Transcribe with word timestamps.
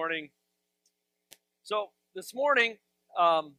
morning. 0.00 0.30
So, 1.62 1.90
this 2.14 2.34
morning, 2.34 2.78
um, 3.18 3.52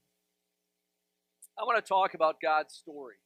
I 1.56 1.64
want 1.66 1.78
to 1.78 1.88
talk 1.88 2.16
about 2.16 2.38
God's 2.42 2.74
story. 2.74 3.18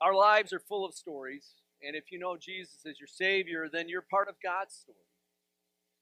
Our 0.00 0.16
lives 0.16 0.52
are 0.52 0.58
full 0.58 0.84
of 0.84 0.94
stories, 0.94 1.50
and 1.80 1.94
if 1.94 2.10
you 2.10 2.18
know 2.18 2.36
Jesus 2.36 2.78
as 2.90 2.98
your 2.98 3.06
Savior, 3.06 3.68
then 3.72 3.88
you're 3.88 4.02
part 4.02 4.28
of 4.28 4.34
God's 4.42 4.74
story. 4.74 4.98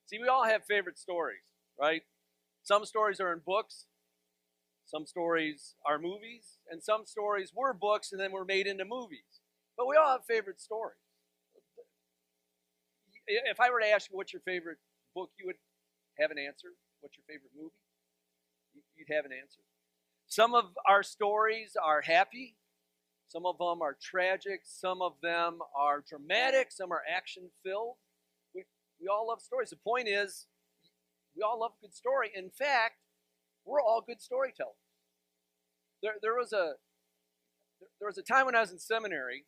See, 0.06 0.18
we 0.18 0.26
all 0.26 0.46
have 0.46 0.64
favorite 0.64 0.98
stories, 0.98 1.44
right? 1.78 2.00
Some 2.62 2.86
stories 2.86 3.20
are 3.20 3.30
in 3.30 3.40
books, 3.44 3.84
some 4.86 5.04
stories 5.04 5.74
are 5.84 5.98
movies, 5.98 6.56
and 6.70 6.82
some 6.82 7.04
stories 7.04 7.52
were 7.54 7.74
books 7.74 8.10
and 8.10 8.18
then 8.18 8.32
were 8.32 8.46
made 8.46 8.66
into 8.66 8.86
movies. 8.86 9.42
But 9.76 9.86
we 9.86 9.96
all 9.96 10.12
have 10.12 10.24
favorite 10.24 10.62
stories. 10.62 10.96
If 13.26 13.60
I 13.60 13.68
were 13.68 13.80
to 13.80 13.90
ask 13.90 14.08
you 14.10 14.16
what's 14.16 14.32
your 14.32 14.40
favorite 14.40 14.78
book, 15.16 15.30
you 15.40 15.46
would 15.46 15.56
have 16.20 16.30
an 16.30 16.36
answer. 16.38 16.68
What's 17.00 17.16
your 17.16 17.24
favorite 17.24 17.56
movie? 17.56 17.72
You'd 18.96 19.14
have 19.14 19.24
an 19.24 19.32
answer. 19.32 19.60
Some 20.28 20.54
of 20.54 20.76
our 20.86 21.02
stories 21.02 21.72
are 21.82 22.02
happy, 22.02 22.56
some 23.28 23.46
of 23.46 23.56
them 23.56 23.80
are 23.80 23.96
tragic, 24.00 24.60
some 24.64 25.00
of 25.00 25.14
them 25.22 25.60
are 25.74 26.04
dramatic, 26.06 26.68
some 26.70 26.92
are 26.92 27.00
action 27.08 27.44
filled. 27.64 27.96
We, 28.54 28.64
we 29.00 29.08
all 29.08 29.28
love 29.28 29.40
stories. 29.40 29.70
The 29.70 29.76
point 29.76 30.08
is, 30.08 30.46
we 31.34 31.42
all 31.42 31.60
love 31.60 31.72
a 31.78 31.86
good 31.86 31.94
story. 31.94 32.30
In 32.34 32.50
fact, 32.50 32.96
we're 33.64 33.80
all 33.80 34.02
good 34.06 34.20
storytellers. 34.20 34.74
There, 36.02 36.14
there 36.20 36.34
was 36.34 36.52
a 36.52 36.74
there 38.00 38.08
was 38.08 38.18
a 38.18 38.22
time 38.22 38.46
when 38.46 38.54
I 38.54 38.60
was 38.60 38.72
in 38.72 38.78
seminary, 38.78 39.44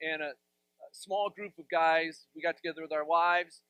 and 0.00 0.22
a, 0.22 0.26
a 0.26 0.90
small 0.92 1.30
group 1.30 1.52
of 1.58 1.66
guys 1.70 2.26
we 2.34 2.42
got 2.42 2.56
together 2.56 2.82
with 2.82 2.92
our 2.92 3.04
wives, 3.04 3.62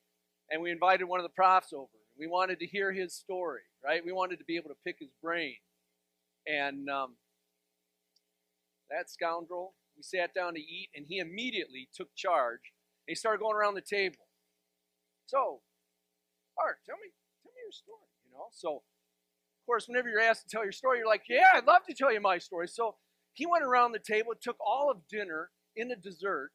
and 0.50 0.62
we 0.62 0.70
invited 0.70 1.04
one 1.04 1.20
of 1.20 1.24
the 1.24 1.30
profs 1.30 1.72
over. 1.72 1.88
We 2.18 2.26
wanted 2.26 2.58
to 2.60 2.66
hear 2.66 2.92
his 2.92 3.14
story, 3.14 3.62
right? 3.84 4.04
We 4.04 4.12
wanted 4.12 4.38
to 4.38 4.44
be 4.44 4.56
able 4.56 4.68
to 4.70 4.76
pick 4.84 4.96
his 4.98 5.10
brain, 5.22 5.56
and 6.46 6.88
um, 6.88 7.16
that 8.90 9.10
scoundrel, 9.10 9.74
we 9.96 10.02
sat 10.02 10.34
down 10.34 10.54
to 10.54 10.60
eat, 10.60 10.90
and 10.94 11.06
he 11.08 11.18
immediately 11.18 11.88
took 11.94 12.14
charge. 12.14 12.72
And 13.06 13.12
he 13.12 13.14
started 13.14 13.40
going 13.40 13.56
around 13.56 13.74
the 13.74 13.80
table. 13.80 14.28
So, 15.26 15.60
Art, 16.58 16.78
tell 16.86 16.96
me, 16.96 17.10
tell 17.42 17.52
me 17.52 17.60
your 17.64 17.72
story. 17.72 18.08
You 18.24 18.32
know, 18.32 18.46
so 18.52 18.82
of 19.62 19.66
course, 19.66 19.86
whenever 19.86 20.08
you're 20.08 20.20
asked 20.20 20.42
to 20.42 20.48
tell 20.48 20.64
your 20.64 20.72
story, 20.72 20.98
you're 20.98 21.06
like, 21.06 21.22
yeah, 21.28 21.44
I'd 21.54 21.66
love 21.66 21.82
to 21.88 21.94
tell 21.94 22.12
you 22.12 22.20
my 22.20 22.38
story. 22.38 22.66
So 22.66 22.96
he 23.32 23.46
went 23.46 23.64
around 23.64 23.92
the 23.92 24.00
table, 24.00 24.32
took 24.40 24.56
all 24.60 24.90
of 24.90 25.06
dinner 25.08 25.50
in 25.76 25.88
the 25.88 25.96
dessert, 25.96 26.50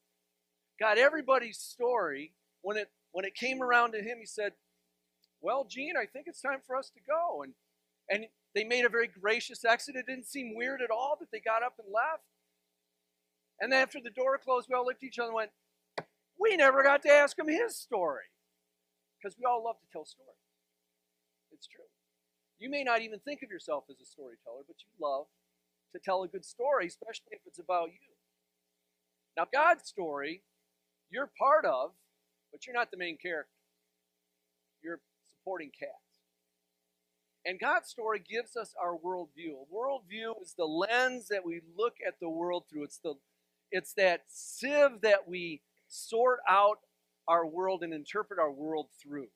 got 0.79 0.97
everybody's 0.97 1.57
story. 1.57 2.33
When 2.61 2.75
it 2.75 2.89
when 3.11 3.25
it 3.25 3.35
came 3.35 3.61
around 3.61 3.91
to 3.93 3.99
him, 3.99 4.17
he 4.19 4.25
said, 4.25 4.53
"Well, 5.41 5.65
Gene, 5.65 5.95
I 5.97 6.05
think 6.05 6.27
it's 6.27 6.41
time 6.41 6.61
for 6.65 6.75
us 6.75 6.89
to 6.91 6.99
go." 7.01 7.43
And 7.43 7.53
and 8.09 8.25
they 8.55 8.63
made 8.63 8.85
a 8.85 8.89
very 8.89 9.07
gracious 9.07 9.65
exit. 9.65 9.95
It 9.95 10.05
didn't 10.07 10.27
seem 10.27 10.55
weird 10.55 10.81
at 10.81 10.91
all 10.91 11.17
that 11.19 11.29
they 11.31 11.39
got 11.39 11.63
up 11.63 11.75
and 11.77 11.87
left. 11.93 12.23
And 13.59 13.71
then 13.71 13.81
after 13.81 13.99
the 14.01 14.09
door 14.09 14.37
closed, 14.37 14.67
we 14.69 14.75
all 14.75 14.85
looked 14.85 15.03
at 15.03 15.07
each 15.07 15.19
other 15.19 15.29
and 15.29 15.35
went, 15.35 15.51
We 16.39 16.55
never 16.55 16.83
got 16.83 17.01
to 17.03 17.11
ask 17.11 17.37
him 17.37 17.47
his 17.47 17.75
story. 17.75 18.25
Because 19.17 19.37
we 19.37 19.45
all 19.45 19.63
love 19.63 19.77
to 19.81 19.87
tell 19.91 20.05
stories. 20.05 20.37
It's 21.51 21.67
true. 21.67 21.85
You 22.59 22.69
may 22.69 22.83
not 22.83 23.01
even 23.01 23.19
think 23.19 23.41
of 23.43 23.49
yourself 23.49 23.85
as 23.89 23.99
a 24.01 24.05
storyteller, 24.05 24.63
but 24.67 24.77
you 24.79 25.05
love 25.05 25.25
to 25.93 25.99
tell 25.99 26.23
a 26.23 26.27
good 26.27 26.45
story, 26.45 26.87
especially 26.87 27.31
if 27.31 27.41
it's 27.45 27.59
about 27.59 27.89
you. 27.89 28.13
Now, 29.35 29.45
God's 29.51 29.87
story, 29.87 30.43
you're 31.09 31.29
part 31.37 31.65
of, 31.65 31.91
but 32.51 32.65
you're 32.65 32.75
not 32.75 32.91
the 32.91 32.97
main 32.97 33.17
character. 33.17 33.51
You're 34.83 34.99
supporting 35.29 35.71
cast. 35.77 35.91
And 37.45 37.59
God's 37.59 37.87
story 37.87 38.19
gives 38.19 38.57
us 38.57 38.73
our 38.81 38.97
worldview. 38.97 39.53
A 39.53 39.73
worldview 39.73 40.41
is 40.41 40.53
the 40.57 40.65
lens 40.65 41.29
that 41.29 41.45
we 41.45 41.61
look 41.77 41.95
at 42.05 42.15
the 42.19 42.29
world 42.29 42.65
through. 42.69 42.83
It's 42.83 42.99
the 42.99 43.15
it's 43.71 43.93
that 43.93 44.21
sieve 44.27 45.01
that 45.01 45.27
we 45.27 45.61
sort 45.87 46.39
out 46.49 46.79
our 47.27 47.45
world 47.45 47.83
and 47.83 47.93
interpret 47.93 48.39
our 48.39 48.51
world 48.51 48.87
through. 49.01 49.27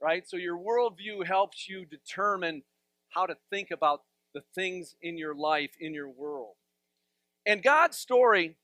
Right? 0.00 0.28
So 0.28 0.36
your 0.36 0.58
worldview 0.58 1.26
helps 1.26 1.68
you 1.68 1.84
determine 1.84 2.62
how 3.10 3.26
to 3.26 3.36
think 3.50 3.70
about 3.70 4.02
the 4.34 4.42
things 4.54 4.94
in 5.02 5.16
your 5.16 5.34
life, 5.34 5.70
in 5.80 5.94
your 5.94 6.08
world. 6.08 6.54
And 7.46 7.62
God's 7.62 7.96
story 7.96 8.56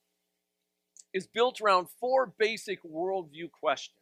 is 1.14 1.26
built 1.26 1.60
around 1.60 1.86
four 2.00 2.34
basic 2.38 2.82
worldview 2.82 3.50
questions. 3.50 3.96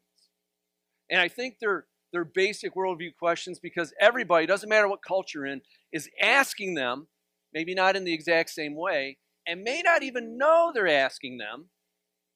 And 1.10 1.20
I 1.20 1.28
think 1.28 1.58
they're 1.60 1.86
their 2.12 2.24
basic 2.24 2.74
worldview 2.74 3.16
questions 3.18 3.58
because 3.58 3.92
everybody, 3.98 4.46
doesn't 4.46 4.68
matter 4.68 4.88
what 4.88 5.02
culture 5.02 5.46
in, 5.46 5.62
is 5.92 6.10
asking 6.20 6.74
them, 6.74 7.08
maybe 7.54 7.74
not 7.74 7.96
in 7.96 8.04
the 8.04 8.12
exact 8.12 8.50
same 8.50 8.76
way, 8.76 9.16
and 9.46 9.64
may 9.64 9.82
not 9.82 10.02
even 10.02 10.36
know 10.36 10.70
they're 10.72 10.86
asking 10.86 11.38
them, 11.38 11.70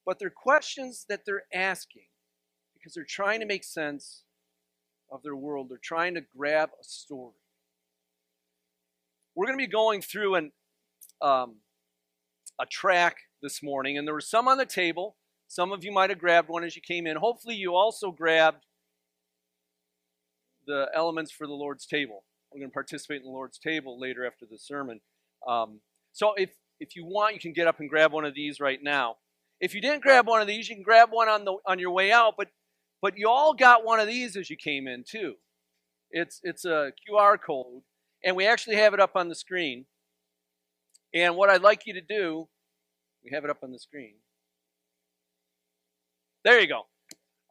but 0.04 0.18
they're 0.18 0.30
questions 0.30 1.04
that 1.08 1.20
they're 1.26 1.44
asking 1.52 2.06
because 2.74 2.94
they're 2.94 3.04
trying 3.04 3.40
to 3.40 3.46
make 3.46 3.64
sense 3.64 4.22
of 5.10 5.22
their 5.22 5.36
world. 5.36 5.68
They're 5.68 5.78
trying 5.82 6.14
to 6.14 6.24
grab 6.36 6.70
a 6.80 6.84
story. 6.84 7.34
We're 9.34 9.46
going 9.46 9.58
to 9.58 9.66
be 9.66 9.70
going 9.70 10.00
through 10.00 10.36
and 10.36 10.52
um, 11.20 11.56
a 12.60 12.66
track 12.66 13.16
this 13.42 13.62
morning, 13.62 13.98
and 13.98 14.06
there 14.06 14.14
were 14.14 14.20
some 14.20 14.48
on 14.48 14.58
the 14.58 14.66
table. 14.66 15.16
Some 15.48 15.72
of 15.72 15.84
you 15.84 15.92
might 15.92 16.10
have 16.10 16.18
grabbed 16.18 16.48
one 16.48 16.64
as 16.64 16.74
you 16.74 16.82
came 16.82 17.06
in. 17.06 17.16
Hopefully, 17.16 17.54
you 17.54 17.74
also 17.74 18.10
grabbed 18.10 18.64
the 20.66 20.86
elements 20.94 21.30
for 21.30 21.46
the 21.46 21.52
Lord's 21.52 21.86
table. 21.86 22.24
We're 22.52 22.60
going 22.60 22.70
to 22.70 22.74
participate 22.74 23.18
in 23.18 23.24
the 23.24 23.30
Lord's 23.30 23.58
table 23.58 24.00
later 24.00 24.26
after 24.26 24.46
the 24.50 24.58
sermon. 24.58 25.00
Um, 25.46 25.80
so 26.12 26.34
if 26.36 26.50
if 26.78 26.94
you 26.94 27.04
want, 27.06 27.34
you 27.34 27.40
can 27.40 27.52
get 27.52 27.66
up 27.66 27.80
and 27.80 27.88
grab 27.88 28.12
one 28.12 28.24
of 28.24 28.34
these 28.34 28.60
right 28.60 28.78
now. 28.82 29.16
If 29.60 29.74
you 29.74 29.80
didn't 29.80 30.02
grab 30.02 30.26
one 30.26 30.40
of 30.40 30.46
these, 30.46 30.68
you 30.68 30.74
can 30.74 30.84
grab 30.84 31.08
one 31.10 31.28
on 31.28 31.44
the 31.44 31.56
on 31.66 31.78
your 31.78 31.90
way 31.90 32.12
out. 32.12 32.34
But 32.36 32.48
but 33.00 33.14
you 33.16 33.28
all 33.28 33.54
got 33.54 33.84
one 33.84 34.00
of 34.00 34.06
these 34.06 34.36
as 34.36 34.50
you 34.50 34.56
came 34.56 34.86
in 34.86 35.04
too. 35.08 35.34
It's 36.10 36.40
it's 36.42 36.64
a 36.64 36.92
QR 37.08 37.36
code, 37.40 37.82
and 38.24 38.36
we 38.36 38.46
actually 38.46 38.76
have 38.76 38.94
it 38.94 39.00
up 39.00 39.12
on 39.14 39.28
the 39.28 39.34
screen. 39.34 39.86
And 41.14 41.36
what 41.36 41.50
I'd 41.50 41.62
like 41.62 41.86
you 41.86 41.94
to 41.94 42.00
do, 42.00 42.48
we 43.24 43.30
have 43.32 43.44
it 43.44 43.50
up 43.50 43.58
on 43.62 43.72
the 43.72 43.78
screen. 43.78 44.14
There 46.44 46.60
you 46.60 46.68
go. 46.68 46.82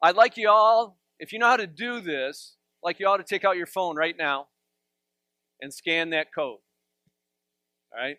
I'd 0.02 0.16
like 0.16 0.36
you 0.36 0.48
all, 0.48 0.98
if 1.18 1.32
you 1.32 1.38
know 1.38 1.48
how 1.48 1.56
to 1.56 1.66
do 1.66 2.00
this, 2.00 2.56
like 2.82 3.00
you 3.00 3.06
ought 3.06 3.16
to 3.18 3.24
take 3.24 3.44
out 3.44 3.56
your 3.56 3.66
phone 3.66 3.96
right 3.96 4.14
now 4.16 4.48
and 5.60 5.72
scan 5.72 6.10
that 6.10 6.28
code. 6.34 6.58
All 7.92 8.02
right? 8.02 8.18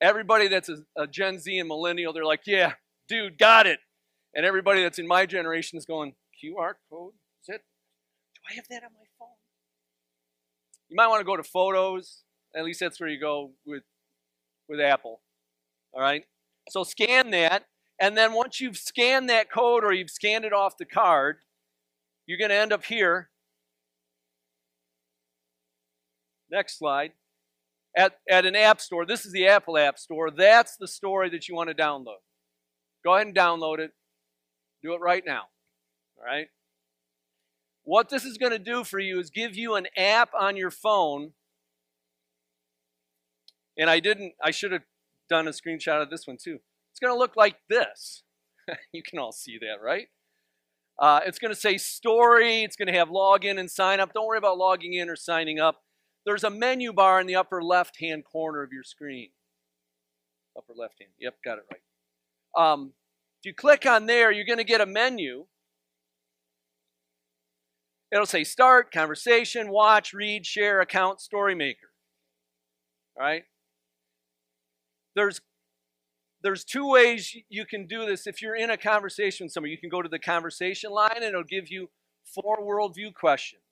Everybody 0.00 0.48
that's 0.48 0.68
a, 0.68 0.78
a, 0.96 1.06
Gen 1.06 1.38
Z 1.38 1.58
and 1.58 1.68
millennial, 1.68 2.12
they're 2.12 2.24
like, 2.24 2.42
yeah, 2.46 2.72
dude, 3.08 3.38
got 3.38 3.66
it. 3.66 3.78
And 4.34 4.44
everybody 4.44 4.82
that's 4.82 4.98
in 4.98 5.06
my 5.06 5.26
generation 5.26 5.78
is 5.78 5.86
going, 5.86 6.14
QR 6.42 6.74
code? 6.90 7.12
Is 7.42 7.54
it? 7.54 7.62
Do 8.34 8.40
I 8.50 8.54
have 8.54 8.66
that 8.68 8.82
on 8.82 8.90
my 8.92 9.06
phone? 9.18 9.28
You 10.88 10.96
might 10.96 11.06
want 11.08 11.20
to 11.20 11.24
go 11.24 11.36
to 11.36 11.44
photos. 11.44 12.24
At 12.56 12.64
least 12.64 12.80
that's 12.80 13.00
where 13.00 13.08
you 13.08 13.20
go 13.20 13.52
with, 13.66 13.82
with 14.68 14.80
Apple. 14.80 15.20
All 15.92 16.00
right? 16.00 16.24
So 16.68 16.84
scan 16.84 17.30
that. 17.30 17.64
And 18.00 18.16
then 18.16 18.32
once 18.32 18.60
you've 18.60 18.76
scanned 18.76 19.28
that 19.28 19.50
code 19.50 19.84
or 19.84 19.92
you've 19.92 20.10
scanned 20.10 20.44
it 20.44 20.52
off 20.52 20.76
the 20.76 20.84
card, 20.84 21.38
you're 22.26 22.38
going 22.38 22.50
to 22.50 22.56
end 22.56 22.72
up 22.72 22.84
here. 22.84 23.30
Next 26.50 26.78
slide. 26.78 27.12
At, 27.96 28.18
at 28.28 28.44
an 28.44 28.56
app 28.56 28.80
store, 28.80 29.06
this 29.06 29.24
is 29.24 29.32
the 29.32 29.46
Apple 29.46 29.78
App 29.78 29.98
Store. 29.98 30.30
That's 30.30 30.76
the 30.76 30.88
story 30.88 31.30
that 31.30 31.48
you 31.48 31.54
want 31.54 31.68
to 31.68 31.76
download. 31.76 32.22
Go 33.04 33.14
ahead 33.14 33.28
and 33.28 33.36
download 33.36 33.78
it. 33.78 33.92
Do 34.82 34.94
it 34.94 35.00
right 35.00 35.22
now. 35.24 35.42
All 36.18 36.24
right? 36.24 36.48
What 37.84 38.08
this 38.08 38.24
is 38.24 38.38
going 38.38 38.52
to 38.52 38.58
do 38.58 38.82
for 38.82 38.98
you 38.98 39.20
is 39.20 39.30
give 39.30 39.54
you 39.56 39.76
an 39.76 39.86
app 39.96 40.30
on 40.38 40.56
your 40.56 40.70
phone. 40.70 41.32
And 43.78 43.90
I 43.90 44.00
didn't, 44.00 44.34
I 44.42 44.50
should 44.50 44.72
have 44.72 44.82
done 45.28 45.48
a 45.48 45.50
screenshot 45.50 46.02
of 46.02 46.10
this 46.10 46.26
one 46.26 46.36
too. 46.36 46.58
It's 46.92 47.00
going 47.00 47.12
to 47.12 47.18
look 47.18 47.36
like 47.36 47.56
this. 47.68 48.22
you 48.92 49.02
can 49.02 49.18
all 49.18 49.32
see 49.32 49.58
that, 49.58 49.82
right? 49.82 50.08
Uh, 50.98 51.20
it's 51.26 51.38
going 51.38 51.52
to 51.52 51.60
say 51.60 51.76
story. 51.76 52.62
It's 52.62 52.76
going 52.76 52.86
to 52.86 52.98
have 52.98 53.08
login 53.08 53.58
and 53.58 53.70
sign 53.70 53.98
up. 53.98 54.12
Don't 54.12 54.26
worry 54.26 54.38
about 54.38 54.58
logging 54.58 54.94
in 54.94 55.08
or 55.08 55.16
signing 55.16 55.58
up. 55.58 55.82
There's 56.24 56.44
a 56.44 56.50
menu 56.50 56.92
bar 56.92 57.20
in 57.20 57.26
the 57.26 57.36
upper 57.36 57.62
left 57.62 58.00
hand 58.00 58.24
corner 58.24 58.62
of 58.62 58.72
your 58.72 58.84
screen. 58.84 59.30
Upper 60.56 60.72
left 60.76 60.94
hand. 61.00 61.10
Yep, 61.18 61.34
got 61.44 61.58
it 61.58 61.64
right. 61.70 62.72
Um, 62.72 62.92
if 63.40 63.46
you 63.46 63.54
click 63.54 63.84
on 63.86 64.06
there, 64.06 64.30
you're 64.30 64.46
going 64.46 64.58
to 64.58 64.64
get 64.64 64.80
a 64.80 64.86
menu. 64.86 65.46
It'll 68.12 68.26
say 68.26 68.44
start, 68.44 68.92
conversation, 68.92 69.70
watch, 69.70 70.12
read, 70.12 70.46
share, 70.46 70.80
account, 70.80 71.20
story 71.20 71.56
maker. 71.56 71.90
All 73.16 73.24
right? 73.24 73.42
There's 75.14 75.40
there's 76.42 76.64
two 76.64 76.86
ways 76.88 77.34
you 77.48 77.64
can 77.64 77.86
do 77.86 78.04
this. 78.04 78.26
If 78.26 78.42
you're 78.42 78.54
in 78.54 78.68
a 78.68 78.76
conversation 78.76 79.46
with 79.46 79.52
somebody, 79.52 79.70
you 79.70 79.78
can 79.78 79.88
go 79.88 80.02
to 80.02 80.08
the 80.10 80.18
conversation 80.18 80.90
line 80.90 81.16
and 81.16 81.24
it'll 81.24 81.42
give 81.42 81.70
you 81.70 81.88
four 82.22 82.58
worldview 82.60 83.14
questions. 83.14 83.62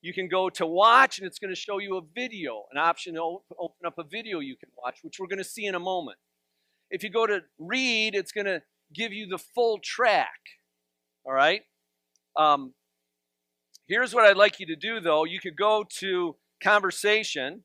You 0.00 0.12
can 0.12 0.28
go 0.28 0.48
to 0.50 0.66
watch, 0.66 1.18
and 1.18 1.26
it's 1.26 1.38
going 1.38 1.54
to 1.54 1.60
show 1.60 1.78
you 1.78 1.96
a 1.96 2.02
video, 2.14 2.64
an 2.72 2.78
option 2.78 3.14
to 3.14 3.20
open 3.20 3.86
up 3.86 3.98
a 3.98 4.04
video 4.04 4.40
you 4.40 4.56
can 4.56 4.68
watch, 4.76 4.98
which 5.02 5.18
we're 5.18 5.28
going 5.28 5.38
to 5.38 5.44
see 5.44 5.64
in 5.64 5.76
a 5.76 5.80
moment. 5.80 6.18
If 6.90 7.04
you 7.04 7.10
go 7.10 7.26
to 7.26 7.40
read, 7.58 8.14
it's 8.14 8.32
going 8.32 8.46
to 8.46 8.62
give 8.92 9.12
you 9.12 9.28
the 9.28 9.38
full 9.38 9.78
track. 9.82 10.40
All 11.24 11.32
right? 11.32 11.62
Um, 12.36 12.74
here's 13.86 14.12
what 14.12 14.24
I'd 14.24 14.36
like 14.36 14.58
you 14.58 14.66
to 14.66 14.76
do, 14.76 15.00
though. 15.00 15.24
You 15.24 15.38
could 15.40 15.56
go 15.56 15.84
to 16.00 16.36
conversation. 16.62 17.62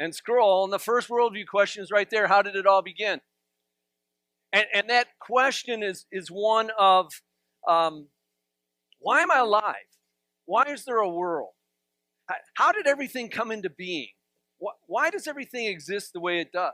And 0.00 0.14
scroll, 0.14 0.64
and 0.64 0.72
the 0.72 0.78
first 0.78 1.10
worldview 1.10 1.46
question 1.46 1.82
is 1.82 1.90
right 1.90 2.08
there. 2.08 2.26
How 2.26 2.40
did 2.40 2.56
it 2.56 2.66
all 2.66 2.80
begin? 2.80 3.20
And, 4.50 4.64
and 4.74 4.88
that 4.88 5.08
question 5.20 5.82
is, 5.82 6.06
is 6.10 6.28
one 6.28 6.70
of 6.78 7.12
um, 7.68 8.06
why 8.98 9.20
am 9.20 9.30
I 9.30 9.40
alive? 9.40 9.74
Why 10.46 10.64
is 10.64 10.86
there 10.86 10.96
a 10.96 11.08
world? 11.08 11.50
How 12.54 12.72
did 12.72 12.86
everything 12.86 13.28
come 13.28 13.50
into 13.50 13.68
being? 13.68 14.08
Why 14.86 15.10
does 15.10 15.26
everything 15.26 15.66
exist 15.66 16.12
the 16.12 16.20
way 16.20 16.40
it 16.40 16.50
does? 16.50 16.72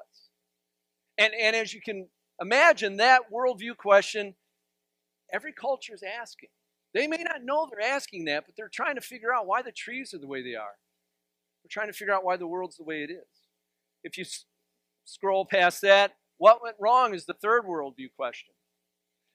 And, 1.18 1.32
and 1.34 1.56
as 1.56 1.74
you 1.74 1.80
can 1.80 2.08
imagine, 2.40 2.98
that 2.98 3.22
worldview 3.32 3.76
question, 3.76 4.34
every 5.32 5.52
culture 5.52 5.94
is 5.94 6.02
asking. 6.02 6.50
They 6.94 7.06
may 7.06 7.24
not 7.24 7.42
know 7.42 7.68
they're 7.68 7.88
asking 7.88 8.26
that, 8.26 8.44
but 8.46 8.54
they're 8.56 8.70
trying 8.72 8.94
to 8.94 9.00
figure 9.00 9.34
out 9.34 9.46
why 9.46 9.62
the 9.62 9.72
trees 9.72 10.14
are 10.14 10.18
the 10.18 10.26
way 10.26 10.42
they 10.42 10.54
are. 10.54 10.76
They're 11.66 11.82
trying 11.82 11.92
to 11.92 11.98
figure 11.98 12.14
out 12.14 12.24
why 12.24 12.36
the 12.36 12.46
world's 12.46 12.76
the 12.76 12.84
way 12.84 13.02
it 13.02 13.10
is. 13.10 13.26
If 14.04 14.16
you 14.16 14.24
scroll 15.04 15.44
past 15.44 15.80
that, 15.82 16.12
what 16.38 16.62
went 16.62 16.76
wrong 16.78 17.12
is 17.12 17.24
the 17.24 17.34
third 17.34 17.64
worldview 17.64 18.10
question. 18.14 18.54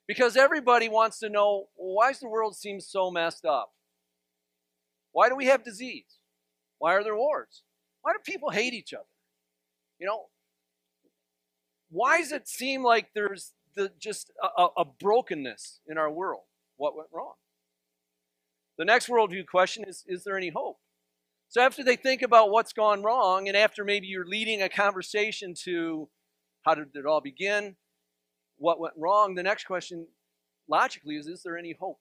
Because 0.08 0.38
everybody 0.38 0.88
wants 0.88 1.20
to 1.20 1.30
know 1.30 1.68
why 1.76 2.12
does 2.12 2.22
the 2.22 2.30
world 2.30 2.56
seem 2.56 2.80
so 2.80 3.12
messed 3.12 3.44
up? 3.44 3.74
Why 5.12 5.28
do 5.28 5.36
we 5.36 5.48
have 5.48 5.66
disease? 5.66 6.20
Why 6.78 6.94
are 6.94 7.04
there 7.04 7.18
wars? 7.18 7.64
Why 8.02 8.14
do 8.14 8.20
people 8.24 8.50
hate 8.50 8.74
each 8.74 8.94
other? 8.94 9.04
You 10.00 10.08
know, 10.08 10.28
why 11.90 12.20
does 12.20 12.32
it 12.32 12.48
seem 12.48 12.82
like 12.82 13.10
there's 13.14 13.52
the, 13.76 13.92
just 14.00 14.32
a, 14.42 14.68
a 14.78 14.86
brokenness 14.86 15.82
in 15.86 15.98
our 15.98 16.10
world? 16.10 16.44
What 16.78 16.96
went 16.96 17.10
wrong? 17.12 17.34
The 18.78 18.86
next 18.86 19.08
worldview 19.10 19.48
question 19.48 19.84
is 19.86 20.06
Is 20.08 20.24
there 20.24 20.38
any 20.38 20.50
hope? 20.50 20.81
So, 21.52 21.60
after 21.60 21.84
they 21.84 21.98
think 21.98 22.22
about 22.22 22.50
what's 22.50 22.72
gone 22.72 23.04
wrong, 23.04 23.50
and 23.50 23.58
after 23.58 23.84
maybe 23.84 24.08
you're 24.08 24.26
leading 24.26 24.62
a 24.62 24.70
conversation 24.70 25.54
to 25.66 26.08
how 26.66 26.76
did 26.76 26.96
it 26.96 27.06
all 27.06 27.20
begin? 27.20 27.76
What 28.58 28.80
went 28.80 28.94
wrong? 28.98 29.36
The 29.36 29.44
next 29.44 29.66
question, 29.66 30.08
logically, 30.70 31.16
is 31.16 31.28
Is 31.28 31.44
there 31.44 31.58
any 31.58 31.76
hope? 31.78 32.00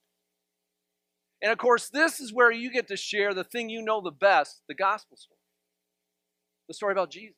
And 1.42 1.50
of 1.50 1.58
course, 1.58 1.88
this 1.88 2.20
is 2.20 2.32
where 2.32 2.52
you 2.52 2.70
get 2.70 2.86
to 2.88 2.96
share 2.96 3.34
the 3.34 3.42
thing 3.42 3.68
you 3.68 3.82
know 3.82 4.00
the 4.00 4.12
best 4.12 4.62
the 4.68 4.74
gospel 4.74 5.16
story. 5.16 5.38
The 6.68 6.74
story 6.74 6.92
about 6.92 7.10
Jesus. 7.10 7.34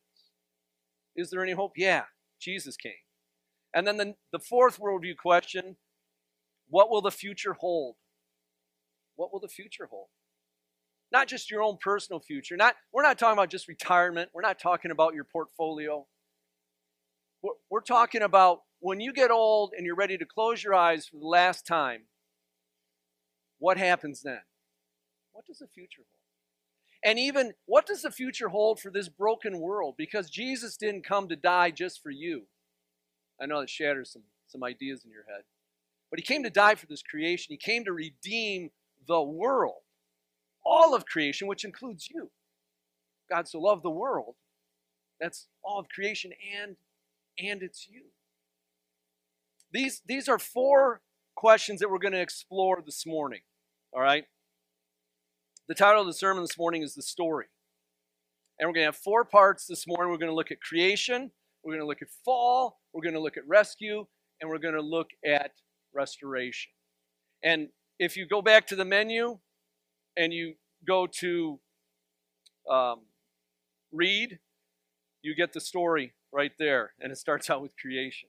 Is 1.16 1.30
there 1.30 1.42
any 1.42 1.52
hope? 1.52 1.72
Yeah, 1.78 2.02
Jesus 2.38 2.76
came. 2.76 2.92
And 3.72 3.86
then 3.86 3.96
the, 3.96 4.14
the 4.32 4.38
fourth 4.38 4.78
worldview 4.78 5.16
question 5.16 5.76
what 6.68 6.90
will 6.90 7.00
the 7.00 7.10
future 7.10 7.54
hold? 7.54 7.96
What 9.16 9.32
will 9.32 9.40
the 9.40 9.48
future 9.48 9.88
hold? 9.90 10.08
Not 11.12 11.28
just 11.28 11.50
your 11.50 11.62
own 11.62 11.76
personal 11.78 12.20
future. 12.20 12.56
Not, 12.56 12.74
we're 12.92 13.02
not 13.02 13.18
talking 13.18 13.34
about 13.34 13.50
just 13.50 13.68
retirement. 13.68 14.30
We're 14.32 14.42
not 14.42 14.58
talking 14.58 14.90
about 14.90 15.14
your 15.14 15.24
portfolio. 15.24 16.06
We're, 17.42 17.52
we're 17.70 17.80
talking 17.82 18.22
about 18.22 18.62
when 18.80 18.98
you 18.98 19.12
get 19.12 19.30
old 19.30 19.74
and 19.76 19.84
you're 19.86 19.94
ready 19.94 20.16
to 20.16 20.24
close 20.24 20.64
your 20.64 20.74
eyes 20.74 21.06
for 21.06 21.18
the 21.18 21.26
last 21.26 21.66
time, 21.66 22.02
what 23.58 23.76
happens 23.76 24.22
then? 24.22 24.40
What 25.32 25.46
does 25.46 25.58
the 25.58 25.68
future 25.68 26.02
hold? 26.02 26.06
And 27.04 27.18
even 27.18 27.52
what 27.66 27.86
does 27.86 28.02
the 28.02 28.10
future 28.10 28.48
hold 28.48 28.80
for 28.80 28.90
this 28.90 29.08
broken 29.08 29.60
world? 29.60 29.94
Because 29.98 30.30
Jesus 30.30 30.76
didn't 30.76 31.04
come 31.04 31.28
to 31.28 31.36
die 31.36 31.70
just 31.70 32.02
for 32.02 32.10
you. 32.10 32.44
I 33.40 33.46
know 33.46 33.60
that 33.60 33.70
shatters 33.70 34.12
some, 34.12 34.22
some 34.46 34.64
ideas 34.64 35.04
in 35.04 35.10
your 35.10 35.24
head. 35.28 35.42
But 36.10 36.20
he 36.20 36.24
came 36.24 36.42
to 36.42 36.50
die 36.50 36.74
for 36.74 36.86
this 36.86 37.02
creation. 37.02 37.46
He 37.50 37.56
came 37.56 37.84
to 37.84 37.92
redeem 37.92 38.70
the 39.06 39.22
world, 39.22 39.82
all 40.64 40.94
of 40.94 41.06
creation, 41.06 41.48
which 41.48 41.64
includes 41.64 42.08
you. 42.10 42.30
God 43.30 43.48
so 43.48 43.60
loved 43.60 43.82
the 43.82 43.90
world. 43.90 44.34
That's 45.20 45.46
all 45.62 45.78
of 45.78 45.88
creation 45.88 46.32
and 46.62 46.76
and 47.38 47.62
it's 47.62 47.88
you. 47.88 48.02
These 49.72 50.02
these 50.04 50.28
are 50.28 50.38
four 50.38 51.00
questions 51.34 51.80
that 51.80 51.90
we're 51.90 51.98
going 51.98 52.12
to 52.12 52.20
explore 52.20 52.82
this 52.84 53.06
morning. 53.06 53.40
All 53.92 54.02
right? 54.02 54.24
The 55.68 55.74
title 55.74 56.00
of 56.02 56.06
the 56.06 56.12
sermon 56.12 56.42
this 56.42 56.58
morning 56.58 56.82
is 56.82 56.94
The 56.94 57.02
Story. 57.02 57.46
And 58.58 58.68
we're 58.68 58.74
going 58.74 58.82
to 58.82 58.88
have 58.88 58.96
four 58.96 59.24
parts 59.24 59.66
this 59.66 59.86
morning. 59.86 60.10
We're 60.10 60.18
going 60.18 60.30
to 60.30 60.34
look 60.34 60.50
at 60.50 60.60
creation, 60.60 61.30
we're 61.62 61.72
going 61.72 61.82
to 61.82 61.86
look 61.86 62.02
at 62.02 62.08
fall, 62.24 62.80
we're 62.92 63.02
going 63.02 63.14
to 63.14 63.20
look 63.20 63.36
at 63.36 63.46
rescue, 63.46 64.06
and 64.40 64.50
we're 64.50 64.58
going 64.58 64.74
to 64.74 64.82
look 64.82 65.08
at 65.24 65.52
restoration. 65.94 66.72
And 67.42 67.68
if 67.98 68.16
you 68.16 68.26
go 68.26 68.42
back 68.42 68.66
to 68.68 68.76
the 68.76 68.84
menu 68.84 69.38
and 70.16 70.32
you 70.32 70.54
go 70.86 71.06
to 71.20 71.60
um, 72.70 73.02
read, 73.92 74.38
you 75.22 75.34
get 75.34 75.52
the 75.52 75.60
story 75.60 76.14
right 76.32 76.52
there. 76.58 76.92
And 77.00 77.12
it 77.12 77.18
starts 77.18 77.50
out 77.50 77.62
with 77.62 77.76
creation. 77.76 78.28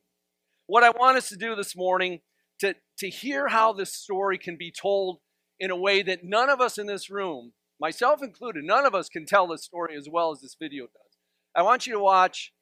What 0.68 0.84
I 0.84 0.92
want 0.92 1.18
us 1.18 1.30
to 1.30 1.36
do 1.36 1.56
this 1.56 1.76
morning 1.76 2.22
to, 2.60 2.76
to 3.00 3.10
hear 3.10 3.48
how 3.48 3.74
this 3.74 3.94
story 3.94 4.38
can 4.38 4.58
be 4.58 4.72
told 4.72 5.20
in 5.60 5.72
a 5.72 5.76
way 5.76 6.02
that 6.04 6.24
none 6.24 6.50
of 6.50 6.62
us 6.62 6.78
in 6.78 6.88
this 6.88 7.10
room, 7.10 7.54
myself 7.80 8.24
included, 8.24 8.64
none 8.64 8.86
of 8.86 8.96
us 8.96 9.10
can 9.10 9.26
tell 9.26 9.48
this 9.48 9.64
story 9.64 9.96
as 9.98 10.08
well 10.10 10.32
as 10.32 10.42
this 10.42 10.56
video 10.60 10.86
does. 10.86 11.18
I 11.56 11.62
want 11.62 11.86
you 11.86 11.94
to 11.94 12.00
watch 12.00 12.54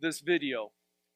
this 0.00 0.20
video, 0.20 0.72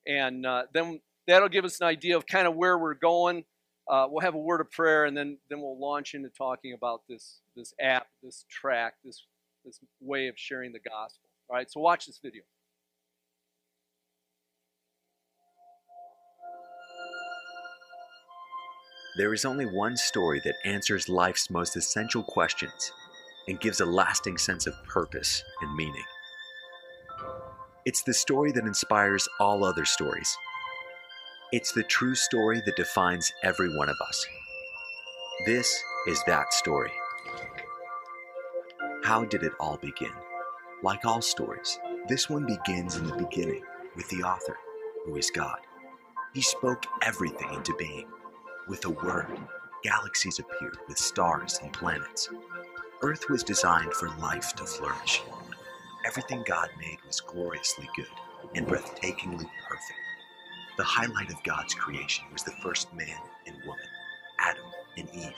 and 0.06 0.46
uh, 0.46 0.64
then 0.72 1.00
that'll 1.26 1.48
give 1.48 1.64
us 1.64 1.80
an 1.80 1.86
idea 1.86 2.16
of 2.16 2.26
kind 2.26 2.46
of 2.46 2.54
where 2.54 2.78
we're 2.78 2.94
going. 2.94 3.44
Uh, 3.88 4.06
we'll 4.08 4.22
have 4.22 4.34
a 4.34 4.38
word 4.38 4.60
of 4.60 4.70
prayer, 4.70 5.04
and 5.04 5.16
then 5.16 5.38
then 5.50 5.60
we'll 5.60 5.78
launch 5.78 6.14
into 6.14 6.30
talking 6.30 6.72
about 6.72 7.02
this 7.08 7.40
this 7.56 7.74
app, 7.80 8.06
this 8.22 8.44
track, 8.50 8.94
this 9.04 9.24
this 9.64 9.78
way 10.00 10.28
of 10.28 10.34
sharing 10.38 10.72
the 10.72 10.80
gospel. 10.80 11.28
All 11.48 11.56
right, 11.56 11.70
so 11.70 11.80
watch 11.80 12.06
this 12.06 12.18
video. 12.22 12.42
There 19.16 19.32
is 19.32 19.44
only 19.44 19.66
one 19.66 19.96
story 19.96 20.40
that 20.44 20.56
answers 20.64 21.08
life's 21.08 21.48
most 21.48 21.76
essential 21.76 22.24
questions 22.24 22.90
and 23.46 23.60
gives 23.60 23.80
a 23.80 23.86
lasting 23.86 24.38
sense 24.38 24.66
of 24.66 24.74
purpose 24.88 25.42
and 25.60 25.76
meaning. 25.76 26.02
It's 27.84 28.02
the 28.02 28.14
story 28.14 28.50
that 28.52 28.64
inspires 28.64 29.28
all 29.38 29.64
other 29.64 29.84
stories. 29.84 30.36
It's 31.54 31.70
the 31.70 31.84
true 31.84 32.16
story 32.16 32.60
that 32.66 32.74
defines 32.74 33.32
every 33.44 33.72
one 33.76 33.88
of 33.88 33.94
us. 34.00 34.26
This 35.46 35.80
is 36.08 36.20
that 36.26 36.52
story. 36.52 36.90
How 39.04 39.24
did 39.24 39.44
it 39.44 39.52
all 39.60 39.76
begin? 39.76 40.10
Like 40.82 41.04
all 41.04 41.22
stories, 41.22 41.78
this 42.08 42.28
one 42.28 42.44
begins 42.44 42.96
in 42.96 43.06
the 43.06 43.14
beginning 43.14 43.62
with 43.94 44.08
the 44.08 44.24
author, 44.24 44.56
who 45.06 45.14
is 45.14 45.30
God. 45.30 45.60
He 46.34 46.40
spoke 46.42 46.86
everything 47.02 47.54
into 47.54 47.72
being 47.76 48.08
with 48.66 48.84
a 48.86 48.90
word, 48.90 49.38
galaxies 49.84 50.40
appeared 50.40 50.78
with 50.88 50.98
stars 50.98 51.60
and 51.62 51.72
planets. 51.72 52.30
Earth 53.00 53.30
was 53.30 53.44
designed 53.44 53.94
for 53.94 54.08
life 54.18 54.56
to 54.56 54.64
flourish. 54.64 55.22
Everything 56.04 56.42
God 56.48 56.70
made 56.80 56.98
was 57.06 57.20
gloriously 57.20 57.88
good 57.94 58.10
and 58.56 58.66
breathtakingly. 58.66 59.48
The 60.76 60.84
highlight 60.84 61.30
of 61.30 61.42
God's 61.44 61.74
creation 61.74 62.24
was 62.32 62.42
the 62.42 62.52
first 62.62 62.92
man 62.94 63.20
and 63.46 63.56
woman, 63.64 63.86
Adam 64.40 64.64
and 64.96 65.08
Eve. 65.14 65.34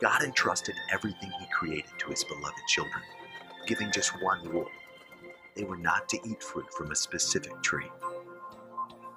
God 0.00 0.22
entrusted 0.22 0.74
everything 0.92 1.30
He 1.38 1.46
created 1.52 1.92
to 1.98 2.08
His 2.08 2.24
beloved 2.24 2.60
children, 2.68 3.02
giving 3.66 3.92
just 3.92 4.10
one 4.22 4.46
rule 4.48 4.68
they 5.56 5.64
were 5.64 5.78
not 5.78 6.08
to 6.10 6.18
eat 6.28 6.42
fruit 6.42 6.72
from 6.74 6.90
a 6.90 6.96
specific 6.96 7.62
tree. 7.62 7.90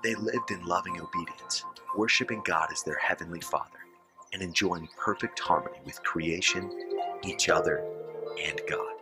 They 0.04 0.16
lived 0.16 0.52
in 0.52 0.66
loving 0.66 1.00
obedience, 1.02 1.66
worshiping 1.98 2.42
God 2.46 2.70
as 2.72 2.82
their 2.82 2.98
heavenly 2.98 3.42
Father, 3.42 3.80
and 4.32 4.42
enjoying 4.42 4.88
perfect 4.98 5.38
harmony 5.40 5.80
with 5.86 6.02
creation, 6.04 6.72
each 7.26 7.50
other, 7.50 7.84
and 8.42 8.62
God. 8.70 8.94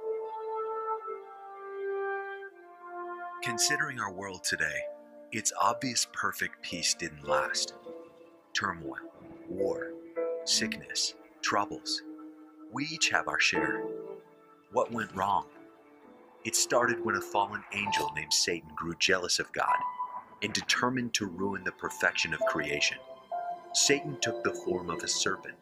Considering 3.43 3.99
our 3.99 4.11
world 4.11 4.43
today, 4.43 4.81
it's 5.31 5.51
obvious 5.59 6.07
perfect 6.13 6.61
peace 6.61 6.93
didn't 6.93 7.27
last. 7.27 7.73
Turmoil, 8.53 8.95
war, 9.49 9.91
sickness, 10.45 11.15
troubles. 11.41 12.01
We 12.71 12.85
each 12.85 13.09
have 13.09 13.27
our 13.27 13.39
share. 13.39 13.83
What 14.71 14.91
went 14.91 15.13
wrong? 15.15 15.47
It 16.45 16.55
started 16.55 17.03
when 17.03 17.15
a 17.15 17.21
fallen 17.21 17.63
angel 17.73 18.09
named 18.15 18.33
Satan 18.33 18.69
grew 18.75 18.95
jealous 18.99 19.39
of 19.39 19.51
God 19.51 19.75
and 20.41 20.53
determined 20.53 21.13
to 21.15 21.25
ruin 21.25 21.63
the 21.65 21.73
perfection 21.73 22.33
of 22.33 22.39
creation. 22.41 22.97
Satan 23.73 24.17
took 24.21 24.43
the 24.43 24.53
form 24.53 24.89
of 24.89 25.03
a 25.03 25.07
serpent 25.09 25.57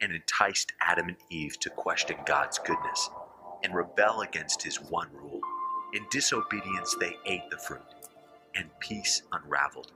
and 0.00 0.12
enticed 0.12 0.72
Adam 0.80 1.08
and 1.08 1.16
Eve 1.28 1.58
to 1.60 1.70
question 1.70 2.16
God's 2.24 2.58
goodness 2.58 3.10
and 3.62 3.74
rebel 3.74 4.22
against 4.22 4.62
his 4.62 4.80
one 4.80 5.08
rule. 5.12 5.40
In 5.92 6.06
disobedience, 6.10 6.96
they 6.98 7.16
ate 7.26 7.50
the 7.50 7.58
fruit, 7.58 7.82
and 8.54 8.68
peace 8.80 9.22
unraveled, 9.32 9.92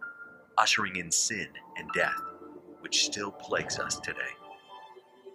ushering 0.58 0.96
in 0.96 1.10
sin 1.10 1.48
and 1.76 1.90
death, 1.92 2.20
which 2.80 3.04
still 3.04 3.30
plagues 3.30 3.78
us 3.78 3.98
today. 3.98 4.20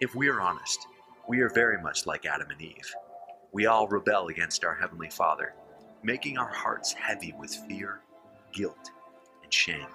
If 0.00 0.14
we 0.14 0.28
are 0.28 0.40
honest, 0.40 0.86
we 1.28 1.40
are 1.40 1.50
very 1.50 1.80
much 1.80 2.06
like 2.06 2.26
Adam 2.26 2.50
and 2.50 2.60
Eve. 2.60 2.94
We 3.52 3.66
all 3.66 3.88
rebel 3.88 4.28
against 4.28 4.64
our 4.64 4.74
Heavenly 4.74 5.10
Father, 5.10 5.54
making 6.02 6.38
our 6.38 6.52
hearts 6.52 6.92
heavy 6.92 7.34
with 7.38 7.54
fear, 7.68 8.00
guilt, 8.52 8.90
and 9.42 9.52
shame. 9.52 9.86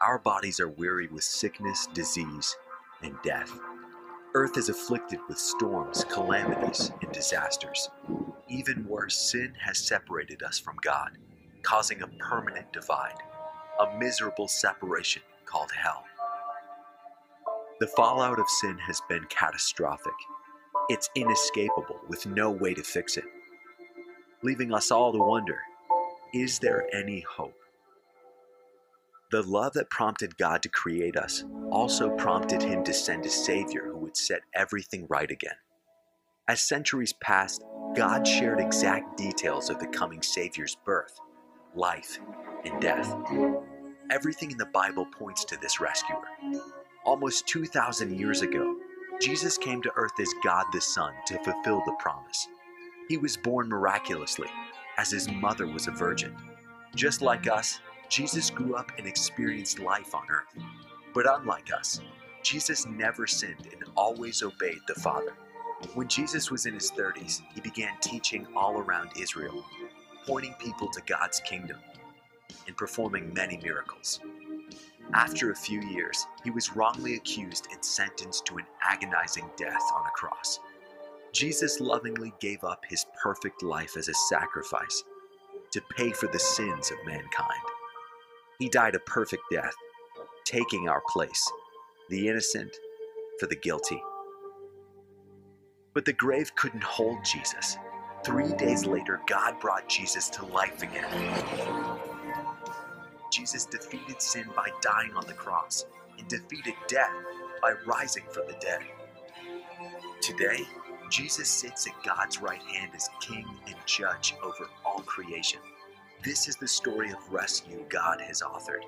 Our 0.00 0.18
bodies 0.18 0.60
are 0.60 0.68
weary 0.68 1.08
with 1.08 1.24
sickness, 1.24 1.88
disease, 1.94 2.56
and 3.02 3.14
death. 3.22 3.52
Earth 4.34 4.56
is 4.56 4.68
afflicted 4.68 5.20
with 5.28 5.38
storms, 5.38 6.04
calamities, 6.04 6.90
and 7.02 7.12
disasters. 7.12 7.88
Even 8.48 8.86
worse, 8.88 9.16
sin 9.16 9.54
has 9.60 9.78
separated 9.78 10.42
us 10.42 10.58
from 10.58 10.76
God, 10.82 11.18
causing 11.64 12.02
a 12.02 12.06
permanent 12.18 12.72
divide, 12.72 13.18
a 13.80 13.98
miserable 13.98 14.46
separation 14.46 15.22
called 15.46 15.70
hell. 15.72 16.04
The 17.80 17.88
fallout 17.88 18.38
of 18.38 18.48
sin 18.48 18.78
has 18.78 19.00
been 19.08 19.24
catastrophic. 19.30 20.12
It's 20.88 21.10
inescapable 21.16 22.00
with 22.08 22.26
no 22.26 22.50
way 22.50 22.74
to 22.74 22.82
fix 22.82 23.16
it, 23.16 23.24
leaving 24.42 24.72
us 24.72 24.90
all 24.90 25.12
to 25.12 25.18
wonder 25.18 25.58
is 26.32 26.58
there 26.58 26.88
any 26.92 27.20
hope? 27.20 27.54
The 29.30 29.42
love 29.42 29.72
that 29.74 29.88
prompted 29.88 30.36
God 30.36 30.62
to 30.62 30.68
create 30.68 31.16
us 31.16 31.44
also 31.70 32.10
prompted 32.10 32.62
him 32.62 32.82
to 32.84 32.92
send 32.92 33.24
a 33.24 33.30
Savior 33.30 33.86
who 33.86 33.98
would 33.98 34.16
set 34.16 34.42
everything 34.52 35.06
right 35.08 35.30
again. 35.30 35.54
As 36.48 36.60
centuries 36.60 37.12
passed, 37.12 37.62
God 37.96 38.26
shared 38.26 38.60
exact 38.60 39.16
details 39.16 39.70
of 39.70 39.78
the 39.78 39.86
coming 39.86 40.22
Savior's 40.22 40.76
birth, 40.84 41.20
life, 41.74 42.18
and 42.64 42.80
death. 42.80 43.14
Everything 44.10 44.50
in 44.50 44.58
the 44.58 44.66
Bible 44.66 45.06
points 45.06 45.44
to 45.46 45.56
this 45.60 45.80
rescuer. 45.80 46.24
Almost 47.04 47.46
2,000 47.48 48.18
years 48.18 48.42
ago, 48.42 48.76
Jesus 49.20 49.58
came 49.58 49.82
to 49.82 49.92
earth 49.96 50.18
as 50.20 50.32
God 50.42 50.66
the 50.72 50.80
Son 50.80 51.12
to 51.26 51.38
fulfill 51.44 51.82
the 51.84 51.96
promise. 51.98 52.48
He 53.08 53.16
was 53.16 53.36
born 53.36 53.68
miraculously, 53.68 54.48
as 54.96 55.10
his 55.10 55.30
mother 55.30 55.66
was 55.66 55.86
a 55.86 55.92
virgin. 55.92 56.34
Just 56.94 57.22
like 57.22 57.48
us, 57.48 57.80
Jesus 58.08 58.50
grew 58.50 58.76
up 58.76 58.92
and 58.98 59.06
experienced 59.06 59.78
life 59.78 60.14
on 60.14 60.24
earth. 60.30 60.64
But 61.14 61.26
unlike 61.28 61.72
us, 61.72 62.00
Jesus 62.42 62.86
never 62.86 63.26
sinned 63.26 63.68
and 63.72 63.84
always 63.96 64.42
obeyed 64.42 64.80
the 64.86 64.94
Father. 64.94 65.34
When 65.94 66.08
Jesus 66.08 66.50
was 66.50 66.66
in 66.66 66.74
his 66.74 66.90
30s, 66.92 67.42
he 67.54 67.60
began 67.60 67.92
teaching 68.00 68.46
all 68.56 68.78
around 68.78 69.10
Israel, 69.18 69.64
pointing 70.26 70.54
people 70.54 70.88
to 70.88 71.02
God's 71.06 71.40
kingdom 71.40 71.78
and 72.66 72.76
performing 72.76 73.32
many 73.34 73.58
miracles. 73.58 74.20
After 75.12 75.50
a 75.50 75.56
few 75.56 75.80
years, 75.82 76.26
he 76.42 76.50
was 76.50 76.74
wrongly 76.74 77.14
accused 77.14 77.68
and 77.72 77.84
sentenced 77.84 78.46
to 78.46 78.56
an 78.56 78.64
agonizing 78.82 79.48
death 79.56 79.82
on 79.94 80.06
a 80.06 80.10
cross. 80.10 80.60
Jesus 81.32 81.80
lovingly 81.80 82.32
gave 82.40 82.64
up 82.64 82.84
his 82.88 83.04
perfect 83.22 83.62
life 83.62 83.96
as 83.96 84.08
a 84.08 84.14
sacrifice 84.14 85.04
to 85.72 85.82
pay 85.96 86.10
for 86.12 86.28
the 86.28 86.38
sins 86.38 86.90
of 86.90 87.06
mankind. 87.06 87.60
He 88.58 88.68
died 88.68 88.94
a 88.94 89.00
perfect 89.00 89.42
death, 89.50 89.74
taking 90.44 90.88
our 90.88 91.02
place, 91.08 91.50
the 92.08 92.28
innocent 92.28 92.74
for 93.40 93.46
the 93.46 93.56
guilty. 93.56 94.00
But 95.92 96.04
the 96.04 96.12
grave 96.12 96.54
couldn't 96.54 96.84
hold 96.84 97.24
Jesus. 97.24 97.76
Three 98.24 98.52
days 98.54 98.86
later, 98.86 99.20
God 99.26 99.60
brought 99.60 99.88
Jesus 99.88 100.30
to 100.30 100.46
life 100.46 100.82
again. 100.82 101.04
Jesus 103.30 103.66
defeated 103.66 104.22
sin 104.22 104.46
by 104.56 104.70
dying 104.80 105.12
on 105.14 105.26
the 105.26 105.34
cross 105.34 105.84
and 106.18 106.26
defeated 106.26 106.74
death 106.88 107.12
by 107.60 107.72
rising 107.86 108.24
from 108.30 108.46
the 108.46 108.56
dead. 108.60 108.80
Today, 110.22 110.60
Jesus 111.10 111.50
sits 111.50 111.86
at 111.86 111.92
God's 112.02 112.40
right 112.40 112.62
hand 112.62 112.92
as 112.94 113.10
King 113.20 113.46
and 113.66 113.76
Judge 113.84 114.34
over 114.42 114.70
all 114.86 115.00
creation. 115.00 115.60
This 116.22 116.48
is 116.48 116.56
the 116.56 116.66
story 116.66 117.10
of 117.10 117.18
rescue 117.30 117.84
God 117.90 118.22
has 118.22 118.40
authored. 118.40 118.84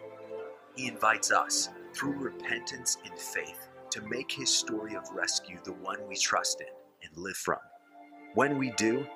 He 0.75 0.87
invites 0.89 1.31
us, 1.31 1.69
through 1.93 2.13
repentance 2.13 2.97
and 3.05 3.19
faith, 3.19 3.69
to 3.91 4.01
make 4.03 4.33
his 4.33 4.51
story 4.51 4.95
of 4.95 5.05
rescue 5.13 5.59
the 5.65 5.73
one 5.75 5.99
we 6.09 6.17
trust 6.17 6.63
in 6.63 6.67
and 7.07 7.23
live 7.23 7.37
from. 7.37 7.59
When 8.35 8.59
we 8.59 8.71
do, 8.73 9.07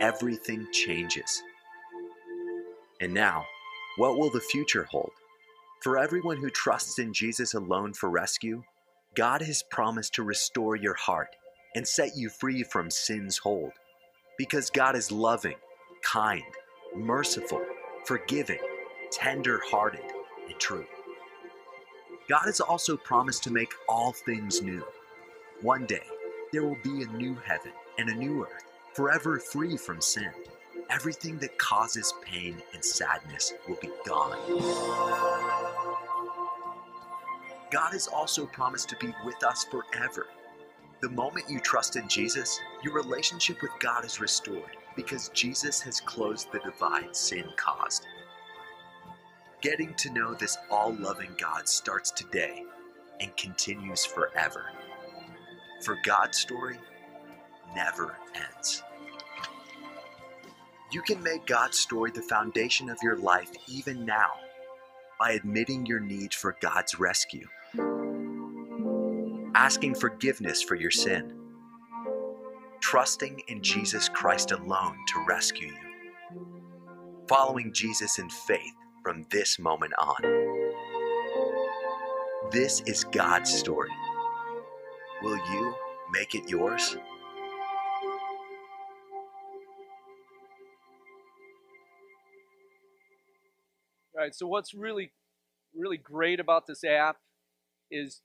everything 0.00 0.66
changes. 0.72 1.42
And 3.00 3.14
now, 3.14 3.44
what 3.96 4.18
will 4.18 4.30
the 4.30 4.40
future 4.40 4.84
hold? 4.84 5.12
For 5.82 5.98
everyone 5.98 6.38
who 6.38 6.50
trusts 6.50 6.98
in 6.98 7.12
Jesus 7.12 7.54
alone 7.54 7.92
for 7.94 8.10
rescue, 8.10 8.62
God 9.14 9.42
has 9.42 9.62
promised 9.70 10.14
to 10.14 10.22
restore 10.22 10.76
your 10.76 10.94
heart 10.94 11.36
and 11.74 11.86
set 11.86 12.16
you 12.16 12.28
free 12.28 12.62
from 12.62 12.90
sin's 12.90 13.38
hold. 13.38 13.72
Because 14.36 14.70
God 14.70 14.96
is 14.96 15.12
loving, 15.12 15.56
kind, 16.02 16.42
merciful, 16.96 17.62
forgiving, 18.04 18.60
tender 19.12 19.60
hearted, 19.70 20.04
and 20.48 20.58
true. 20.58 20.86
God 22.28 22.44
has 22.44 22.60
also 22.60 22.96
promised 22.96 23.42
to 23.44 23.52
make 23.52 23.72
all 23.88 24.12
things 24.12 24.62
new. 24.62 24.84
One 25.62 25.86
day, 25.86 26.04
there 26.52 26.62
will 26.62 26.78
be 26.82 27.02
a 27.02 27.06
new 27.16 27.36
heaven 27.44 27.72
and 27.98 28.08
a 28.08 28.14
new 28.14 28.44
earth, 28.44 28.64
forever 28.92 29.38
free 29.38 29.76
from 29.76 30.00
sin. 30.00 30.30
Everything 30.90 31.38
that 31.38 31.58
causes 31.58 32.12
pain 32.24 32.56
and 32.74 32.84
sadness 32.84 33.52
will 33.68 33.78
be 33.80 33.90
gone. 34.06 34.36
God 37.70 37.92
has 37.92 38.08
also 38.08 38.46
promised 38.46 38.88
to 38.88 38.96
be 38.96 39.14
with 39.24 39.44
us 39.44 39.64
forever. 39.64 40.26
The 41.00 41.10
moment 41.10 41.48
you 41.48 41.60
trust 41.60 41.96
in 41.96 42.08
Jesus, 42.08 42.58
your 42.82 42.94
relationship 42.94 43.62
with 43.62 43.70
God 43.78 44.04
is 44.04 44.20
restored 44.20 44.76
because 44.96 45.30
Jesus 45.30 45.80
has 45.82 46.00
closed 46.00 46.50
the 46.50 46.58
divide 46.58 47.14
sin 47.14 47.44
caused. 47.56 48.06
Getting 49.60 49.94
to 49.94 50.12
know 50.12 50.34
this 50.34 50.58
all 50.70 50.92
loving 50.94 51.30
God 51.38 51.68
starts 51.68 52.10
today 52.10 52.64
and 53.20 53.34
continues 53.36 54.04
forever. 54.04 54.72
For 55.82 55.96
God's 56.04 56.38
story 56.38 56.78
never 57.74 58.16
ends. 58.34 58.82
You 60.92 61.02
can 61.02 61.22
make 61.22 61.46
God's 61.46 61.78
story 61.78 62.10
the 62.10 62.22
foundation 62.22 62.90
of 62.90 62.98
your 63.02 63.16
life 63.16 63.50
even 63.68 64.04
now 64.04 64.32
by 65.20 65.32
admitting 65.32 65.86
your 65.86 66.00
need 66.00 66.34
for 66.34 66.56
God's 66.60 66.98
rescue, 66.98 67.46
asking 69.54 69.94
forgiveness 69.94 70.62
for 70.62 70.74
your 70.74 70.90
sin, 70.90 71.32
trusting 72.80 73.42
in 73.46 73.62
Jesus 73.62 74.08
Christ 74.08 74.50
alone 74.50 74.96
to 75.08 75.24
rescue 75.28 75.68
you, 75.68 77.26
following 77.28 77.72
Jesus 77.72 78.18
in 78.18 78.28
faith 78.28 78.74
from 79.04 79.26
this 79.30 79.58
moment 79.58 79.92
on. 79.98 80.22
This 82.50 82.80
is 82.86 83.04
God's 83.04 83.52
story. 83.52 83.90
Will 85.22 85.36
you 85.36 85.74
make 86.12 86.34
it 86.34 86.48
yours? 86.48 86.96
So 94.30 94.46
what's 94.46 94.74
really, 94.74 95.12
really 95.76 95.96
great 95.96 96.40
about 96.40 96.66
this 96.66 96.84
app 96.84 97.16
is 97.90 98.20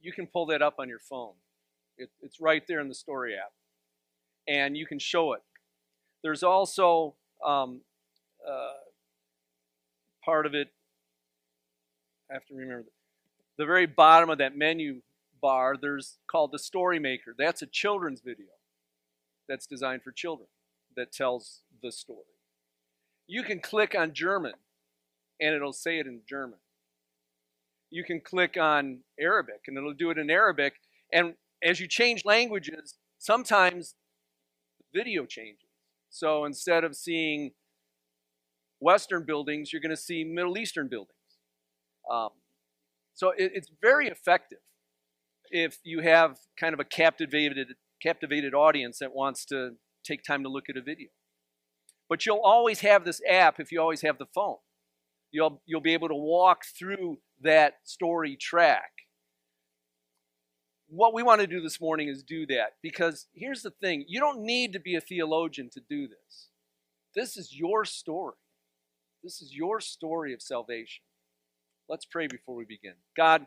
you 0.00 0.12
can 0.12 0.26
pull 0.26 0.46
that 0.46 0.62
up 0.62 0.76
on 0.78 0.88
your 0.88 0.98
phone. 0.98 1.34
It, 1.98 2.10
it's 2.22 2.40
right 2.40 2.62
there 2.66 2.80
in 2.80 2.88
the 2.88 2.94
Story 2.94 3.34
app, 3.34 3.52
and 4.48 4.76
you 4.76 4.86
can 4.86 4.98
show 4.98 5.34
it. 5.34 5.42
There's 6.22 6.42
also 6.42 7.14
um, 7.44 7.82
uh, 8.48 8.72
part 10.24 10.46
of 10.46 10.54
it. 10.54 10.68
I 12.30 12.34
have 12.34 12.46
to 12.46 12.54
remember 12.54 12.86
the 13.58 13.66
very 13.66 13.86
bottom 13.86 14.30
of 14.30 14.38
that 14.38 14.56
menu 14.56 15.02
bar. 15.42 15.76
There's 15.80 16.18
called 16.30 16.52
the 16.52 16.58
Story 16.58 16.98
Maker. 16.98 17.34
That's 17.36 17.62
a 17.62 17.66
children's 17.66 18.20
video 18.20 18.46
that's 19.48 19.66
designed 19.66 20.02
for 20.02 20.12
children 20.12 20.48
that 20.96 21.12
tells 21.12 21.62
the 21.82 21.92
story. 21.92 22.24
You 23.26 23.42
can 23.42 23.60
click 23.60 23.94
on 23.98 24.12
German 24.12 24.54
and 25.40 25.54
it'll 25.54 25.72
say 25.72 25.98
it 25.98 26.06
in 26.06 26.20
German. 26.28 26.58
You 27.90 28.04
can 28.04 28.20
click 28.20 28.56
on 28.56 29.00
Arabic 29.18 29.62
and 29.66 29.76
it'll 29.76 29.94
do 29.94 30.10
it 30.10 30.18
in 30.18 30.30
Arabic. 30.30 30.74
And 31.12 31.34
as 31.62 31.80
you 31.80 31.88
change 31.88 32.24
languages, 32.24 32.94
sometimes 33.18 33.94
video 34.94 35.26
changes. 35.26 35.68
So 36.10 36.44
instead 36.44 36.84
of 36.84 36.94
seeing 36.94 37.52
Western 38.80 39.24
buildings, 39.24 39.72
you're 39.72 39.82
going 39.82 39.90
to 39.90 39.96
see 39.96 40.24
Middle 40.24 40.56
Eastern 40.58 40.88
buildings. 40.88 41.14
Um, 42.10 42.30
so 43.14 43.30
it, 43.30 43.52
it's 43.54 43.70
very 43.80 44.08
effective 44.08 44.58
if 45.50 45.78
you 45.84 46.00
have 46.00 46.38
kind 46.58 46.74
of 46.74 46.80
a 46.80 46.84
captivated 46.84 47.74
captivated 48.02 48.54
audience 48.54 48.98
that 48.98 49.14
wants 49.14 49.44
to 49.44 49.72
take 50.04 50.22
time 50.22 50.42
to 50.42 50.48
look 50.48 50.70
at 50.70 50.76
a 50.76 50.80
video. 50.80 51.08
But 52.08 52.24
you'll 52.24 52.40
always 52.42 52.80
have 52.80 53.04
this 53.04 53.20
app 53.28 53.60
if 53.60 53.70
you 53.70 53.80
always 53.80 54.00
have 54.00 54.16
the 54.16 54.26
phone. 54.34 54.56
You'll 55.32 55.62
you'll 55.66 55.80
be 55.80 55.94
able 55.94 56.08
to 56.08 56.14
walk 56.14 56.64
through 56.78 57.18
that 57.42 57.74
story 57.84 58.36
track. 58.36 58.90
What 60.88 61.14
we 61.14 61.22
want 61.22 61.40
to 61.40 61.46
do 61.46 61.60
this 61.60 61.80
morning 61.80 62.08
is 62.08 62.24
do 62.24 62.46
that 62.46 62.74
because 62.82 63.28
here's 63.32 63.62
the 63.62 63.70
thing, 63.70 64.04
you 64.08 64.18
don't 64.18 64.40
need 64.40 64.72
to 64.72 64.80
be 64.80 64.96
a 64.96 65.00
theologian 65.00 65.70
to 65.74 65.80
do 65.88 66.08
this. 66.08 66.48
This 67.14 67.36
is 67.36 67.56
your 67.56 67.84
story. 67.84 68.34
This 69.22 69.40
is 69.40 69.54
your 69.54 69.80
story 69.80 70.32
of 70.32 70.42
salvation. 70.42 71.02
Let's 71.88 72.04
pray 72.04 72.26
before 72.26 72.54
we 72.54 72.64
begin. 72.64 72.94
God, 73.16 73.46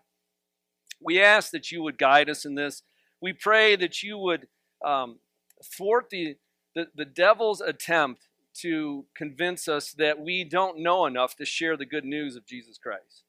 we 1.01 1.21
ask 1.21 1.51
that 1.51 1.71
you 1.71 1.81
would 1.83 1.97
guide 1.97 2.29
us 2.29 2.45
in 2.45 2.55
this. 2.55 2.83
We 3.21 3.33
pray 3.33 3.75
that 3.75 4.03
you 4.03 4.17
would 4.17 4.47
um, 4.85 5.19
thwart 5.63 6.09
the, 6.09 6.35
the, 6.75 6.87
the 6.95 7.05
devil's 7.05 7.61
attempt 7.61 8.27
to 8.61 9.05
convince 9.15 9.67
us 9.67 9.91
that 9.93 10.19
we 10.19 10.43
don't 10.43 10.79
know 10.79 11.05
enough 11.05 11.35
to 11.37 11.45
share 11.45 11.75
the 11.75 11.85
good 11.85 12.05
news 12.05 12.35
of 12.35 12.45
Jesus 12.45 12.77
Christ. 12.77 13.23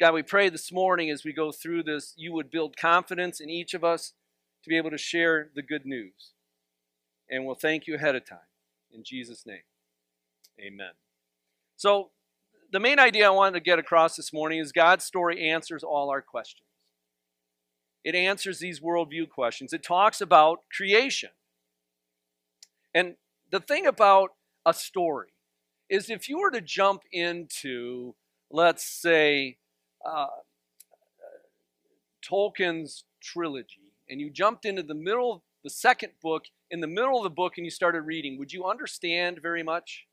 God, 0.00 0.14
we 0.14 0.22
pray 0.22 0.48
this 0.48 0.72
morning 0.72 1.10
as 1.10 1.24
we 1.24 1.32
go 1.32 1.52
through 1.52 1.82
this, 1.82 2.14
you 2.16 2.32
would 2.32 2.50
build 2.50 2.76
confidence 2.76 3.38
in 3.38 3.50
each 3.50 3.74
of 3.74 3.84
us 3.84 4.14
to 4.64 4.70
be 4.70 4.76
able 4.76 4.90
to 4.90 4.98
share 4.98 5.50
the 5.54 5.62
good 5.62 5.84
news. 5.84 6.32
And 7.28 7.44
we'll 7.44 7.54
thank 7.54 7.86
you 7.86 7.96
ahead 7.96 8.16
of 8.16 8.24
time. 8.24 8.38
In 8.92 9.04
Jesus' 9.04 9.44
name, 9.46 9.62
amen. 10.58 10.92
So, 11.76 12.10
the 12.72 12.80
main 12.80 12.98
idea 12.98 13.26
I 13.26 13.30
wanted 13.30 13.54
to 13.54 13.64
get 13.64 13.78
across 13.78 14.16
this 14.16 14.32
morning 14.32 14.58
is 14.58 14.72
God's 14.72 15.04
story 15.04 15.48
answers 15.50 15.82
all 15.82 16.08
our 16.08 16.22
questions. 16.22 16.66
It 18.04 18.14
answers 18.14 18.58
these 18.58 18.80
worldview 18.80 19.28
questions. 19.28 19.72
It 19.72 19.82
talks 19.82 20.20
about 20.20 20.60
creation. 20.74 21.30
And 22.94 23.16
the 23.50 23.60
thing 23.60 23.86
about 23.86 24.30
a 24.64 24.74
story 24.74 25.28
is 25.88 26.08
if 26.08 26.28
you 26.28 26.38
were 26.38 26.50
to 26.50 26.60
jump 26.60 27.02
into, 27.12 28.14
let's 28.50 28.84
say, 28.84 29.58
uh, 30.08 30.26
Tolkien's 32.28 33.04
trilogy, 33.22 33.92
and 34.08 34.20
you 34.20 34.30
jumped 34.30 34.64
into 34.64 34.82
the 34.82 34.94
middle, 34.94 35.32
of 35.32 35.40
the 35.64 35.70
second 35.70 36.12
book, 36.22 36.44
in 36.70 36.80
the 36.80 36.86
middle 36.86 37.16
of 37.16 37.24
the 37.24 37.30
book, 37.30 37.54
and 37.56 37.64
you 37.64 37.70
started 37.70 38.02
reading, 38.02 38.38
would 38.38 38.52
you 38.52 38.64
understand 38.64 39.40
very 39.42 39.62
much? 39.62 40.06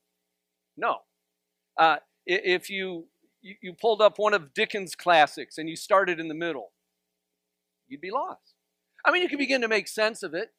No. 0.75 0.97
Uh, 1.77 1.97
if 2.25 2.69
you, 2.69 3.07
you 3.41 3.73
pulled 3.73 4.01
up 4.01 4.17
one 4.17 4.33
of 4.33 4.53
Dickens' 4.53 4.95
classics 4.95 5.57
and 5.57 5.69
you 5.69 5.75
started 5.75 6.19
in 6.19 6.27
the 6.27 6.33
middle, 6.33 6.71
you'd 7.87 8.01
be 8.01 8.11
lost. 8.11 8.55
I 9.05 9.11
mean, 9.11 9.21
you 9.21 9.29
could 9.29 9.39
begin 9.39 9.61
to 9.61 9.67
make 9.67 9.87
sense 9.87 10.23
of 10.23 10.33
it, 10.33 10.49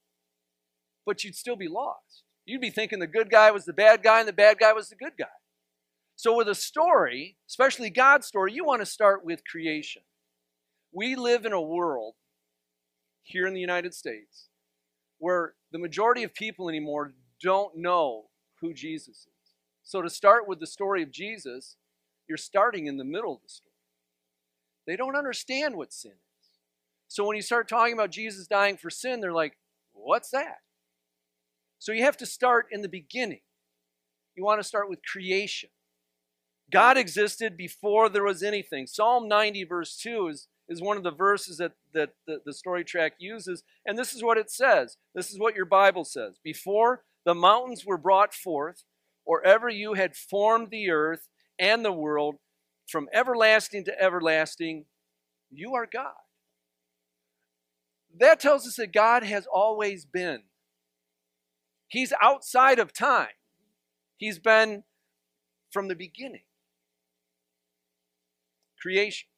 but 1.04 1.24
you'd 1.24 1.34
still 1.34 1.56
be 1.56 1.68
lost. 1.68 2.22
You'd 2.48 2.62
be 2.62 2.70
thinking 2.70 2.98
the 2.98 3.06
good 3.06 3.30
guy 3.30 3.50
was 3.50 3.66
the 3.66 3.74
bad 3.74 4.02
guy 4.02 4.20
and 4.20 4.28
the 4.28 4.32
bad 4.32 4.58
guy 4.58 4.72
was 4.72 4.88
the 4.88 4.96
good 4.96 5.12
guy. 5.18 5.26
So, 6.16 6.34
with 6.34 6.48
a 6.48 6.54
story, 6.54 7.36
especially 7.46 7.90
God's 7.90 8.26
story, 8.26 8.54
you 8.54 8.64
want 8.64 8.80
to 8.80 8.86
start 8.86 9.22
with 9.22 9.42
creation. 9.44 10.00
We 10.90 11.14
live 11.14 11.44
in 11.44 11.52
a 11.52 11.60
world 11.60 12.14
here 13.22 13.46
in 13.46 13.52
the 13.52 13.60
United 13.60 13.92
States 13.92 14.48
where 15.18 15.52
the 15.72 15.78
majority 15.78 16.22
of 16.22 16.32
people 16.32 16.70
anymore 16.70 17.12
don't 17.42 17.76
know 17.76 18.30
who 18.62 18.72
Jesus 18.72 19.18
is. 19.18 19.54
So, 19.84 20.00
to 20.00 20.08
start 20.08 20.48
with 20.48 20.58
the 20.58 20.66
story 20.66 21.02
of 21.02 21.10
Jesus, 21.10 21.76
you're 22.30 22.38
starting 22.38 22.86
in 22.86 22.96
the 22.96 23.04
middle 23.04 23.34
of 23.34 23.42
the 23.42 23.50
story. 23.50 23.72
They 24.86 24.96
don't 24.96 25.16
understand 25.16 25.76
what 25.76 25.92
sin 25.92 26.12
is. 26.12 26.48
So, 27.08 27.26
when 27.26 27.36
you 27.36 27.42
start 27.42 27.68
talking 27.68 27.92
about 27.92 28.10
Jesus 28.10 28.46
dying 28.46 28.78
for 28.78 28.88
sin, 28.88 29.20
they're 29.20 29.34
like, 29.34 29.58
what's 29.92 30.30
that? 30.30 30.60
So, 31.78 31.92
you 31.92 32.04
have 32.04 32.16
to 32.18 32.26
start 32.26 32.66
in 32.70 32.82
the 32.82 32.88
beginning. 32.88 33.40
You 34.36 34.44
want 34.44 34.60
to 34.60 34.68
start 34.68 34.88
with 34.88 35.00
creation. 35.04 35.70
God 36.70 36.98
existed 36.98 37.56
before 37.56 38.08
there 38.08 38.24
was 38.24 38.42
anything. 38.42 38.86
Psalm 38.86 39.26
90, 39.26 39.64
verse 39.64 39.96
2 39.96 40.28
is, 40.28 40.48
is 40.68 40.82
one 40.82 40.96
of 40.96 41.02
the 41.02 41.10
verses 41.10 41.58
that, 41.58 41.72
that 41.94 42.10
the, 42.26 42.40
the 42.44 42.52
story 42.52 42.84
track 42.84 43.14
uses. 43.18 43.62
And 43.86 43.98
this 43.98 44.14
is 44.14 44.22
what 44.22 44.38
it 44.38 44.50
says. 44.50 44.96
This 45.14 45.30
is 45.30 45.38
what 45.38 45.56
your 45.56 45.64
Bible 45.64 46.04
says. 46.04 46.38
Before 46.42 47.04
the 47.24 47.34
mountains 47.34 47.86
were 47.86 47.98
brought 47.98 48.34
forth, 48.34 48.84
or 49.24 49.44
ever 49.44 49.68
you 49.68 49.94
had 49.94 50.14
formed 50.14 50.70
the 50.70 50.90
earth 50.90 51.28
and 51.58 51.84
the 51.84 51.92
world, 51.92 52.36
from 52.88 53.08
everlasting 53.12 53.84
to 53.84 54.02
everlasting, 54.02 54.86
you 55.50 55.74
are 55.74 55.86
God. 55.90 56.12
That 58.18 58.40
tells 58.40 58.66
us 58.66 58.76
that 58.76 58.92
God 58.92 59.22
has 59.22 59.46
always 59.46 60.04
been. 60.04 60.44
He's 61.88 62.12
outside 62.22 62.78
of 62.78 62.92
time. 62.92 63.28
He's 64.16 64.38
been 64.38 64.84
from 65.70 65.88
the 65.88 65.94
beginning 65.94 66.42
creation. 68.80 69.28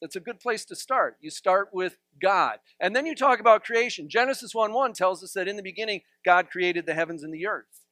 That's 0.00 0.16
a 0.16 0.20
good 0.20 0.40
place 0.40 0.64
to 0.66 0.76
start. 0.76 1.16
You 1.20 1.30
start 1.30 1.70
with 1.72 1.96
God. 2.20 2.58
And 2.80 2.96
then 2.96 3.06
you 3.06 3.14
talk 3.14 3.38
about 3.40 3.64
creation. 3.64 4.08
Genesis 4.08 4.54
1 4.54 4.72
1 4.72 4.92
tells 4.94 5.22
us 5.22 5.32
that 5.32 5.48
in 5.48 5.56
the 5.56 5.62
beginning, 5.62 6.02
God 6.24 6.50
created 6.50 6.86
the 6.86 6.94
heavens 6.94 7.22
and 7.22 7.34
the 7.34 7.46
earth. 7.46 7.84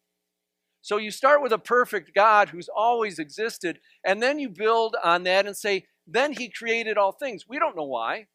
So 0.81 0.97
you 0.97 1.11
start 1.11 1.43
with 1.43 1.53
a 1.53 1.59
perfect 1.59 2.15
God 2.15 2.51
who's 2.51 2.69
always 2.75 3.19
existed, 3.19 3.81
and 4.05 4.23
then 4.23 4.39
you 4.39 4.49
build 4.49 4.97
on 5.05 5.25
that 5.25 5.47
and 5.47 5.57
say, 5.57 5.87
then 6.07 6.33
he 6.33 6.49
created 6.49 6.97
all 6.97 7.13
things. 7.13 7.45
We 7.47 7.59
don't 7.59 7.77
know 7.77 7.85
why. 7.85 8.29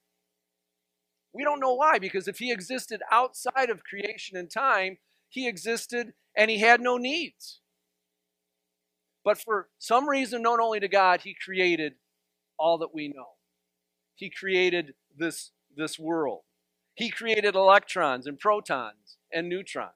We 1.34 1.43
don't 1.43 1.60
know 1.60 1.73
why, 1.73 1.97
because 1.97 2.27
if 2.27 2.38
he 2.38 2.51
existed 2.51 3.01
outside 3.12 3.71
of 3.71 3.84
creation 3.84 4.38
and 4.38 4.51
time, 4.51 4.97
he 5.33 5.47
existed 5.47 6.13
and 6.37 6.51
he 6.51 6.59
had 6.59 6.79
no 6.79 6.97
needs. 6.97 7.59
But 9.25 9.39
for 9.39 9.69
some 9.79 10.07
reason 10.07 10.43
known 10.43 10.61
only 10.61 10.79
to 10.79 10.87
God, 10.87 11.21
he 11.21 11.33
created 11.33 11.95
all 12.59 12.77
that 12.77 12.93
we 12.93 13.07
know. 13.07 13.29
He 14.15 14.29
created 14.29 14.93
this, 15.17 15.51
this 15.75 15.97
world. 15.97 16.41
He 16.93 17.09
created 17.09 17.55
electrons 17.55 18.27
and 18.27 18.39
protons 18.39 19.17
and 19.33 19.49
neutrons. 19.49 19.89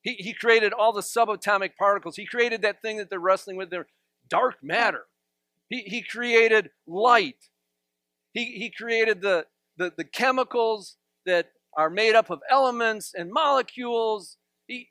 He, 0.00 0.14
he 0.14 0.32
created 0.32 0.72
all 0.72 0.94
the 0.94 1.02
subatomic 1.02 1.76
particles. 1.76 2.16
He 2.16 2.24
created 2.24 2.62
that 2.62 2.80
thing 2.80 2.96
that 2.96 3.10
they're 3.10 3.18
wrestling 3.18 3.58
with, 3.58 3.68
their 3.68 3.86
dark 4.30 4.62
matter. 4.62 5.04
He, 5.68 5.82
he 5.82 6.00
created 6.00 6.70
light. 6.86 7.50
He, 8.32 8.44
he 8.58 8.70
created 8.70 9.20
the, 9.20 9.46
the, 9.76 9.92
the 9.94 10.04
chemicals 10.04 10.96
that 11.26 11.50
are 11.76 11.90
made 11.90 12.14
up 12.14 12.30
of 12.30 12.40
elements 12.50 13.12
and 13.14 13.30
molecules. 13.32 14.36
He, 14.66 14.88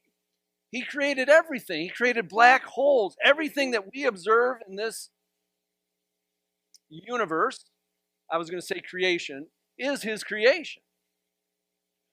he 0.72 0.84
created 0.84 1.30
everything. 1.30 1.82
He 1.82 1.90
created 1.90 2.30
black 2.30 2.66
holes. 2.66 3.16
Everything 3.24 3.72
that 3.72 3.86
we 3.94 4.06
observe 4.06 4.58
in 4.68 4.76
this 4.76 5.10
universe, 6.90 7.66
I 8.32 8.38
was 8.38 8.50
going 8.50 8.62
to 8.62 8.66
say 8.66 8.82
creation, 8.82 9.48
is 9.78 10.04
his 10.04 10.24
creation. 10.24 10.82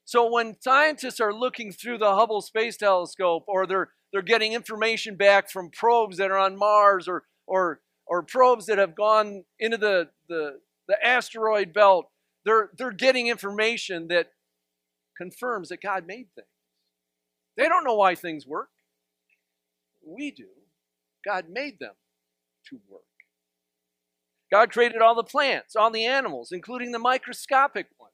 So 0.05 0.31
when 0.31 0.57
scientists 0.61 1.21
are 1.21 1.33
looking 1.33 1.73
through 1.73 1.99
the 1.99 2.15
Hubble 2.15 2.43
Space 2.43 2.77
Telescope 2.77 3.45
or 3.47 3.67
they're 3.67 3.91
they're 4.13 4.23
getting 4.23 4.53
information 4.53 5.17
back 5.17 5.51
from 5.51 5.71
probes 5.71 6.19
that 6.19 6.31
are 6.31 6.39
on 6.39 6.57
Mars 6.57 7.09
or 7.09 7.25
or 7.47 7.81
or 8.07 8.23
probes 8.23 8.67
that 8.67 8.79
have 8.79 8.95
gone 8.95 9.45
into 9.59 9.77
the, 9.77 10.09
the, 10.29 10.61
the 10.89 10.97
asteroid 11.05 11.73
belt, 11.73 12.07
they're 12.45 12.71
they're 12.77 12.93
getting 12.93 13.29
information 13.29 14.09
that 14.09 14.29
confirms 15.17 15.69
that 15.69 15.81
God 15.83 16.07
made 16.07 16.29
things. 16.35 16.49
They 17.57 17.69
don't 17.69 17.85
know 17.85 17.95
why 17.95 18.15
things 18.15 18.47
work. 18.47 18.71
We 20.07 20.31
do. 20.31 20.49
God 21.25 21.47
made 21.49 21.79
them 21.79 21.95
to 22.69 22.81
work. 22.89 23.03
God 24.53 24.71
created 24.71 25.03
all 25.03 25.15
the 25.15 25.25
plants, 25.25 25.75
all 25.75 25.91
the 25.91 26.05
animals, 26.05 26.53
including 26.53 26.93
the 26.93 26.99
microscopic 26.99 27.87
ones. 27.99 28.13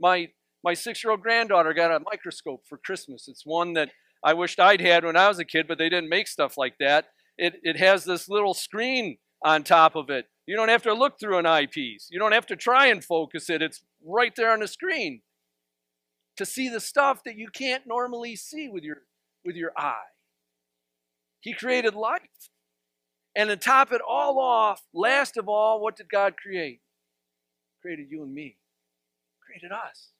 My, 0.00 0.28
my 0.62 0.74
six 0.74 1.02
year 1.02 1.10
old 1.10 1.22
granddaughter 1.22 1.72
got 1.72 1.90
a 1.90 2.00
microscope 2.00 2.64
for 2.68 2.78
Christmas. 2.78 3.26
It's 3.28 3.46
one 3.46 3.72
that 3.74 3.90
I 4.22 4.34
wished 4.34 4.60
I'd 4.60 4.80
had 4.80 5.04
when 5.04 5.16
I 5.16 5.28
was 5.28 5.38
a 5.38 5.44
kid, 5.44 5.66
but 5.66 5.78
they 5.78 5.88
didn't 5.88 6.10
make 6.10 6.28
stuff 6.28 6.56
like 6.56 6.74
that. 6.78 7.06
It, 7.38 7.54
it 7.62 7.76
has 7.78 8.04
this 8.04 8.28
little 8.28 8.54
screen 8.54 9.18
on 9.44 9.62
top 9.62 9.96
of 9.96 10.10
it. 10.10 10.26
You 10.46 10.56
don't 10.56 10.68
have 10.68 10.82
to 10.82 10.94
look 10.94 11.18
through 11.18 11.38
an 11.38 11.46
eyepiece, 11.46 12.08
you 12.10 12.18
don't 12.18 12.32
have 12.32 12.46
to 12.46 12.56
try 12.56 12.86
and 12.86 13.04
focus 13.04 13.50
it. 13.50 13.62
It's 13.62 13.82
right 14.04 14.34
there 14.36 14.52
on 14.52 14.60
the 14.60 14.68
screen 14.68 15.22
to 16.36 16.44
see 16.46 16.68
the 16.68 16.80
stuff 16.80 17.24
that 17.24 17.36
you 17.36 17.48
can't 17.48 17.86
normally 17.86 18.36
see 18.36 18.68
with 18.68 18.84
your, 18.84 19.02
with 19.44 19.56
your 19.56 19.72
eye. 19.76 20.12
He 21.40 21.52
created 21.52 21.94
life. 21.94 22.20
And 23.34 23.50
to 23.50 23.56
top 23.56 23.92
it 23.92 24.00
all 24.06 24.38
off, 24.38 24.82
last 24.94 25.36
of 25.36 25.48
all, 25.48 25.80
what 25.80 25.96
did 25.96 26.08
God 26.08 26.36
create? 26.36 26.80
Created 27.82 28.06
you 28.10 28.22
and 28.22 28.32
me. 28.32 28.56
Created 29.44 29.72
us. 29.72 30.12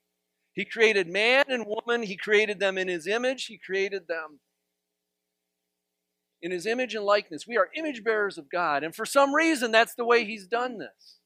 He 0.52 0.64
created 0.64 1.08
man 1.08 1.44
and 1.48 1.66
woman. 1.66 2.02
He 2.02 2.16
created 2.16 2.60
them 2.60 2.78
in 2.78 2.88
his 2.88 3.06
image. 3.06 3.46
He 3.46 3.58
created 3.58 4.06
them 4.08 4.40
in 6.42 6.50
his 6.50 6.66
image 6.66 6.94
and 6.94 7.04
likeness. 7.04 7.46
We 7.46 7.56
are 7.56 7.70
image 7.74 8.04
bearers 8.04 8.38
of 8.38 8.50
God. 8.50 8.84
And 8.84 8.94
for 8.94 9.06
some 9.06 9.34
reason, 9.34 9.72
that's 9.72 9.94
the 9.94 10.04
way 10.04 10.24
he's 10.24 10.46
done 10.46 10.78
this 10.78 11.18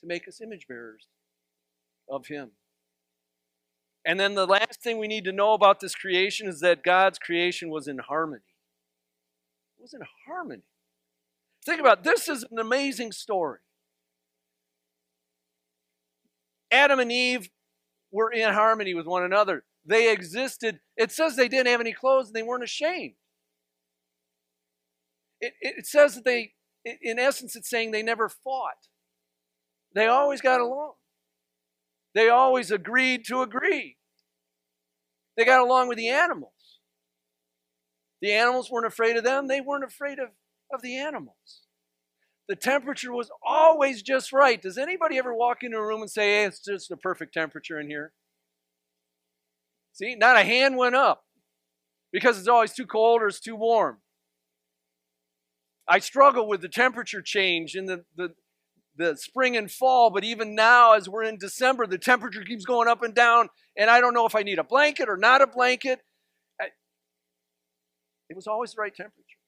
to 0.00 0.06
make 0.06 0.28
us 0.28 0.40
image 0.40 0.66
bearers 0.68 1.06
of 2.08 2.26
him. 2.26 2.50
And 4.04 4.18
then 4.18 4.34
the 4.34 4.46
last 4.46 4.82
thing 4.82 4.98
we 4.98 5.06
need 5.06 5.24
to 5.24 5.32
know 5.32 5.52
about 5.52 5.80
this 5.80 5.94
creation 5.94 6.48
is 6.48 6.60
that 6.60 6.82
God's 6.82 7.18
creation 7.18 7.70
was 7.70 7.86
in 7.86 7.98
harmony. 7.98 8.42
It 9.78 9.82
was 9.82 9.94
in 9.94 10.00
harmony. 10.26 10.62
Think 11.64 11.80
about 11.80 11.98
it. 11.98 12.04
this 12.04 12.28
is 12.28 12.44
an 12.50 12.58
amazing 12.58 13.12
story. 13.12 13.60
Adam 16.72 16.98
and 16.98 17.12
Eve 17.12 17.50
were 18.10 18.32
in 18.32 18.52
harmony 18.52 18.94
with 18.94 19.06
one 19.06 19.22
another. 19.22 19.64
They 19.84 20.12
existed. 20.12 20.80
It 20.96 21.12
says 21.12 21.36
they 21.36 21.48
didn't 21.48 21.68
have 21.68 21.80
any 21.80 21.92
clothes 21.92 22.28
and 22.28 22.34
they 22.34 22.42
weren't 22.42 22.64
ashamed. 22.64 23.14
It, 25.40 25.54
it 25.60 25.86
says 25.86 26.14
that 26.14 26.24
they, 26.24 26.52
in 26.84 27.18
essence, 27.18 27.54
it's 27.54 27.68
saying 27.68 27.90
they 27.90 28.02
never 28.02 28.28
fought. 28.28 28.88
They 29.94 30.06
always 30.06 30.40
got 30.40 30.60
along. 30.60 30.94
They 32.14 32.28
always 32.28 32.70
agreed 32.70 33.24
to 33.26 33.42
agree. 33.42 33.96
They 35.36 35.44
got 35.44 35.62
along 35.62 35.88
with 35.88 35.98
the 35.98 36.08
animals. 36.08 36.52
The 38.20 38.32
animals 38.32 38.70
weren't 38.70 38.86
afraid 38.86 39.16
of 39.16 39.24
them, 39.24 39.48
they 39.48 39.60
weren't 39.60 39.84
afraid 39.84 40.18
of, 40.18 40.28
of 40.72 40.82
the 40.82 40.96
animals. 40.96 41.62
The 42.48 42.56
temperature 42.56 43.12
was 43.12 43.30
always 43.44 44.02
just 44.02 44.32
right. 44.32 44.60
Does 44.60 44.76
anybody 44.76 45.16
ever 45.16 45.34
walk 45.34 45.62
into 45.62 45.78
a 45.78 45.86
room 45.86 46.02
and 46.02 46.10
say, 46.10 46.40
hey, 46.40 46.44
it's 46.44 46.62
just 46.62 46.88
the 46.88 46.96
perfect 46.96 47.34
temperature 47.34 47.78
in 47.78 47.88
here? 47.88 48.12
See, 49.92 50.14
not 50.14 50.36
a 50.36 50.42
hand 50.42 50.76
went 50.76 50.94
up 50.94 51.24
because 52.12 52.38
it's 52.38 52.48
always 52.48 52.72
too 52.72 52.86
cold 52.86 53.22
or 53.22 53.28
it's 53.28 53.40
too 53.40 53.56
warm. 53.56 53.98
I 55.88 55.98
struggle 55.98 56.46
with 56.46 56.60
the 56.60 56.68
temperature 56.68 57.22
change 57.22 57.74
in 57.74 57.86
the, 57.86 58.04
the, 58.16 58.34
the 58.96 59.16
spring 59.16 59.56
and 59.56 59.70
fall, 59.70 60.10
but 60.10 60.24
even 60.24 60.54
now, 60.54 60.92
as 60.92 61.08
we're 61.08 61.22
in 61.22 61.38
December, 61.38 61.86
the 61.86 61.98
temperature 61.98 62.42
keeps 62.42 62.64
going 62.64 62.88
up 62.88 63.02
and 63.02 63.14
down, 63.14 63.48
and 63.76 63.88
I 63.88 64.00
don't 64.00 64.14
know 64.14 64.26
if 64.26 64.34
I 64.34 64.42
need 64.42 64.58
a 64.58 64.64
blanket 64.64 65.08
or 65.08 65.16
not 65.16 65.40
a 65.40 65.46
blanket. 65.46 66.00
It 68.28 68.36
was 68.36 68.46
always 68.46 68.72
the 68.72 68.80
right 68.80 68.94
temperature. 68.94 69.38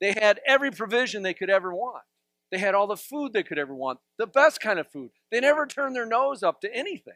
They 0.00 0.12
had 0.12 0.40
every 0.46 0.70
provision 0.70 1.22
they 1.22 1.34
could 1.34 1.50
ever 1.50 1.74
want. 1.74 2.02
They 2.50 2.58
had 2.58 2.74
all 2.74 2.86
the 2.86 2.96
food 2.96 3.32
they 3.32 3.42
could 3.42 3.58
ever 3.58 3.74
want, 3.74 3.98
the 4.18 4.26
best 4.26 4.60
kind 4.60 4.78
of 4.78 4.90
food. 4.90 5.10
They 5.30 5.40
never 5.40 5.66
turned 5.66 5.94
their 5.94 6.06
nose 6.06 6.42
up 6.42 6.60
to 6.60 6.74
anything. 6.74 7.14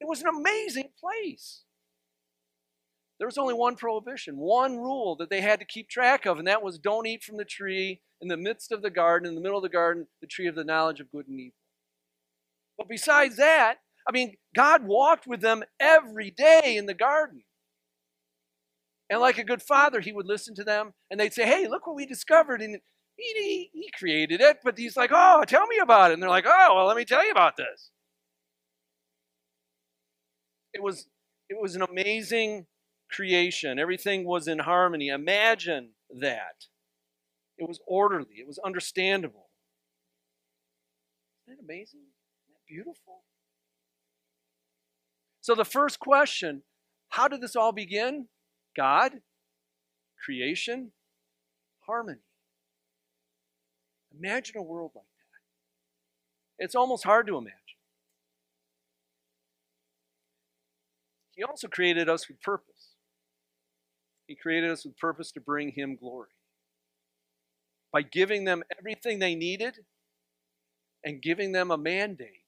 It 0.00 0.08
was 0.08 0.20
an 0.20 0.28
amazing 0.28 0.90
place. 1.00 1.62
There 3.18 3.26
was 3.26 3.38
only 3.38 3.54
one 3.54 3.76
prohibition, 3.76 4.36
one 4.36 4.78
rule 4.78 5.14
that 5.16 5.30
they 5.30 5.40
had 5.40 5.60
to 5.60 5.66
keep 5.66 5.88
track 5.88 6.26
of, 6.26 6.38
and 6.38 6.46
that 6.48 6.62
was 6.62 6.78
don't 6.78 7.06
eat 7.06 7.22
from 7.22 7.36
the 7.36 7.44
tree 7.44 8.02
in 8.22 8.28
the 8.28 8.36
midst 8.36 8.70
of 8.70 8.82
the 8.82 8.90
garden, 8.90 9.28
in 9.28 9.34
the 9.34 9.40
middle 9.40 9.58
of 9.58 9.64
the 9.64 9.68
garden, 9.68 10.06
the 10.20 10.28
tree 10.28 10.46
of 10.46 10.54
the 10.54 10.64
knowledge 10.64 11.00
of 11.00 11.10
good 11.10 11.26
and 11.26 11.38
evil. 11.38 11.56
But 12.78 12.88
besides 12.88 13.36
that, 13.36 13.78
I 14.08 14.12
mean, 14.12 14.36
God 14.54 14.84
walked 14.84 15.26
with 15.26 15.40
them 15.40 15.64
every 15.78 16.30
day 16.30 16.76
in 16.76 16.86
the 16.86 16.94
garden. 16.94 17.42
And 19.10 19.20
like 19.20 19.38
a 19.38 19.44
good 19.44 19.60
father, 19.60 20.00
he 20.00 20.12
would 20.12 20.26
listen 20.26 20.54
to 20.54 20.64
them 20.64 20.94
and 21.10 21.20
they'd 21.20 21.34
say, 21.34 21.44
Hey, 21.44 21.68
look 21.68 21.86
what 21.86 21.96
we 21.96 22.06
discovered. 22.06 22.62
And 22.62 22.78
he, 23.16 23.32
he, 23.34 23.70
he 23.74 23.90
created 23.98 24.40
it, 24.40 24.58
but 24.64 24.78
he's 24.78 24.96
like, 24.96 25.10
Oh, 25.12 25.44
tell 25.46 25.66
me 25.66 25.78
about 25.82 26.10
it. 26.10 26.14
And 26.14 26.22
they're 26.22 26.30
like, 26.30 26.46
Oh, 26.46 26.74
well, 26.76 26.86
let 26.86 26.96
me 26.96 27.04
tell 27.04 27.24
you 27.24 27.32
about 27.32 27.56
this. 27.56 27.90
It 30.72 30.82
was, 30.82 31.06
it 31.50 31.60
was 31.60 31.74
an 31.74 31.82
amazing 31.82 32.66
creation. 33.10 33.78
Everything 33.78 34.24
was 34.24 34.48
in 34.48 34.60
harmony. 34.60 35.08
Imagine 35.08 35.90
that. 36.18 36.66
It 37.58 37.68
was 37.68 37.80
orderly, 37.86 38.36
it 38.38 38.46
was 38.46 38.58
understandable. 38.64 39.48
Isn't 41.46 41.58
that 41.58 41.62
amazing? 41.62 42.00
Isn't 42.00 42.54
that 42.54 42.66
beautiful? 42.68 43.24
So, 45.40 45.54
the 45.54 45.64
first 45.64 45.98
question 45.98 46.62
how 47.10 47.28
did 47.28 47.42
this 47.42 47.56
all 47.56 47.72
begin? 47.72 48.28
God, 48.74 49.20
creation, 50.24 50.92
harmony. 51.86 52.20
Imagine 54.18 54.56
a 54.58 54.62
world 54.62 54.92
like 54.94 55.04
that. 56.58 56.64
It's 56.64 56.74
almost 56.74 57.04
hard 57.04 57.26
to 57.26 57.36
imagine. 57.36 57.58
He 61.32 61.42
also 61.42 61.68
created 61.68 62.08
us 62.08 62.28
with 62.28 62.40
purpose. 62.40 62.94
He 64.26 64.36
created 64.36 64.70
us 64.70 64.84
with 64.84 64.96
purpose 64.96 65.32
to 65.32 65.40
bring 65.40 65.72
Him 65.72 65.96
glory. 65.96 66.30
By 67.92 68.02
giving 68.02 68.44
them 68.44 68.62
everything 68.78 69.18
they 69.18 69.34
needed 69.34 69.80
and 71.04 71.20
giving 71.20 71.52
them 71.52 71.70
a 71.70 71.76
mandate. 71.76 72.44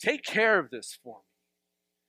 Take 0.00 0.24
care 0.24 0.58
of 0.58 0.70
this 0.70 0.98
for 1.02 1.18
me. 1.18 1.22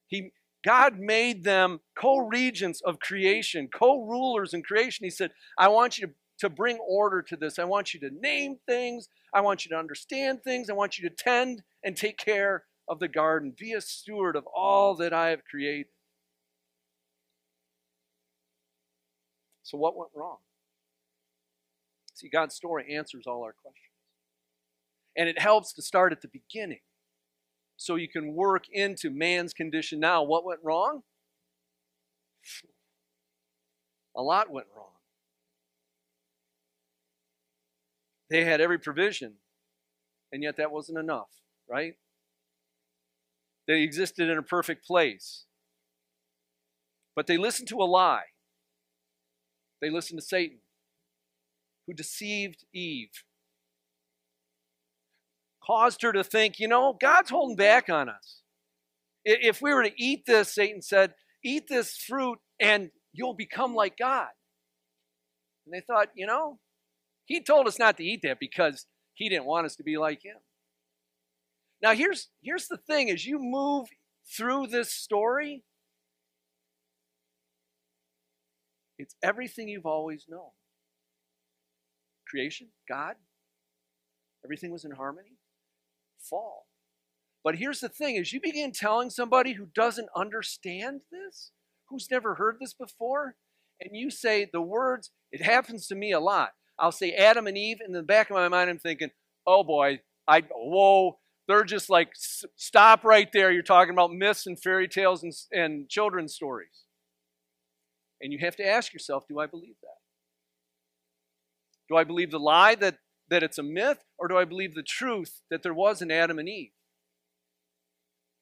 He, 0.08 0.32
God 0.64 1.00
made 1.00 1.44
them 1.44 1.80
co 1.98 2.18
regents 2.18 2.82
of 2.82 3.00
creation, 3.00 3.70
co 3.74 4.04
rulers 4.04 4.54
in 4.54 4.64
creation. 4.64 5.04
He 5.04 5.10
said, 5.10 5.32
I 5.58 5.68
want 5.68 5.98
you 5.98 6.08
to, 6.08 6.14
to 6.40 6.50
bring 6.50 6.78
order 6.78 7.22
to 7.22 7.36
this. 7.36 7.60
I 7.60 7.66
want 7.66 7.94
you 7.94 8.00
to 8.02 8.10
name 8.10 8.58
things. 8.68 9.10
I 9.34 9.42
want 9.42 9.66
you 9.66 9.70
to 9.70 9.78
understand 9.78 10.44
things. 10.44 10.70
I 10.70 10.74
want 10.74 10.98
you 10.98 11.10
to 11.10 11.16
tend 11.16 11.64
and 11.84 11.98
take 11.98 12.18
care 12.18 12.64
of 12.88 13.00
the 13.00 13.08
garden. 13.08 13.54
Be 13.58 13.74
a 13.74 13.82
steward 13.82 14.36
of 14.36 14.46
all 14.56 14.96
that 14.96 15.14
I 15.14 15.30
have 15.30 15.44
created. 15.50 15.88
So, 19.64 19.78
what 19.78 19.98
went 19.98 20.12
wrong? 20.16 20.38
See, 22.14 22.30
God's 22.30 22.56
story 22.56 22.96
answers 22.96 23.26
all 23.28 23.44
our 23.44 23.54
questions. 23.54 23.90
And 25.16 25.30
it 25.30 25.40
helps 25.40 25.74
to 25.74 25.82
start 25.82 26.12
at 26.12 26.22
the 26.22 26.28
beginning 26.28 26.80
so 27.78 27.96
you 27.96 28.08
can 28.08 28.34
work 28.34 28.66
into 28.72 29.10
man's 29.10 29.54
condition 29.54 30.00
now. 30.00 30.24
What 30.24 30.46
went 30.46 30.60
wrong? 30.64 31.04
A 34.16 34.22
lot 34.22 34.52
went 34.52 34.68
wrong. 34.76 34.88
They 38.30 38.46
had 38.46 38.62
every 38.62 38.80
provision, 38.80 39.34
and 40.32 40.42
yet 40.42 40.58
that 40.58 40.72
wasn't 40.72 40.98
enough, 40.98 41.30
right? 41.70 41.96
They 43.68 43.82
existed 43.82 44.30
in 44.30 44.38
a 44.38 44.44
perfect 44.44 44.86
place. 44.86 45.46
But 47.16 47.28
they 47.28 47.38
listened 47.38 47.70
to 47.70 47.78
a 47.78 47.86
lie. 47.86 48.26
They 49.82 49.90
listened 49.90 50.20
to 50.20 50.26
Satan, 50.26 50.60
who 51.88 51.94
deceived 51.94 52.66
Eve 52.74 53.10
caused 55.66 56.02
her 56.02 56.12
to 56.12 56.24
think, 56.24 56.60
you 56.60 56.68
know, 56.68 56.98
God's 57.00 57.30
holding 57.30 57.56
back 57.56 57.90
on 57.90 58.10
us. 58.10 58.42
If 59.26 59.62
we 59.62 59.74
were 59.74 59.84
to 59.84 60.04
eat 60.04 60.26
this, 60.26 60.54
Satan 60.54 60.82
said, 60.82 61.14
eat 61.44 61.68
this 61.70 61.96
fruit 61.96 62.40
and 62.60 62.90
you'll 63.14 63.34
become 63.34 63.74
like 63.74 63.98
God. 63.98 64.28
And 65.66 65.74
they 65.74 65.82
thought, 65.82 66.10
you 66.16 66.28
know, 66.28 66.60
he 67.26 67.42
told 67.42 67.68
us 67.68 67.80
not 67.80 67.98
to 67.98 68.04
eat 68.04 68.22
that 68.24 68.40
because 68.40 68.86
he 69.14 69.30
didn't 69.30 69.46
want 69.46 69.66
us 69.66 69.76
to 69.78 69.84
be 69.84 69.98
like 69.98 70.24
him. 70.24 70.36
Now 71.82 71.94
here's 71.94 72.30
here's 72.42 72.68
the 72.68 72.78
thing 72.78 73.10
as 73.10 73.26
you 73.26 73.40
move 73.40 73.88
through 74.36 74.68
this 74.68 74.92
story, 74.92 75.64
it's 78.98 79.16
everything 79.22 79.68
you've 79.68 79.86
always 79.86 80.26
known. 80.30 80.52
Creation, 82.34 82.70
God, 82.90 83.14
everything 84.44 84.72
was 84.72 84.86
in 84.86 84.92
harmony 84.92 85.38
fall. 86.18 86.66
But 87.44 87.58
here's 87.58 87.80
the 87.80 87.90
thing 87.90 88.18
as 88.18 88.34
you 88.34 88.42
begin 88.42 88.72
telling 88.72 89.12
somebody 89.12 89.54
who 89.54 89.68
doesn't 89.76 90.10
understand 90.16 91.02
this, 91.12 91.52
who's 91.90 92.10
never 92.10 92.36
heard 92.36 92.58
this 92.60 92.74
before, 92.74 93.36
and 93.80 93.92
you 93.96 94.10
say 94.10 94.50
the 94.52 94.62
words, 94.62 95.12
it 95.32 95.44
happens 95.44 95.86
to 95.88 95.96
me 95.96 96.12
a 96.12 96.20
lot. 96.20 96.54
I'll 96.80 96.92
say 96.92 97.12
Adam 97.12 97.46
and 97.46 97.58
Eve, 97.58 97.78
and 97.82 97.90
in 97.90 98.02
the 98.02 98.02
back 98.02 98.32
of 98.32 98.36
my 98.36 98.48
mind, 98.48 98.70
I'm 98.70 98.80
thinking, 98.80 99.12
oh 99.46 99.64
boy, 99.64 100.00
I, 100.28 100.42
whoa, 100.52 101.20
they're 101.48 101.66
just 101.66 101.88
like, 101.88 102.14
stop 102.16 103.04
right 103.04 103.30
there. 103.32 103.52
You're 103.52 103.62
talking 103.62 103.94
about 103.94 104.12
myths 104.12 104.48
and 104.48 104.60
fairy 104.60 104.88
tales 104.88 105.22
and, 105.22 105.34
and 105.52 105.88
children's 105.88 106.34
stories. 106.34 106.86
And 108.22 108.34
you 108.34 108.40
have 108.40 108.56
to 108.56 108.68
ask 108.68 108.92
yourself, 108.92 109.26
do 109.28 109.40
I 109.40 109.46
believe 109.46 109.76
that? 109.84 110.03
Do 111.90 111.98
I 111.98 112.04
believe 112.04 112.32
the 112.32 112.40
lie 112.40 112.76
that 112.76 112.98
that 113.30 113.44
it's 113.44 113.58
a 113.58 113.64
myth, 113.64 114.04
or 114.18 114.28
do 114.28 114.38
I 114.38 114.46
believe 114.46 114.76
the 114.76 114.84
truth 114.84 115.42
that 115.50 115.64
there 115.64 115.74
was 115.74 116.02
an 116.02 116.12
Adam 116.12 116.38
and 116.38 116.48
Eve? 116.48 116.74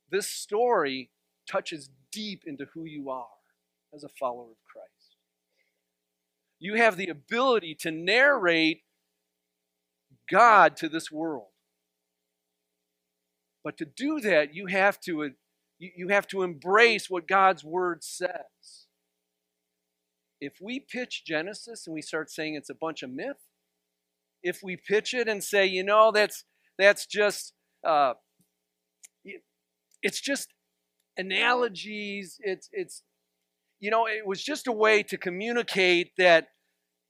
This 0.10 0.28
story 0.28 1.12
touches 1.50 1.90
deep 2.12 2.44
into 2.46 2.66
who 2.74 2.86
you 2.86 3.10
are 3.10 3.28
as 3.94 4.04
a 4.04 4.10
follower 4.10 4.52
of 4.52 4.58
Christ. 4.72 5.16
You 6.60 6.76
have 6.76 6.98
the 6.98 7.08
ability 7.08 7.76
to 7.82 7.92
narrate 7.92 8.82
God 10.30 10.76
to 10.78 10.90
this 10.90 11.12
world. 11.12 11.48
But 13.64 13.78
to 13.78 13.86
do 13.86 14.20
that, 14.22 14.54
you 14.54 14.66
have 14.68 15.00
to, 15.02 15.32
you 15.80 16.08
have 16.10 16.28
to 16.28 16.44
embrace 16.44 17.10
what 17.10 17.28
God's 17.28 17.64
word 17.64 18.04
says. 18.04 18.88
If 20.42 20.56
we 20.60 20.80
pitch 20.80 21.24
Genesis 21.26 21.86
and 21.86 21.94
we 21.94 22.02
start 22.02 22.32
saying 22.32 22.56
it's 22.56 22.70
a 22.70 22.76
bunch 22.76 23.04
of 23.04 23.12
myth, 23.12 23.38
if 24.44 24.62
we 24.64 24.76
pitch 24.76 25.14
it 25.14 25.28
and 25.28 25.44
say, 25.44 25.66
you 25.66 25.84
know, 25.84 26.12
that's 26.12 26.44
that's 26.78 27.06
just 27.06 27.54
uh, 27.88 28.14
it's 30.02 30.20
just 30.20 30.50
analogies. 31.18 32.38
It's 32.40 32.68
it's 32.72 33.04
you 33.80 33.90
know, 33.90 34.06
it 34.08 34.26
was 34.26 34.44
just 34.44 34.68
a 34.68 34.72
way 34.72 35.04
to 35.04 35.18
communicate 35.18 36.12
that 36.18 36.48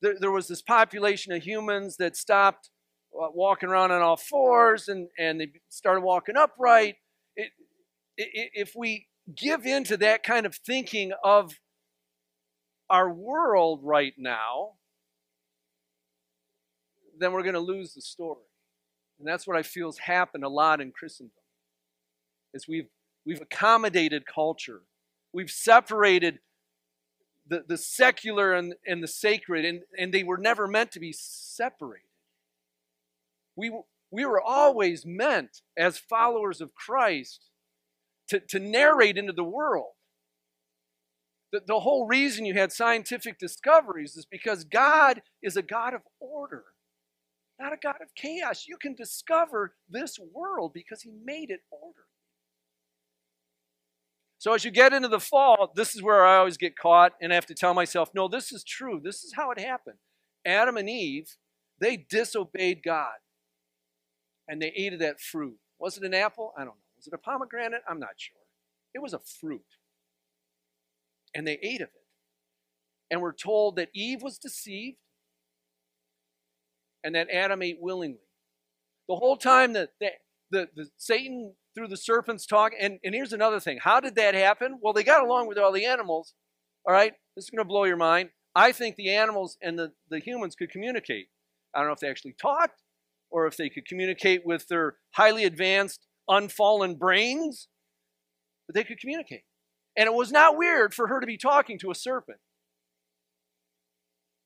there, 0.02 0.16
there 0.20 0.32
was 0.32 0.48
this 0.48 0.62
population 0.62 1.34
of 1.34 1.44
humans 1.44 1.98
that 1.98 2.16
stopped 2.16 2.70
uh, 3.14 3.28
walking 3.34 3.70
around 3.70 3.92
on 3.92 4.02
all 4.02 4.18
fours 4.18 4.88
and, 4.88 5.10
and 5.20 5.42
they 5.42 5.52
started 5.70 6.02
walking 6.02 6.38
upright. 6.38 6.96
It, 7.36 7.52
it, 8.18 8.52
if 8.54 8.74
we 8.76 9.08
give 9.36 9.66
in 9.66 9.84
to 9.86 9.98
that 9.98 10.24
kind 10.24 10.46
of 10.46 10.56
thinking 10.56 11.12
of 11.24 11.54
our 12.92 13.10
world 13.10 13.80
right 13.82 14.14
now, 14.18 14.74
then 17.18 17.32
we're 17.32 17.42
going 17.42 17.56
to 17.56 17.60
lose 17.60 17.94
the 17.94 18.02
story. 18.02 18.46
And 19.18 19.28
that's 19.28 19.48
what 19.48 19.58
I 19.58 19.64
feel 19.64 19.88
has 19.88 19.98
happened 19.98 20.44
a 20.44 20.50
lot 20.50 20.82
in 20.82 20.92
Christendom. 20.92 21.32
Is 22.54 22.68
we've 22.68 22.90
we've 23.26 23.42
accommodated 23.42 24.26
culture. 24.26 24.82
We've 25.34 25.50
separated 25.50 26.40
the, 27.48 27.64
the 27.68 27.78
secular 27.78 28.54
and, 28.54 28.76
and 28.86 29.02
the 29.02 29.08
sacred, 29.08 29.66
and, 29.66 29.82
and 29.98 30.14
they 30.14 30.24
were 30.24 30.38
never 30.38 30.68
meant 30.68 30.92
to 30.92 31.00
be 31.00 31.14
separated. 31.14 32.06
We, 33.56 33.72
we 34.10 34.26
were 34.26 34.42
always 34.42 35.06
meant, 35.06 35.62
as 35.78 35.98
followers 35.98 36.62
of 36.62 36.74
Christ, 36.76 37.50
to, 38.30 38.40
to 38.40 38.60
narrate 38.60 39.18
into 39.18 39.34
the 39.34 39.44
world. 39.44 39.94
The, 41.52 41.62
the 41.66 41.80
whole 41.80 42.08
reason 42.08 42.46
you 42.46 42.54
had 42.54 42.72
scientific 42.72 43.38
discoveries 43.38 44.16
is 44.16 44.26
because 44.26 44.64
God 44.64 45.22
is 45.42 45.58
a 45.58 45.62
God 45.62 45.94
of 45.94 46.02
order, 46.20 46.64
not 47.60 47.74
a 47.74 47.78
God 47.82 48.02
of 48.02 48.16
chaos. 48.16 48.66
You 48.68 48.78
can 48.78 48.96
discover 48.96 49.76
this 49.90 50.18
world 50.34 50.72
because 50.74 51.02
He 51.02 51.12
made 51.24 51.50
it 51.50 51.62
order. 51.70 52.06
So 54.42 54.54
as 54.54 54.66
you 54.66 54.72
get 54.72 54.92
into 54.92 55.08
the 55.08 55.20
fall, 55.20 55.72
this 55.76 55.94
is 55.94 56.02
where 56.02 56.26
I 56.26 56.38
always 56.38 56.58
get 56.58 56.76
caught 56.76 57.14
and 57.22 57.32
I 57.32 57.36
have 57.36 57.46
to 57.46 57.54
tell 57.54 57.76
myself, 57.76 58.10
no, 58.16 58.28
this 58.28 58.52
is 58.52 58.64
true. 58.64 59.00
This 59.04 59.24
is 59.24 59.34
how 59.36 59.52
it 59.52 59.60
happened. 59.60 59.98
Adam 60.44 60.78
and 60.78 60.90
Eve, 60.90 61.36
they 61.80 61.96
disobeyed 61.96 62.82
God 62.84 63.20
and 64.48 64.60
they 64.60 64.74
ate 64.76 64.94
of 64.94 65.00
that 65.00 65.20
fruit. 65.20 65.58
Was 65.78 65.98
it 65.98 66.04
an 66.04 66.16
apple? 66.16 66.54
I 66.58 66.62
don't 66.62 66.70
know. 66.70 66.92
Was 66.98 67.06
it 67.06 67.14
a 67.14 67.20
pomegranate? 67.20 67.82
I'm 67.88 68.00
not 68.00 68.16
sure. 68.18 68.38
It 68.96 69.02
was 69.02 69.14
a 69.14 69.20
fruit. 69.20 69.62
And 71.34 71.48
they 71.48 71.60
ate 71.62 71.82
of 71.82 71.90
it. 71.90 72.06
And 73.10 73.22
we're 73.22 73.34
told 73.34 73.76
that 73.76 73.90
Eve 73.94 74.22
was 74.22 74.38
deceived 74.38 74.98
and 77.04 77.16
that 77.16 77.30
Adam 77.30 77.62
ate 77.62 77.80
willingly. 77.80 78.20
The 79.08 79.16
whole 79.16 79.38
time 79.38 79.74
that 79.74 79.92
the, 80.00 80.12
the, 80.52 80.70
the 80.76 80.90
Satan 80.98 81.54
through 81.76 81.88
the 81.88 81.98
serpent's 81.98 82.46
talk. 82.46 82.74
And, 82.80 83.00
and 83.04 83.16
here's 83.16 83.34
another 83.34 83.60
thing. 83.60 83.80
How 83.82 84.00
did 84.00 84.16
that 84.16 84.36
happen? 84.36 84.80
Well, 84.82 84.94
they 84.94 85.04
got 85.04 85.24
along 85.24 85.48
with 85.48 85.58
all 85.58 85.72
the 85.72 85.86
animals. 85.86 86.34
All 86.86 86.94
right, 86.94 87.14
this 87.36 87.46
is 87.46 87.50
going 87.50 87.64
to 87.64 87.68
blow 87.68 87.84
your 87.84 87.98
mind. 87.98 88.30
I 88.56 88.72
think 88.72 88.96
the 88.96 89.12
animals 89.12 89.58
and 89.62 89.78
the, 89.78 89.94
the 90.10 90.20
humans 90.20 90.56
could 90.56 90.72
communicate. 90.72 91.28
I 91.74 91.80
don't 91.80 91.88
know 91.88 91.94
if 91.94 92.00
they 92.00 92.10
actually 92.10 92.36
talked 92.42 92.82
or 93.30 93.48
if 93.48 93.56
they 93.56 93.70
could 93.70 93.86
communicate 93.86 94.46
with 94.46 94.68
their 94.68 94.96
highly 95.12 95.46
advanced, 95.46 96.08
unfallen 96.28 96.96
brains, 96.96 97.70
but 98.68 98.76
they 98.76 98.84
could 98.84 99.00
communicate. 99.00 99.44
And 99.98 100.08
it 100.08 100.14
was 100.14 100.32
not 100.32 100.58
weird 100.58 100.94
for 100.94 101.08
her 101.08 101.20
to 101.20 101.28
be 101.28 101.38
talking 101.38 101.78
to 101.80 101.92
a 101.92 101.96
serpent. 101.96 102.40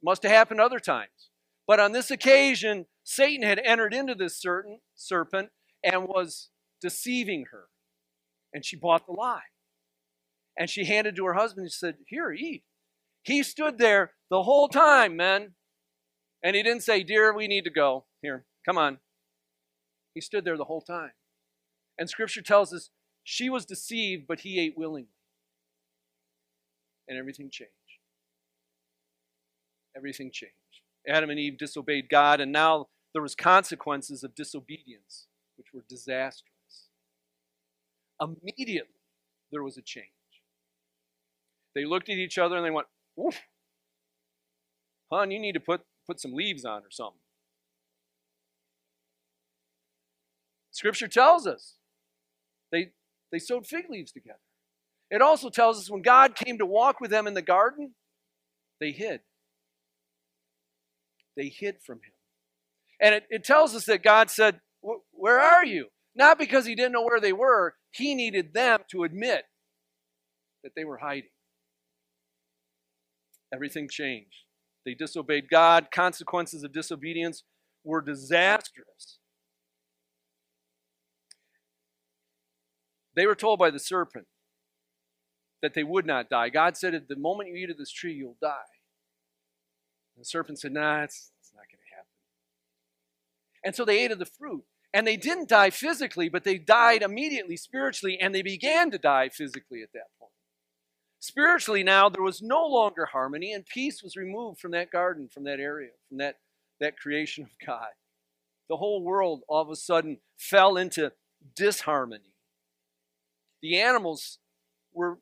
Must 0.03 0.23
have 0.23 0.31
happened 0.31 0.59
other 0.59 0.79
times. 0.79 1.29
But 1.67 1.79
on 1.79 1.91
this 1.91 2.11
occasion, 2.11 2.85
Satan 3.03 3.43
had 3.43 3.59
entered 3.59 3.93
into 3.93 4.15
this 4.15 4.39
certain 4.39 4.79
serpent 4.95 5.49
and 5.83 6.07
was 6.07 6.49
deceiving 6.81 7.45
her. 7.51 7.65
And 8.53 8.63
she 8.63 8.75
bought 8.75 9.05
the 9.05 9.13
lie. 9.13 9.41
And 10.57 10.69
she 10.69 10.85
handed 10.85 11.15
to 11.15 11.25
her 11.25 11.33
husband 11.33 11.65
and 11.65 11.71
said, 11.71 11.97
Here, 12.07 12.31
eat. 12.31 12.63
He 13.23 13.43
stood 13.43 13.77
there 13.77 14.11
the 14.29 14.43
whole 14.43 14.67
time, 14.67 15.15
men. 15.15 15.53
And 16.43 16.55
he 16.55 16.63
didn't 16.63 16.83
say, 16.83 17.03
Dear, 17.03 17.35
we 17.35 17.47
need 17.47 17.63
to 17.65 17.71
go. 17.71 18.05
Here, 18.21 18.45
come 18.65 18.77
on. 18.77 18.99
He 20.13 20.21
stood 20.21 20.45
there 20.45 20.57
the 20.57 20.65
whole 20.65 20.81
time. 20.81 21.11
And 21.97 22.09
scripture 22.09 22.41
tells 22.41 22.73
us 22.73 22.89
she 23.23 23.49
was 23.49 23.65
deceived, 23.65 24.27
but 24.27 24.41
he 24.41 24.59
ate 24.59 24.77
willingly. 24.77 25.09
And 27.07 27.17
everything 27.17 27.49
changed. 27.49 27.71
Everything 29.95 30.31
changed. 30.31 30.53
Adam 31.07 31.29
and 31.29 31.39
Eve 31.39 31.57
disobeyed 31.57 32.09
God, 32.09 32.41
and 32.41 32.51
now 32.51 32.87
there 33.13 33.21
was 33.21 33.35
consequences 33.35 34.23
of 34.23 34.35
disobedience, 34.35 35.27
which 35.57 35.67
were 35.73 35.83
disastrous 35.87 36.55
immediately 38.21 39.01
there 39.51 39.63
was 39.63 39.77
a 39.77 39.81
change. 39.81 40.05
They 41.73 41.85
looked 41.85 42.09
at 42.09 42.17
each 42.17 42.37
other 42.37 42.55
and 42.55 42.65
they 42.65 42.71
went, 42.71 42.87
Oof, 43.19 43.39
hon, 45.11 45.31
you 45.31 45.39
need 45.39 45.53
to 45.53 45.59
put, 45.59 45.81
put 46.07 46.19
some 46.19 46.33
leaves 46.33 46.65
on 46.65 46.81
or 46.81 46.91
something. 46.91 47.19
Scripture 50.71 51.07
tells 51.07 51.47
us 51.47 51.75
they, 52.71 52.91
they 53.31 53.39
sewed 53.39 53.65
fig 53.65 53.89
leaves 53.89 54.11
together. 54.11 54.39
It 55.11 55.21
also 55.21 55.49
tells 55.49 55.79
us 55.79 55.89
when 55.89 56.01
God 56.01 56.35
came 56.35 56.57
to 56.57 56.65
walk 56.65 56.99
with 56.99 57.11
them 57.11 57.27
in 57.27 57.33
the 57.33 57.41
garden, 57.41 57.93
they 58.79 58.91
hid. 58.91 59.21
They 61.37 61.47
hid 61.47 61.77
from 61.85 61.97
him. 61.97 62.13
And 62.99 63.15
it, 63.15 63.23
it 63.29 63.43
tells 63.43 63.75
us 63.75 63.85
that 63.85 64.03
God 64.03 64.29
said, 64.29 64.61
Where 65.11 65.39
are 65.39 65.65
you? 65.65 65.87
Not 66.15 66.39
because 66.39 66.65
he 66.65 66.75
didn't 66.75 66.93
know 66.93 67.03
where 67.03 67.19
they 67.19 67.33
were, 67.33 67.75
he 67.91 68.15
needed 68.15 68.53
them 68.53 68.81
to 68.91 69.03
admit 69.03 69.43
that 70.63 70.73
they 70.75 70.85
were 70.85 70.97
hiding. 70.97 71.29
Everything 73.53 73.87
changed. 73.89 74.45
They 74.85 74.93
disobeyed 74.93 75.49
God. 75.49 75.87
Consequences 75.91 76.63
of 76.63 76.71
disobedience 76.71 77.43
were 77.83 78.01
disastrous. 78.01 79.19
They 83.15 83.25
were 83.25 83.35
told 83.35 83.59
by 83.59 83.71
the 83.71 83.79
serpent 83.79 84.27
that 85.61 85.73
they 85.73 85.83
would 85.83 86.05
not 86.05 86.29
die. 86.29 86.49
God 86.49 86.77
said, 86.77 86.93
At 86.93 87.07
the 87.07 87.15
moment 87.15 87.49
you 87.49 87.55
eat 87.55 87.69
of 87.69 87.77
this 87.77 87.91
tree, 87.91 88.13
you'll 88.13 88.37
die. 88.41 88.55
And 90.15 90.21
the 90.21 90.25
serpent 90.25 90.59
said, 90.59 90.71
Nah, 90.71 91.03
it's, 91.03 91.31
it's 91.39 91.51
not 91.53 91.65
going 91.71 91.79
to 91.79 91.95
happen. 91.95 92.09
And 93.63 93.75
so 93.75 93.85
they 93.85 93.99
ate 93.99 94.11
of 94.11 94.19
the 94.19 94.25
fruit. 94.25 94.63
And 94.93 95.05
they 95.05 95.17
didn't 95.17 95.49
die 95.49 95.71
physically, 95.71 96.29
but 96.29 96.45
they 96.45 96.57
died 96.57 97.01
immediately 97.01 97.57
spiritually, 97.57 98.17
and 98.21 98.33
they 98.33 98.41
began 98.41 98.91
to 98.91 98.97
die 98.97 99.27
physically 99.27 99.81
at 99.81 99.91
that 99.93 100.07
point. 100.17 100.31
Spiritually, 101.19 101.83
now 101.83 102.07
there 102.07 102.21
was 102.21 102.41
no 102.41 102.65
longer 102.65 103.05
harmony, 103.05 103.51
and 103.51 103.65
peace 103.65 104.01
was 104.01 104.15
removed 104.15 104.59
from 104.59 104.71
that 104.71 104.91
garden, 104.91 105.27
from 105.27 105.43
that 105.43 105.59
area, 105.59 105.89
from 106.07 106.19
that, 106.19 106.37
that 106.79 106.97
creation 106.97 107.43
of 107.43 107.49
God. 107.65 107.89
The 108.69 108.77
whole 108.77 109.03
world 109.03 109.41
all 109.49 109.61
of 109.61 109.69
a 109.69 109.75
sudden 109.75 110.19
fell 110.37 110.77
into 110.77 111.11
disharmony. 111.55 112.35
The 113.61 113.81
animals 113.81 114.37
were 114.93 115.19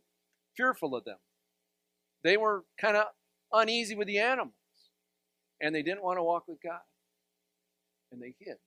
fearful 0.55 0.95
of 0.95 1.05
them. 1.05 1.17
They 2.23 2.37
were 2.37 2.63
kind 2.79 2.97
of 2.97 3.07
uneasy 3.51 3.95
with 3.95 4.07
the 4.07 4.19
animals, 4.19 4.53
and 5.61 5.75
they 5.75 5.83
didn't 5.83 6.03
want 6.03 6.17
to 6.17 6.23
walk 6.23 6.47
with 6.47 6.61
God, 6.61 6.81
and 8.11 8.21
they 8.21 8.35
hid 8.39 8.57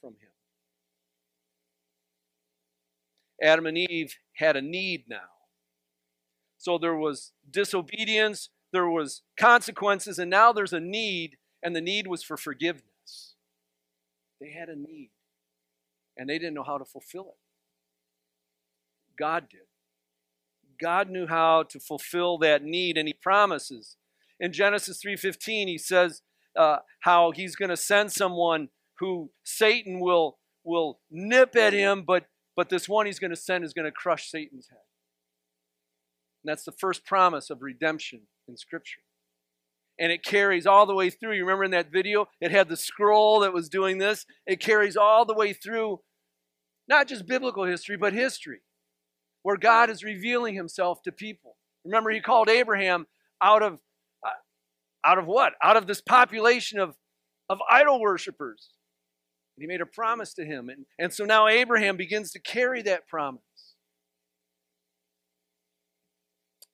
from 0.00 0.14
him. 0.14 0.30
Adam 3.42 3.66
and 3.66 3.76
Eve 3.76 4.14
had 4.34 4.56
a 4.56 4.62
need 4.62 5.04
now. 5.08 5.28
So 6.58 6.78
there 6.78 6.96
was 6.96 7.32
disobedience, 7.48 8.48
there 8.72 8.88
was 8.88 9.22
consequences, 9.38 10.18
and 10.18 10.30
now 10.30 10.52
there's 10.52 10.72
a 10.72 10.80
need, 10.80 11.36
and 11.62 11.76
the 11.76 11.80
need 11.80 12.06
was 12.06 12.22
for 12.22 12.36
forgiveness. 12.36 13.34
They 14.40 14.50
had 14.50 14.68
a 14.68 14.76
need, 14.76 15.10
and 16.16 16.28
they 16.28 16.38
didn't 16.38 16.54
know 16.54 16.62
how 16.62 16.78
to 16.78 16.84
fulfill 16.84 17.28
it. 17.28 17.38
God 19.18 19.48
did. 19.50 19.60
God 20.80 21.10
knew 21.10 21.26
how 21.26 21.64
to 21.64 21.80
fulfill 21.80 22.38
that 22.38 22.62
need, 22.62 22.96
and 22.96 23.08
He 23.08 23.14
promises. 23.14 23.96
In 24.38 24.52
Genesis 24.52 25.00
3:15, 25.04 25.68
He 25.68 25.78
says 25.78 26.22
uh, 26.56 26.78
how 27.00 27.32
He's 27.32 27.56
going 27.56 27.70
to 27.70 27.76
send 27.76 28.12
someone 28.12 28.68
who 28.98 29.30
Satan 29.44 30.00
will, 30.00 30.38
will 30.64 31.00
nip 31.10 31.56
at 31.56 31.72
him, 31.72 32.02
but, 32.06 32.26
but 32.54 32.68
this 32.68 32.88
one 32.88 33.06
he's 33.06 33.18
going 33.18 33.30
to 33.30 33.36
send 33.36 33.64
is 33.64 33.72
going 33.72 33.84
to 33.84 33.92
crush 33.92 34.30
Satan's 34.30 34.68
head. 34.68 34.78
And 36.42 36.50
that's 36.50 36.64
the 36.64 36.72
first 36.72 37.04
promise 37.04 37.50
of 37.50 37.62
redemption 37.62 38.22
in 38.48 38.56
Scripture. 38.56 39.00
And 39.98 40.12
it 40.12 40.22
carries 40.22 40.66
all 40.66 40.84
the 40.84 40.94
way 40.94 41.08
through. 41.08 41.32
You 41.32 41.42
remember 41.42 41.64
in 41.64 41.70
that 41.70 41.90
video? 41.90 42.28
It 42.40 42.50
had 42.50 42.68
the 42.68 42.76
scroll 42.76 43.40
that 43.40 43.54
was 43.54 43.68
doing 43.68 43.98
this. 43.98 44.26
It 44.46 44.60
carries 44.60 44.96
all 44.96 45.24
the 45.24 45.34
way 45.34 45.52
through 45.52 46.00
Not 46.86 47.08
just 47.08 47.26
biblical 47.26 47.64
history, 47.64 47.96
but 47.96 48.12
history, 48.12 48.60
where 49.46 49.56
God 49.56 49.90
is 49.90 50.02
revealing 50.02 50.56
himself 50.56 51.02
to 51.02 51.12
people. 51.12 51.54
Remember, 51.84 52.10
he 52.10 52.18
called 52.18 52.48
Abraham 52.48 53.06
out 53.40 53.62
of 53.62 53.74
uh, 54.26 54.30
out 55.04 55.18
of 55.18 55.26
what? 55.26 55.52
Out 55.62 55.76
of 55.76 55.86
this 55.86 56.00
population 56.00 56.80
of, 56.80 56.96
of 57.48 57.60
idol 57.70 58.00
worshippers. 58.00 58.70
And 59.56 59.62
he 59.62 59.68
made 59.68 59.80
a 59.80 59.86
promise 59.86 60.34
to 60.34 60.44
him. 60.44 60.68
And, 60.68 60.84
and 60.98 61.14
so 61.14 61.24
now 61.24 61.46
Abraham 61.46 61.96
begins 61.96 62.32
to 62.32 62.40
carry 62.40 62.82
that 62.82 63.06
promise. 63.06 63.40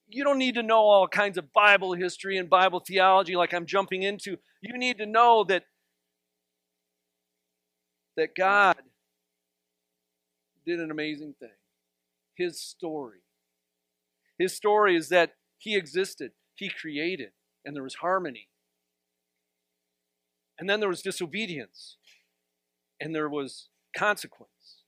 You 0.09 0.25
don't 0.25 0.39
need 0.39 0.55
to 0.55 0.63
know 0.63 0.81
all 0.81 1.07
kinds 1.07 1.37
of 1.37 1.53
Bible 1.53 1.93
history 1.93 2.39
and 2.39 2.49
Bible 2.49 2.81
theology 2.81 3.37
like 3.37 3.53
I'm 3.53 3.67
jumping 3.67 4.03
into. 4.03 4.39
You 4.63 4.79
need 4.79 4.97
to 4.97 5.05
know 5.05 5.45
that, 5.45 5.65
that 8.17 8.35
God 8.35 8.79
did 10.65 10.81
an 10.81 10.91
amazing 10.91 11.35
thing. 11.39 11.51
His 12.37 12.61
story. 12.61 13.21
His 14.38 14.55
story 14.55 14.97
is 14.97 15.09
that 15.09 15.35
He 15.59 15.77
existed, 15.77 16.33
He 16.55 16.68
created, 16.68 17.33
and 17.64 17.77
there 17.77 17.83
was 17.83 17.97
harmony. 17.97 18.49
And 20.59 20.68
then 20.68 20.81
there 20.81 20.88
was 20.88 21.03
disobedience, 21.03 21.97
and 23.01 23.14
there 23.14 23.29
was 23.29 23.68
consequence. 23.97 24.85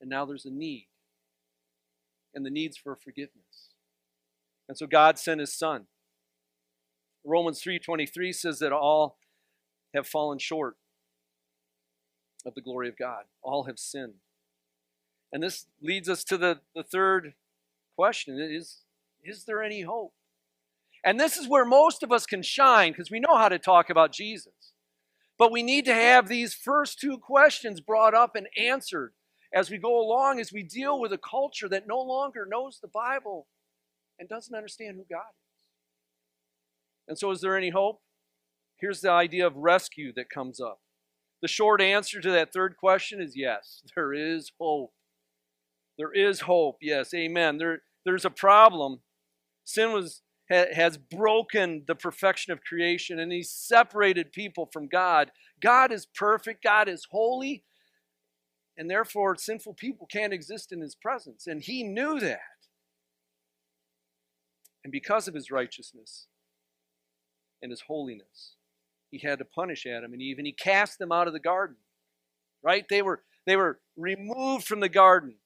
And 0.00 0.08
now 0.08 0.24
there's 0.24 0.46
a 0.46 0.50
need, 0.50 0.88
and 2.34 2.44
the 2.44 2.50
needs 2.50 2.76
for 2.76 2.96
forgiveness. 2.96 3.74
And 4.68 4.78
so 4.78 4.86
God 4.86 5.18
sent 5.18 5.40
His 5.40 5.52
Son. 5.52 5.86
Romans 7.24 7.60
3:23 7.62 8.32
says 8.32 8.60
that 8.60 8.72
all 8.72 9.18
have 9.94 10.06
fallen 10.06 10.38
short 10.38 10.76
of 12.46 12.54
the 12.54 12.62
glory 12.62 12.88
of 12.88 12.96
God. 12.96 13.24
All 13.42 13.64
have 13.64 13.78
sinned. 13.78 14.20
And 15.32 15.42
this 15.42 15.66
leads 15.80 16.08
us 16.08 16.24
to 16.24 16.36
the, 16.36 16.60
the 16.74 16.82
third 16.82 17.34
question 17.96 18.38
is, 18.40 18.78
is 19.22 19.44
there 19.44 19.62
any 19.62 19.82
hope? 19.82 20.12
And 21.04 21.18
this 21.18 21.36
is 21.36 21.48
where 21.48 21.64
most 21.64 22.02
of 22.02 22.12
us 22.12 22.26
can 22.26 22.42
shine 22.42 22.92
because 22.92 23.10
we 23.10 23.20
know 23.20 23.36
how 23.36 23.48
to 23.48 23.58
talk 23.58 23.90
about 23.90 24.12
Jesus. 24.12 24.72
But 25.38 25.52
we 25.52 25.62
need 25.62 25.86
to 25.86 25.94
have 25.94 26.28
these 26.28 26.52
first 26.52 27.00
two 27.00 27.16
questions 27.16 27.80
brought 27.80 28.14
up 28.14 28.36
and 28.36 28.48
answered 28.58 29.12
as 29.54 29.70
we 29.70 29.78
go 29.78 29.98
along, 29.98 30.38
as 30.38 30.52
we 30.52 30.62
deal 30.62 31.00
with 31.00 31.12
a 31.12 31.18
culture 31.18 31.68
that 31.68 31.86
no 31.86 31.98
longer 32.00 32.46
knows 32.48 32.78
the 32.80 32.88
Bible 32.88 33.46
and 34.18 34.28
doesn't 34.28 34.54
understand 34.54 34.96
who 34.96 35.06
God 35.10 35.22
is. 35.30 35.40
And 37.08 37.18
so, 37.18 37.30
is 37.30 37.40
there 37.40 37.56
any 37.56 37.70
hope? 37.70 38.00
Here's 38.78 39.00
the 39.00 39.10
idea 39.10 39.46
of 39.46 39.56
rescue 39.56 40.12
that 40.14 40.30
comes 40.30 40.60
up. 40.60 40.80
The 41.42 41.48
short 41.48 41.80
answer 41.80 42.20
to 42.20 42.30
that 42.30 42.52
third 42.52 42.76
question 42.76 43.20
is 43.20 43.32
yes, 43.34 43.82
there 43.96 44.12
is 44.12 44.52
hope. 44.60 44.92
There 46.00 46.12
is 46.12 46.40
hope. 46.40 46.78
Yes, 46.80 47.12
amen. 47.12 47.58
There, 47.58 47.82
there's 48.06 48.24
a 48.24 48.30
problem. 48.30 49.00
Sin 49.64 49.92
was 49.92 50.22
has 50.48 50.96
broken 50.98 51.84
the 51.86 51.94
perfection 51.94 52.52
of 52.52 52.64
creation 52.64 53.20
and 53.20 53.30
he's 53.30 53.52
separated 53.52 54.32
people 54.32 54.68
from 54.72 54.88
God. 54.88 55.30
God 55.62 55.92
is 55.92 56.06
perfect, 56.06 56.64
God 56.64 56.88
is 56.88 57.06
holy, 57.10 57.62
and 58.76 58.90
therefore 58.90 59.36
sinful 59.36 59.74
people 59.74 60.08
can't 60.10 60.32
exist 60.32 60.72
in 60.72 60.80
his 60.80 60.96
presence. 60.96 61.46
And 61.46 61.62
he 61.62 61.84
knew 61.84 62.18
that. 62.18 62.40
And 64.82 64.90
because 64.90 65.28
of 65.28 65.34
his 65.34 65.52
righteousness 65.52 66.26
and 67.62 67.70
his 67.70 67.82
holiness, 67.82 68.56
he 69.12 69.18
had 69.18 69.38
to 69.38 69.44
punish 69.44 69.86
Adam 69.86 70.14
and 70.14 70.22
Eve 70.22 70.38
and 70.38 70.46
he 70.46 70.52
cast 70.52 70.98
them 70.98 71.12
out 71.12 71.28
of 71.28 71.34
the 71.34 71.38
garden. 71.38 71.76
Right? 72.60 72.86
They 72.88 73.02
were 73.02 73.22
they 73.46 73.54
were 73.54 73.78
removed 73.96 74.64
from 74.64 74.80
the 74.80 74.88
garden. 74.88 75.36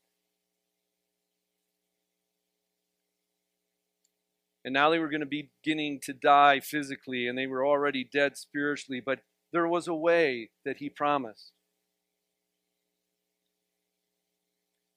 And 4.64 4.72
now 4.72 4.88
they 4.88 4.98
were 4.98 5.10
going 5.10 5.20
to 5.20 5.26
be 5.26 5.50
beginning 5.62 6.00
to 6.04 6.14
die 6.14 6.60
physically, 6.60 7.26
and 7.26 7.36
they 7.36 7.46
were 7.46 7.66
already 7.66 8.08
dead 8.10 8.38
spiritually, 8.38 9.02
but 9.04 9.20
there 9.52 9.68
was 9.68 9.86
a 9.86 9.94
way 9.94 10.50
that 10.64 10.78
he 10.78 10.88
promised. 10.88 11.52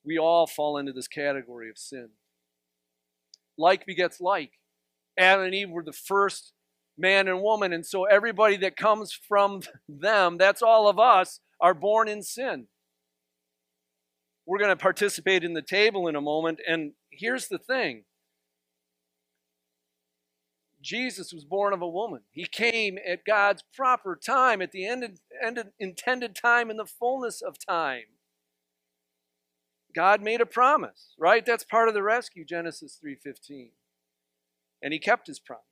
We 0.06 0.18
all 0.18 0.48
fall 0.48 0.78
into 0.78 0.94
this 0.94 1.10
category 1.10 1.70
of 1.70 1.78
sin. 1.78 2.10
Like 3.58 3.86
begets 3.86 4.22
like. 4.22 4.52
Adam 5.20 5.46
and 5.46 5.54
Eve 5.54 5.70
were 5.70 5.84
the 5.84 5.92
first 5.92 6.54
man 6.98 7.28
and 7.28 7.42
woman, 7.42 7.74
and 7.74 7.86
so 7.86 8.06
everybody 8.06 8.56
that 8.58 8.78
comes 8.78 9.12
from 9.12 9.62
them, 9.90 10.38
that's 10.38 10.62
all 10.62 10.88
of 10.88 10.98
us, 10.98 11.42
are 11.60 11.74
born 11.74 12.08
in 12.08 12.24
sin. 12.24 12.68
We're 14.46 14.60
going 14.60 14.70
to 14.70 14.78
participate 14.78 15.44
in 15.44 15.54
the 15.54 15.62
table 15.62 16.08
in 16.08 16.16
a 16.16 16.22
moment, 16.22 16.60
and 16.66 16.94
here's 17.12 17.50
the 17.50 17.58
thing 17.58 18.06
Jesus 20.88 21.34
was 21.34 21.44
born 21.44 21.74
of 21.74 21.82
a 21.82 21.88
woman. 21.88 22.22
He 22.32 22.46
came 22.46 22.98
at 23.06 23.26
God's 23.26 23.62
proper 23.76 24.16
time, 24.16 24.62
at 24.62 24.72
the 24.72 24.88
end, 24.88 25.20
end 25.44 25.62
intended 25.78 26.34
time, 26.34 26.72
in 26.72 26.78
the 26.78 26.86
fullness 26.86 27.42
of 27.42 27.58
time. 27.60 28.06
God 29.94 30.22
made 30.22 30.40
a 30.40 30.46
promise, 30.46 31.14
right? 31.20 31.46
That's 31.46 31.66
part 31.66 31.90
of 31.90 31.94
the 31.94 32.04
rescue, 32.04 32.46
Genesis 32.46 32.98
3:15. 33.04 33.72
And 34.82 34.94
he 34.94 35.00
kept 35.00 35.28
his 35.28 35.42
promise. 35.42 35.66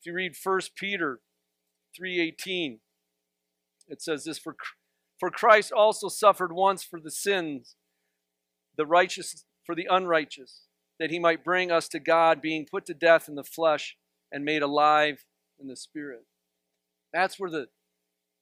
If 0.00 0.06
you 0.06 0.12
read 0.12 0.36
1 0.36 0.74
Peter 0.74 1.22
3:18, 1.98 2.80
it 3.88 4.02
says 4.02 4.24
this 4.24 4.38
for 4.38 4.54
for 5.18 5.30
Christ 5.30 5.72
also 5.72 6.08
suffered 6.08 6.52
once 6.52 6.82
for 6.82 7.00
the 7.00 7.10
sins, 7.10 7.76
the 8.76 8.86
righteous 8.86 9.46
for 9.64 9.74
the 9.74 9.86
unrighteous 9.90 10.66
that 11.00 11.10
he 11.10 11.18
might 11.18 11.42
bring 11.42 11.72
us 11.72 11.88
to 11.88 11.98
God, 11.98 12.42
being 12.42 12.66
put 12.70 12.84
to 12.86 12.94
death 12.94 13.26
in 13.26 13.34
the 13.34 13.42
flesh 13.42 13.96
and 14.30 14.44
made 14.44 14.62
alive 14.62 15.24
in 15.58 15.66
the 15.66 15.74
spirit. 15.74 16.26
That's 17.12 17.40
where 17.40 17.50
the, 17.50 17.68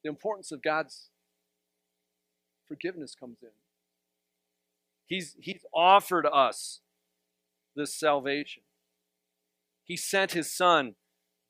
the 0.03 0.09
importance 0.09 0.51
of 0.51 0.61
God's 0.61 1.09
forgiveness 2.67 3.15
comes 3.17 3.37
in. 3.41 3.49
He's, 5.07 5.35
he's 5.39 5.65
offered 5.73 6.27
us 6.27 6.81
this 7.77 7.97
salvation. 7.97 8.63
He 9.85 9.95
sent 9.95 10.33
his 10.33 10.53
son, 10.53 10.95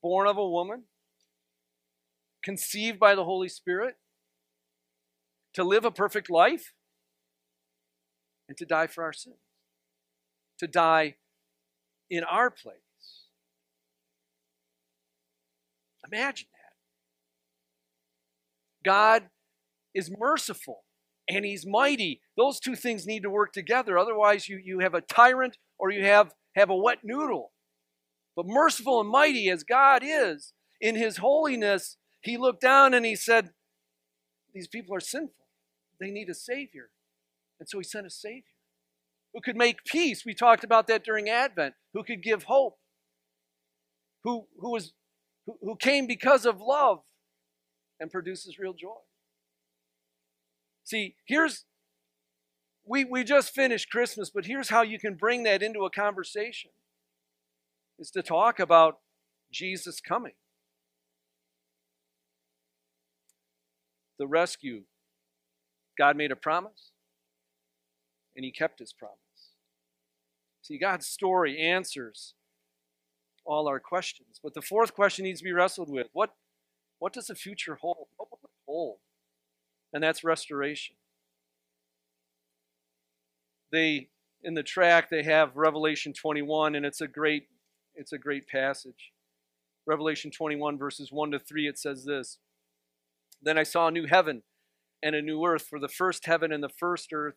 born 0.00 0.28
of 0.28 0.38
a 0.38 0.48
woman, 0.48 0.84
conceived 2.42 3.00
by 3.00 3.16
the 3.16 3.24
Holy 3.24 3.48
Spirit, 3.48 3.96
to 5.54 5.64
live 5.64 5.84
a 5.84 5.90
perfect 5.90 6.30
life 6.30 6.72
and 8.48 8.56
to 8.56 8.64
die 8.64 8.86
for 8.86 9.02
our 9.02 9.12
sins 9.12 9.49
to 10.60 10.66
die 10.66 11.16
in 12.08 12.22
our 12.22 12.50
place. 12.50 12.76
Imagine 16.10 16.48
that. 16.52 16.74
God 18.84 19.24
is 19.94 20.10
merciful 20.16 20.84
and 21.28 21.44
he's 21.44 21.66
mighty. 21.66 22.20
Those 22.36 22.60
two 22.60 22.76
things 22.76 23.06
need 23.06 23.22
to 23.22 23.30
work 23.30 23.52
together. 23.52 23.98
Otherwise, 23.98 24.48
you, 24.48 24.60
you 24.62 24.80
have 24.80 24.94
a 24.94 25.00
tyrant 25.00 25.56
or 25.78 25.90
you 25.90 26.04
have, 26.04 26.34
have 26.56 26.70
a 26.70 26.76
wet 26.76 26.98
noodle. 27.02 27.52
But 28.36 28.46
merciful 28.46 29.00
and 29.00 29.08
mighty 29.08 29.48
as 29.48 29.64
God 29.64 30.02
is, 30.04 30.52
in 30.80 30.94
his 30.94 31.18
holiness, 31.18 31.96
he 32.22 32.36
looked 32.36 32.60
down 32.60 32.94
and 32.94 33.04
he 33.04 33.16
said, 33.16 33.50
These 34.54 34.68
people 34.68 34.94
are 34.94 35.00
sinful. 35.00 35.46
They 35.98 36.10
need 36.10 36.28
a 36.28 36.34
Savior. 36.34 36.90
And 37.58 37.68
so 37.68 37.78
he 37.78 37.84
sent 37.84 38.06
a 38.06 38.10
Savior 38.10 38.44
who 39.32 39.40
could 39.40 39.56
make 39.56 39.84
peace. 39.84 40.24
We 40.24 40.34
talked 40.34 40.64
about 40.64 40.86
that 40.88 41.04
during 41.04 41.28
Advent, 41.28 41.74
who 41.94 42.02
could 42.02 42.22
give 42.22 42.44
hope, 42.44 42.78
who, 44.24 44.46
who, 44.58 44.72
was, 44.72 44.92
who, 45.46 45.56
who 45.62 45.76
came 45.76 46.06
because 46.06 46.44
of 46.44 46.60
love 46.60 47.00
and 47.98 48.10
produces 48.10 48.58
real 48.58 48.72
joy. 48.72 49.00
See, 50.84 51.14
here's, 51.26 51.64
we, 52.84 53.04
we 53.04 53.22
just 53.22 53.54
finished 53.54 53.90
Christmas, 53.90 54.30
but 54.30 54.46
here's 54.46 54.70
how 54.70 54.82
you 54.82 54.98
can 54.98 55.14
bring 55.14 55.44
that 55.44 55.62
into 55.62 55.84
a 55.84 55.90
conversation 55.90 56.70
is 57.98 58.10
to 58.10 58.22
talk 58.22 58.58
about 58.58 58.98
Jesus 59.52 60.00
coming. 60.00 60.32
The 64.18 64.26
rescue. 64.26 64.82
God 65.98 66.16
made 66.16 66.32
a 66.32 66.36
promise 66.36 66.92
and 68.34 68.44
he 68.44 68.52
kept 68.52 68.78
his 68.78 68.92
promise. 68.92 69.18
See, 70.70 70.78
God's 70.78 71.08
story 71.08 71.58
answers 71.58 72.34
all 73.44 73.66
our 73.66 73.80
questions. 73.80 74.38
But 74.40 74.54
the 74.54 74.62
fourth 74.62 74.94
question 74.94 75.24
needs 75.24 75.40
to 75.40 75.44
be 75.44 75.52
wrestled 75.52 75.90
with. 75.90 76.06
What, 76.12 76.30
what 77.00 77.12
does 77.12 77.26
the 77.26 77.34
future 77.34 77.74
hold? 77.80 78.06
What 78.16 78.28
will 78.30 78.38
it 78.44 78.50
hold? 78.68 78.98
And 79.92 80.00
that's 80.00 80.22
restoration. 80.22 80.94
They 83.72 84.10
in 84.44 84.54
the 84.54 84.62
tract 84.62 85.10
they 85.10 85.24
have 85.24 85.56
Revelation 85.56 86.12
21, 86.12 86.76
and 86.76 86.86
it's 86.86 87.00
a 87.00 87.08
great, 87.08 87.48
it's 87.96 88.12
a 88.12 88.18
great 88.18 88.46
passage. 88.46 89.12
Revelation 89.86 90.30
21, 90.30 90.78
verses 90.78 91.10
1 91.10 91.32
to 91.32 91.40
3, 91.40 91.66
it 91.66 91.78
says 91.78 92.04
this. 92.04 92.38
Then 93.42 93.58
I 93.58 93.64
saw 93.64 93.88
a 93.88 93.90
new 93.90 94.06
heaven 94.06 94.44
and 95.02 95.16
a 95.16 95.22
new 95.22 95.44
earth, 95.44 95.66
for 95.68 95.80
the 95.80 95.88
first 95.88 96.26
heaven 96.26 96.52
and 96.52 96.62
the 96.62 96.68
first 96.68 97.12
earth 97.12 97.34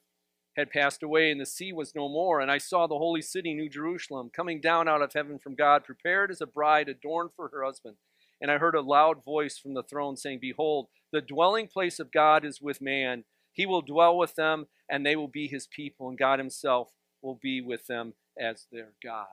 had 0.55 0.69
passed 0.69 1.01
away, 1.03 1.31
and 1.31 1.41
the 1.41 1.45
sea 1.45 1.73
was 1.73 1.95
no 1.95 2.07
more. 2.07 2.39
And 2.39 2.51
I 2.51 2.57
saw 2.57 2.87
the 2.87 2.97
holy 2.97 3.21
city, 3.21 3.53
New 3.53 3.69
Jerusalem, 3.69 4.29
coming 4.35 4.61
down 4.61 4.87
out 4.87 5.01
of 5.01 5.13
heaven 5.13 5.39
from 5.39 5.55
God, 5.55 5.83
prepared 5.83 6.31
as 6.31 6.41
a 6.41 6.45
bride 6.45 6.89
adorned 6.89 7.31
for 7.35 7.49
her 7.49 7.63
husband. 7.63 7.95
And 8.39 8.51
I 8.51 8.57
heard 8.57 8.75
a 8.75 8.81
loud 8.81 9.23
voice 9.23 9.57
from 9.57 9.73
the 9.73 9.83
throne 9.83 10.17
saying, 10.17 10.39
Behold, 10.41 10.87
the 11.11 11.21
dwelling 11.21 11.67
place 11.67 11.99
of 11.99 12.11
God 12.11 12.45
is 12.45 12.61
with 12.61 12.81
man. 12.81 13.23
He 13.51 13.65
will 13.65 13.81
dwell 13.81 14.17
with 14.17 14.35
them, 14.35 14.67
and 14.89 15.05
they 15.05 15.15
will 15.15 15.27
be 15.27 15.47
his 15.47 15.67
people, 15.67 16.09
and 16.09 16.17
God 16.17 16.39
himself 16.39 16.89
will 17.21 17.39
be 17.41 17.61
with 17.61 17.87
them 17.87 18.13
as 18.39 18.67
their 18.71 18.89
God. 19.03 19.27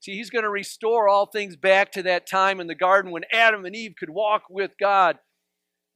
See, 0.00 0.16
he's 0.16 0.30
going 0.30 0.44
to 0.44 0.50
restore 0.50 1.08
all 1.08 1.26
things 1.26 1.56
back 1.56 1.92
to 1.92 2.02
that 2.04 2.26
time 2.26 2.60
in 2.60 2.66
the 2.66 2.74
garden 2.74 3.10
when 3.10 3.24
Adam 3.32 3.64
and 3.64 3.76
Eve 3.76 3.94
could 3.98 4.10
walk 4.10 4.44
with 4.48 4.72
God. 4.78 5.18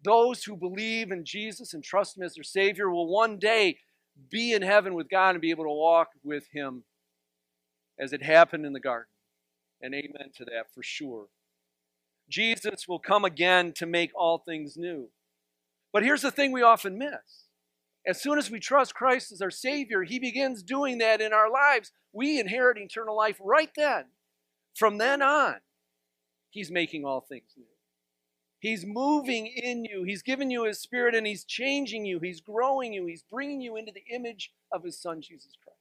Those 0.05 0.45
who 0.45 0.57
believe 0.57 1.11
in 1.11 1.25
Jesus 1.25 1.73
and 1.73 1.83
trust 1.83 2.17
him 2.17 2.23
as 2.23 2.35
their 2.35 2.45
Savior 2.45 2.91
will 2.91 3.09
one 3.09 3.39
day 3.39 3.79
be 4.31 4.53
in 4.53 4.63
heaven 4.63 4.95
with 4.95 5.09
God 5.09 5.31
and 5.31 5.41
be 5.41 5.51
able 5.51 5.65
to 5.65 5.71
walk 5.71 6.11
with 6.23 6.49
him 6.53 6.85
as 7.99 8.13
it 8.13 8.23
happened 8.23 8.67
in 8.67 8.73
the 8.73 8.81
garden. 8.81 9.09
And 9.81 9.95
amen 9.95 10.31
to 10.37 10.45
that 10.47 10.67
for 10.75 10.83
sure. 10.83 11.27
Jesus 12.29 12.89
will 12.89 12.99
come 12.99 13.25
again 13.25 13.73
to 13.75 13.87
make 13.87 14.11
all 14.15 14.39
things 14.39 14.77
new. 14.77 15.09
But 15.93 16.03
here's 16.03 16.23
the 16.23 16.31
thing 16.31 16.53
we 16.53 16.63
often 16.63 16.99
miss. 16.99 17.49
As 18.07 18.21
soon 18.21 18.39
as 18.39 18.51
we 18.51 18.61
trust 18.61 18.95
Christ 18.95 19.33
as 19.33 19.41
our 19.41 19.51
Savior, 19.51 20.03
He 20.03 20.19
begins 20.19 20.63
doing 20.63 20.99
that 20.99 21.21
in 21.21 21.33
our 21.33 21.51
lives. 21.51 21.93
We 22.13 22.39
inherit 22.39 22.79
eternal 22.79 23.17
life 23.17 23.39
right 23.41 23.71
then. 23.77 24.07
From 24.75 24.99
then 24.99 25.23
on, 25.23 25.57
He's 26.51 26.71
making 26.71 27.05
all 27.05 27.21
things 27.21 27.53
new. 27.57 27.65
He's 28.65 28.87
moving 28.87 29.47
in 29.47 29.85
you. 29.85 30.05
He's 30.05 30.23
given 30.23 30.51
you 30.51 30.65
His 30.65 30.81
Spirit 30.81 31.15
and 31.15 31.27
He's 31.27 31.45
changing 31.45 32.07
you. 32.07 32.19
He's 32.19 32.41
growing 32.41 32.95
you. 32.95 33.05
He's 33.05 33.23
bringing 33.23 33.61
you 33.61 33.77
into 33.77 33.93
the 33.93 34.05
image 34.11 34.53
of 34.73 34.85
His 34.85 34.99
Son, 34.99 35.21
Jesus 35.21 35.53
Christ. 35.63 35.79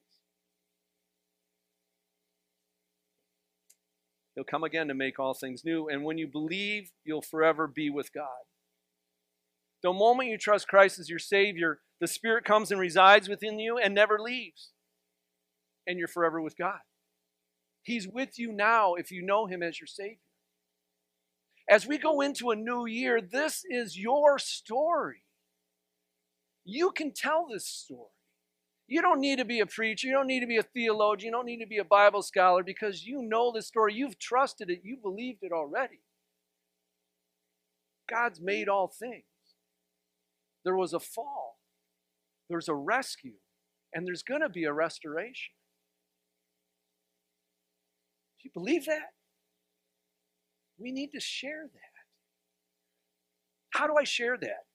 He'll 4.36 4.44
come 4.44 4.66
again 4.66 4.90
to 4.90 4.94
make 4.94 5.18
all 5.18 5.34
things 5.34 5.64
new. 5.64 5.88
And 5.88 6.04
when 6.04 6.18
you 6.18 6.28
believe, 6.28 6.92
you'll 7.06 7.22
forever 7.22 7.68
be 7.68 7.90
with 7.90 8.12
God. 8.12 8.28
The 9.82 9.94
moment 9.94 10.28
you 10.28 10.38
trust 10.38 10.68
Christ 10.68 11.00
as 11.00 11.10
your 11.10 11.20
Savior, 11.20 11.80
the 12.02 12.08
Spirit 12.08 12.44
comes 12.44 12.70
and 12.70 12.82
resides 12.82 13.30
within 13.30 13.60
you 13.60 13.78
and 13.78 13.96
never 13.96 14.20
leaves. 14.20 14.72
And 15.88 15.98
you're 15.98 16.10
forever 16.10 16.42
with 16.42 16.58
God. 16.58 16.80
He's 17.82 18.10
with 18.10 18.38
you 18.38 18.52
now 18.52 18.96
if 18.96 19.10
you 19.10 19.22
know 19.22 19.46
Him 19.46 19.64
as 19.64 19.80
your 19.80 19.88
Savior. 19.88 20.18
As 21.70 21.88
we 21.88 21.98
go 21.98 22.22
into 22.22 22.52
a 22.52 22.56
new 22.56 22.86
year, 22.86 23.22
this 23.22 23.64
is 23.70 23.98
your 23.98 24.38
story. 24.38 25.24
You 26.66 26.92
can 26.92 27.12
tell 27.14 27.48
this 27.52 27.66
story. 27.66 28.10
You 28.88 29.02
don't 29.02 29.22
need 29.22 29.38
to 29.38 29.46
be 29.46 29.60
a 29.60 29.66
preacher. 29.66 30.08
You 30.08 30.14
don't 30.14 30.28
need 30.28 30.42
to 30.42 30.48
be 30.48 30.58
a 30.58 30.64
theologian. 30.64 31.32
You 31.32 31.38
don't 31.38 31.46
need 31.46 31.62
to 31.62 31.68
be 31.68 31.78
a 31.78 31.86
Bible 31.86 32.22
scholar 32.22 32.64
because 32.64 33.06
you 33.06 33.22
know 33.22 33.52
the 33.54 33.62
story. 33.62 33.94
You've 33.94 34.20
trusted 34.20 34.70
it. 34.70 34.82
You 34.84 34.98
believed 35.02 35.40
it 35.42 35.52
already. 35.52 36.02
God's 38.10 38.42
made 38.42 38.68
all 38.68 38.88
things. 38.88 39.24
There 40.64 40.76
was 40.76 40.94
a 40.94 41.00
fall, 41.00 41.58
there's 42.50 42.70
a 42.70 42.76
rescue, 42.76 43.34
and 43.94 44.08
there's 44.08 44.24
going 44.24 44.42
to 44.42 44.50
be 44.50 44.64
a 44.64 44.74
restoration. 44.74 45.54
Do 48.42 48.48
you 48.48 48.52
believe 48.54 48.86
that? 48.86 49.12
We 50.78 50.92
need 50.92 51.12
to 51.14 51.20
share 51.20 51.70
that. 51.72 51.80
How 53.72 53.88
do 53.88 53.96
I 53.96 54.04
share 54.04 54.38
that? 54.38 54.66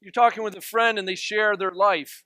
You're 0.00 0.12
talking 0.12 0.44
with 0.44 0.56
a 0.56 0.60
friend 0.60 0.98
and 0.98 1.08
they 1.08 1.16
share 1.16 1.56
their 1.56 1.72
life, 1.72 2.22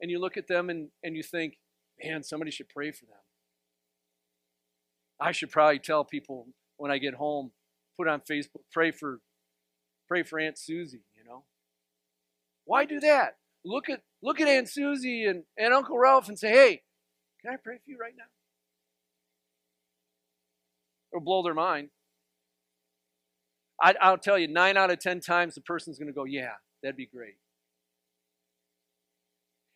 and 0.00 0.10
you 0.10 0.18
look 0.18 0.36
at 0.36 0.48
them 0.48 0.68
and, 0.68 0.88
and 1.02 1.16
you 1.16 1.22
think, 1.22 1.58
man, 2.02 2.22
somebody 2.22 2.50
should 2.50 2.68
pray 2.68 2.90
for 2.90 3.06
them. 3.06 3.14
I 5.20 5.32
should 5.32 5.50
probably 5.50 5.78
tell 5.78 6.04
people 6.04 6.48
when 6.76 6.90
I 6.90 6.98
get 6.98 7.14
home, 7.14 7.52
put 7.96 8.08
on 8.08 8.20
Facebook, 8.20 8.62
pray 8.72 8.90
for 8.90 9.20
pray 10.08 10.22
for 10.22 10.38
Aunt 10.38 10.58
Susie, 10.58 11.04
you 11.16 11.24
know. 11.24 11.44
Why 12.64 12.84
do 12.84 13.00
that? 13.00 13.36
Look 13.64 13.88
at 13.88 14.02
look 14.22 14.40
at 14.40 14.48
Aunt 14.48 14.68
Susie 14.68 15.24
and, 15.24 15.44
and 15.56 15.72
Uncle 15.72 15.98
Ralph 15.98 16.28
and 16.28 16.38
say, 16.38 16.50
hey, 16.50 16.82
can 17.40 17.54
I 17.54 17.56
pray 17.62 17.76
for 17.76 17.90
you 17.90 17.96
right 17.98 18.14
now? 18.16 18.24
It'll 21.14 21.24
blow 21.24 21.42
their 21.42 21.54
mind. 21.54 21.90
I, 23.80 23.94
I'll 24.02 24.18
tell 24.18 24.38
you, 24.38 24.48
nine 24.48 24.76
out 24.76 24.90
of 24.90 24.98
ten 24.98 25.20
times 25.20 25.54
the 25.54 25.60
person's 25.60 25.98
going 25.98 26.08
to 26.08 26.12
go, 26.12 26.24
yeah, 26.24 26.54
That'd 26.84 26.98
be 26.98 27.06
great. 27.06 27.36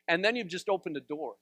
And 0.06 0.22
then 0.22 0.36
you've 0.36 0.48
just 0.48 0.68
opened 0.68 0.98
a 0.98 1.00
door. 1.00 1.36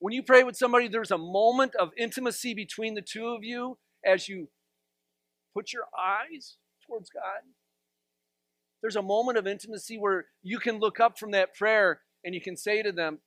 When 0.00 0.12
you 0.12 0.24
pray 0.24 0.42
with 0.42 0.56
somebody, 0.56 0.88
there's 0.88 1.12
a 1.12 1.18
moment 1.18 1.76
of 1.76 1.90
intimacy 1.96 2.54
between 2.54 2.94
the 2.94 3.02
two 3.02 3.28
of 3.28 3.44
you 3.44 3.78
as 4.04 4.28
you 4.28 4.48
put 5.54 5.72
your 5.72 5.84
eyes 5.96 6.56
towards 6.84 7.08
God. 7.08 7.42
There's 8.80 8.96
a 8.96 9.02
moment 9.02 9.38
of 9.38 9.46
intimacy 9.46 9.96
where 9.96 10.26
you 10.42 10.58
can 10.58 10.80
look 10.80 10.98
up 10.98 11.20
from 11.20 11.30
that 11.30 11.54
prayer 11.54 12.00
and 12.24 12.34
you 12.34 12.40
can 12.40 12.56
say 12.56 12.82
to 12.82 12.90
them, 12.90 13.20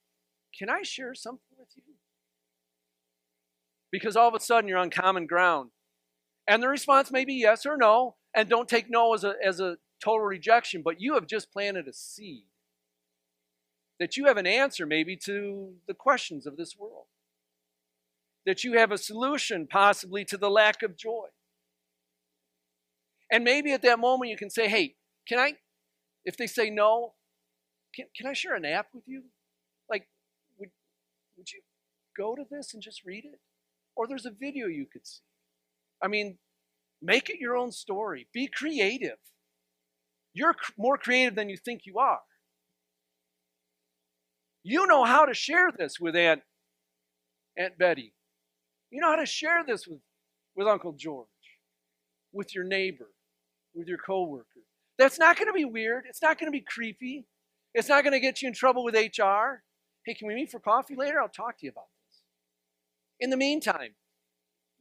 Can 0.57 0.69
I 0.69 0.81
share 0.81 1.15
something 1.15 1.57
with 1.57 1.69
you? 1.77 1.94
Because 3.91 4.15
all 4.15 4.27
of 4.27 4.33
a 4.33 4.39
sudden 4.39 4.67
you're 4.67 4.77
on 4.77 4.89
common 4.89 5.25
ground. 5.25 5.71
And 6.47 6.61
the 6.61 6.67
response 6.67 7.11
may 7.11 7.25
be 7.25 7.35
yes 7.35 7.65
or 7.65 7.77
no. 7.77 8.15
And 8.35 8.49
don't 8.49 8.67
take 8.67 8.89
no 8.89 9.13
as 9.13 9.23
a, 9.23 9.35
as 9.43 9.59
a 9.59 9.77
total 10.03 10.25
rejection, 10.25 10.81
but 10.83 10.99
you 10.99 11.13
have 11.15 11.27
just 11.27 11.51
planted 11.51 11.87
a 11.87 11.93
seed. 11.93 12.43
That 13.99 14.17
you 14.17 14.25
have 14.25 14.37
an 14.37 14.47
answer 14.47 14.85
maybe 14.85 15.15
to 15.25 15.75
the 15.87 15.93
questions 15.93 16.45
of 16.45 16.57
this 16.57 16.77
world. 16.77 17.05
That 18.45 18.63
you 18.63 18.77
have 18.77 18.91
a 18.91 18.97
solution 18.97 19.67
possibly 19.67 20.25
to 20.25 20.37
the 20.37 20.49
lack 20.49 20.83
of 20.83 20.97
joy. 20.97 21.27
And 23.31 23.43
maybe 23.43 23.71
at 23.71 23.81
that 23.81 23.99
moment 23.99 24.29
you 24.29 24.37
can 24.37 24.49
say, 24.49 24.67
hey, 24.67 24.95
can 25.27 25.39
I, 25.39 25.53
if 26.25 26.37
they 26.37 26.47
say 26.47 26.69
no, 26.69 27.13
can, 27.95 28.05
can 28.15 28.27
I 28.27 28.33
share 28.33 28.55
an 28.55 28.65
app 28.65 28.87
with 28.93 29.03
you? 29.07 29.23
Like, 29.89 30.07
would, 30.59 30.69
would 31.37 31.51
you 31.51 31.61
go 32.15 32.35
to 32.35 32.43
this 32.49 32.73
and 32.73 32.83
just 32.83 33.03
read 33.05 33.25
it? 33.25 33.39
Or 33.95 34.07
there's 34.07 34.25
a 34.25 34.31
video 34.31 34.67
you 34.67 34.85
could 34.91 35.05
see. 35.05 35.21
I 36.03 36.07
mean, 36.07 36.37
make 37.01 37.29
it 37.29 37.39
your 37.39 37.55
own 37.55 37.71
story. 37.71 38.27
Be 38.33 38.47
creative. 38.47 39.17
You're 40.33 40.55
more 40.77 40.97
creative 40.97 41.35
than 41.35 41.49
you 41.49 41.57
think 41.57 41.81
you 41.85 41.97
are. 41.97 42.19
You 44.63 44.87
know 44.87 45.03
how 45.03 45.25
to 45.25 45.33
share 45.33 45.71
this 45.71 45.99
with 45.99 46.15
Aunt, 46.15 46.41
Aunt 47.57 47.77
Betty. 47.77 48.13
You 48.91 48.99
know 48.99 49.09
how 49.09 49.15
to 49.17 49.25
share 49.25 49.63
this 49.65 49.87
with, 49.87 49.99
with 50.55 50.67
Uncle 50.67 50.93
George, 50.93 51.27
with 52.33 52.53
your 52.53 52.63
neighbor, 52.63 53.09
with 53.73 53.87
your 53.87 53.97
coworker. 53.97 54.61
That's 54.97 55.19
not 55.19 55.37
going 55.37 55.47
to 55.47 55.53
be 55.53 55.65
weird. 55.65 56.05
It's 56.07 56.21
not 56.21 56.39
going 56.39 56.47
to 56.47 56.57
be 56.57 56.65
creepy. 56.67 57.27
It's 57.73 57.89
not 57.89 58.03
going 58.03 58.13
to 58.13 58.19
get 58.19 58.41
you 58.41 58.47
in 58.47 58.53
trouble 58.53 58.83
with 58.83 58.95
HR. 58.95 59.61
Hey, 60.05 60.13
can 60.13 60.27
we 60.27 60.35
meet 60.35 60.51
for 60.51 60.59
coffee 60.59 60.95
later? 60.95 61.21
I'll 61.21 61.29
talk 61.29 61.57
to 61.59 61.65
you 61.65 61.71
about 61.71 61.85
this. 61.85 61.94
In 63.19 63.29
the 63.29 63.37
meantime, 63.37 63.95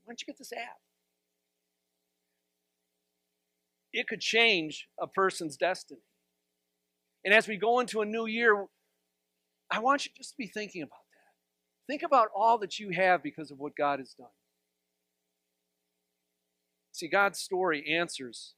why 0.03 0.11
don't 0.11 0.20
you 0.20 0.26
get 0.26 0.39
this 0.39 0.53
app? 0.53 0.80
it 3.95 4.09
could 4.09 4.20
change 4.20 4.89
a 5.01 5.07
person's 5.07 5.57
destiny. 5.57 6.01
And 7.24 7.32
as 7.32 7.49
we 7.49 7.57
go 7.57 7.78
into 7.78 8.01
a 8.01 8.05
new 8.05 8.26
year, 8.26 8.66
I 9.70 9.78
want 9.78 10.05
you 10.05 10.11
just 10.14 10.30
to 10.30 10.37
be 10.37 10.49
thinking 10.49 10.82
about 10.82 10.91
that. 10.91 11.93
Think 11.93 12.03
about 12.03 12.28
all 12.37 12.59
that 12.59 12.78
you 12.78 12.91
have 12.91 13.22
because 13.22 13.51
of 13.51 13.59
what 13.59 13.76
God 13.76 14.01
has 14.01 14.12
done. 14.14 14.26
See, 16.93 17.09
God's 17.09 17.39
story 17.39 17.85
answers 17.89 18.55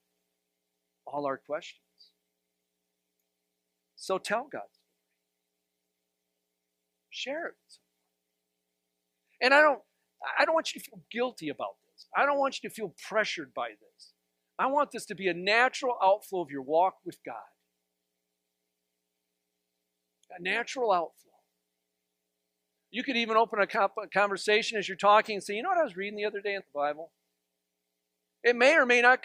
all 1.07 1.27
our 1.27 1.37
questions. 1.37 1.83
So 3.95 4.19
tell 4.19 4.49
God's 4.51 4.73
story. 4.73 4.83
Share 7.11 7.47
it. 7.49 7.79
And 9.41 9.53
I 9.53 9.61
don't 9.61 9.81
I 10.39 10.45
don't 10.45 10.55
want 10.55 10.75
you 10.75 10.81
to 10.81 10.85
feel 10.85 11.01
guilty 11.11 11.49
about 11.49 11.77
this. 11.93 12.07
I 12.17 12.25
don't 12.27 12.39
want 12.39 12.61
you 12.63 12.69
to 12.69 12.75
feel 12.75 12.95
pressured 13.09 13.53
by 13.55 13.69
this. 13.69 14.13
I 14.59 14.67
want 14.67 14.91
this 14.91 15.05
to 15.07 15.15
be 15.15 15.29
a 15.29 15.35
natural 15.35 15.97
outflow 16.03 16.41
of 16.41 16.51
your 16.51 16.63
walk 16.63 16.97
with 17.05 17.19
God. 17.25 17.37
A 20.39 20.43
natural 20.43 20.91
outflow. 20.93 21.33
You 22.91 23.03
could 23.03 23.17
even 23.17 23.37
open 23.37 23.61
a 23.61 23.67
conversation 24.09 24.79
as 24.79 24.89
you're 24.89 24.97
talking 24.97 25.37
and 25.37 25.45
say, 25.45 25.55
you 25.55 25.63
know 25.63 25.69
what 25.69 25.79
I 25.79 25.85
was 25.85 25.97
reading 25.97 26.17
the 26.17 26.25
other 26.25 26.41
day 26.41 26.55
in 26.55 26.63
the 26.63 26.79
Bible? 26.79 27.13
It 28.43 28.57
may 28.57 28.75
or 28.77 28.87
may 28.87 29.03
not 29.03 29.25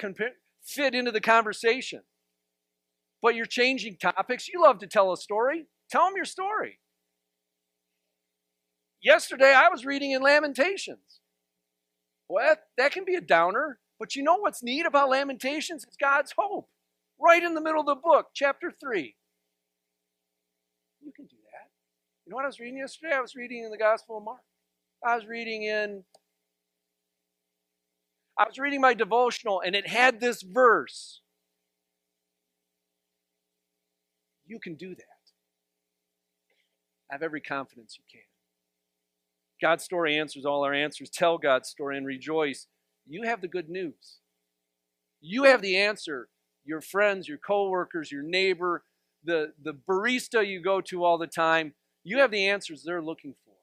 fit 0.63 0.93
into 0.93 1.11
the 1.11 1.21
conversation, 1.21 2.01
but 3.21 3.35
you're 3.35 3.45
changing 3.45 3.97
topics. 3.97 4.49
You 4.49 4.61
love 4.61 4.79
to 4.79 4.87
tell 4.87 5.13
a 5.13 5.17
story. 5.17 5.67
Tell 5.89 6.05
them 6.05 6.15
your 6.15 6.25
story. 6.25 6.79
Yesterday, 9.01 9.53
I 9.53 9.69
was 9.69 9.85
reading 9.85 10.11
in 10.11 10.21
Lamentations. 10.21 11.19
Well, 12.29 12.45
that, 12.45 12.63
that 12.77 12.91
can 12.91 13.03
be 13.03 13.15
a 13.15 13.21
downer. 13.21 13.79
But 13.99 14.15
you 14.15 14.23
know 14.23 14.37
what's 14.37 14.63
neat 14.63 14.85
about 14.85 15.09
Lamentations? 15.09 15.83
It's 15.83 15.97
God's 15.97 16.33
hope. 16.37 16.69
Right 17.19 17.43
in 17.43 17.53
the 17.53 17.61
middle 17.61 17.81
of 17.81 17.85
the 17.85 17.95
book, 17.95 18.27
chapter 18.33 18.71
3. 18.71 19.15
You 21.01 21.11
can 21.15 21.25
do 21.25 21.35
that. 21.51 21.69
You 22.25 22.31
know 22.31 22.35
what 22.35 22.45
I 22.45 22.47
was 22.47 22.59
reading 22.59 22.77
yesterday? 22.77 23.13
I 23.13 23.21
was 23.21 23.35
reading 23.35 23.63
in 23.63 23.71
the 23.71 23.77
Gospel 23.77 24.17
of 24.17 24.23
Mark. 24.23 24.41
I 25.05 25.15
was 25.15 25.25
reading 25.25 25.63
in 25.63 26.03
I 28.37 28.47
was 28.47 28.57
reading 28.57 28.81
my 28.81 28.93
devotional 28.93 29.61
and 29.63 29.75
it 29.75 29.87
had 29.87 30.19
this 30.19 30.41
verse. 30.41 31.21
You 34.47 34.59
can 34.59 34.75
do 34.75 34.95
that. 34.95 35.05
I 37.11 37.15
have 37.15 37.23
every 37.23 37.41
confidence 37.41 37.97
you 37.97 38.03
can. 38.11 38.30
God's 39.61 39.83
story 39.83 40.17
answers 40.17 40.45
all 40.45 40.63
our 40.63 40.73
answers. 40.73 41.09
Tell 41.13 41.37
God's 41.37 41.69
story 41.69 41.97
and 41.97 42.05
rejoice. 42.05 42.67
You 43.07 43.23
have 43.23 43.41
the 43.41 43.47
good 43.47 43.69
news. 43.69 44.19
You 45.21 45.43
have 45.43 45.61
the 45.61 45.77
answer. 45.77 46.29
Your 46.65 46.81
friends, 46.81 47.27
your 47.27 47.37
coworkers, 47.37 48.11
your 48.11 48.23
neighbor, 48.23 48.83
the, 49.23 49.53
the 49.61 49.73
barista 49.73 50.45
you 50.45 50.61
go 50.61 50.81
to 50.81 51.03
all 51.03 51.17
the 51.17 51.27
time, 51.27 51.73
you 52.03 52.19
have 52.19 52.31
the 52.31 52.47
answers 52.47 52.83
they're 52.83 53.01
looking 53.01 53.35
for. 53.45 53.53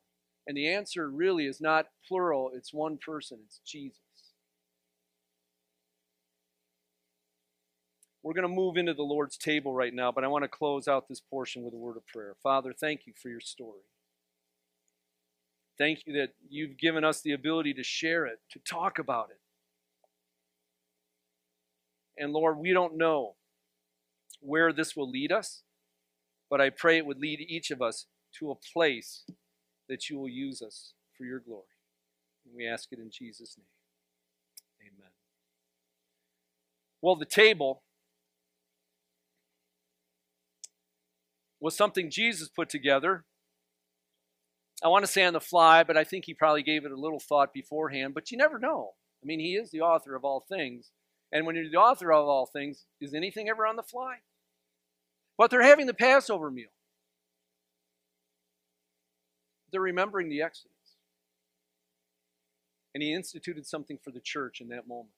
And 0.46 0.56
the 0.56 0.68
answer 0.72 1.10
really 1.10 1.46
is 1.46 1.60
not 1.60 1.86
plural, 2.06 2.50
it's 2.54 2.72
one 2.72 2.98
person, 2.98 3.38
it's 3.44 3.60
Jesus. 3.66 3.98
We're 8.22 8.34
going 8.34 8.48
to 8.48 8.54
move 8.54 8.76
into 8.76 8.94
the 8.94 9.02
Lord's 9.02 9.36
table 9.36 9.72
right 9.72 9.94
now, 9.94 10.10
but 10.10 10.24
I 10.24 10.28
want 10.28 10.44
to 10.44 10.48
close 10.48 10.88
out 10.88 11.08
this 11.08 11.20
portion 11.20 11.62
with 11.62 11.72
a 11.72 11.76
word 11.76 11.96
of 11.96 12.06
prayer. 12.06 12.34
Father, 12.42 12.72
thank 12.78 13.06
you 13.06 13.12
for 13.20 13.28
your 13.28 13.40
story. 13.40 13.82
Thank 15.78 16.00
you 16.06 16.12
that 16.14 16.30
you've 16.48 16.76
given 16.76 17.04
us 17.04 17.20
the 17.20 17.32
ability 17.32 17.72
to 17.74 17.84
share 17.84 18.26
it, 18.26 18.40
to 18.50 18.58
talk 18.58 18.98
about 18.98 19.28
it. 19.30 19.40
And 22.20 22.32
Lord, 22.32 22.58
we 22.58 22.72
don't 22.72 22.96
know 22.96 23.36
where 24.40 24.72
this 24.72 24.96
will 24.96 25.08
lead 25.08 25.30
us, 25.30 25.62
but 26.50 26.60
I 26.60 26.70
pray 26.70 26.96
it 26.96 27.06
would 27.06 27.20
lead 27.20 27.40
each 27.40 27.70
of 27.70 27.80
us 27.80 28.06
to 28.40 28.50
a 28.50 28.56
place 28.56 29.24
that 29.88 30.10
you 30.10 30.18
will 30.18 30.28
use 30.28 30.60
us 30.60 30.94
for 31.16 31.24
your 31.24 31.38
glory. 31.38 31.64
And 32.44 32.54
we 32.56 32.66
ask 32.66 32.90
it 32.92 32.98
in 32.98 33.10
Jesus' 33.10 33.56
name. 33.56 33.66
Amen. 34.80 35.10
Well, 37.00 37.14
the 37.14 37.24
table 37.24 37.82
was 41.60 41.76
something 41.76 42.10
Jesus 42.10 42.48
put 42.48 42.68
together. 42.68 43.24
I 44.82 44.88
want 44.88 45.04
to 45.04 45.10
say 45.10 45.24
on 45.24 45.32
the 45.32 45.40
fly, 45.40 45.82
but 45.82 45.96
I 45.96 46.04
think 46.04 46.24
he 46.24 46.34
probably 46.34 46.62
gave 46.62 46.84
it 46.84 46.92
a 46.92 46.96
little 46.96 47.18
thought 47.18 47.52
beforehand, 47.52 48.14
but 48.14 48.30
you 48.30 48.38
never 48.38 48.58
know. 48.58 48.92
I 49.22 49.26
mean, 49.26 49.40
he 49.40 49.56
is 49.56 49.70
the 49.70 49.80
author 49.80 50.14
of 50.14 50.24
all 50.24 50.44
things. 50.48 50.92
And 51.32 51.44
when 51.44 51.56
you're 51.56 51.68
the 51.68 51.76
author 51.76 52.12
of 52.12 52.26
all 52.26 52.46
things, 52.46 52.86
is 53.00 53.12
anything 53.12 53.48
ever 53.48 53.66
on 53.66 53.76
the 53.76 53.82
fly? 53.82 54.18
But 55.36 55.50
they're 55.50 55.62
having 55.62 55.86
the 55.86 55.94
Passover 55.94 56.50
meal. 56.50 56.68
They're 59.70 59.80
remembering 59.80 60.28
the 60.28 60.42
Exodus. 60.42 60.72
And 62.94 63.02
he 63.02 63.12
instituted 63.12 63.66
something 63.66 63.98
for 64.02 64.10
the 64.10 64.20
church 64.20 64.60
in 64.60 64.68
that 64.68 64.88
moment. 64.88 65.10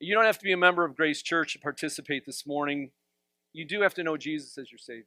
You 0.00 0.14
don't 0.14 0.24
have 0.24 0.38
to 0.38 0.44
be 0.44 0.52
a 0.52 0.56
member 0.56 0.84
of 0.84 0.96
Grace 0.96 1.22
Church 1.22 1.54
to 1.54 1.58
participate 1.58 2.26
this 2.26 2.46
morning. 2.46 2.90
You 3.52 3.64
do 3.64 3.82
have 3.82 3.94
to 3.94 4.02
know 4.02 4.16
Jesus 4.16 4.58
as 4.58 4.70
your 4.70 4.78
Savior. 4.78 5.04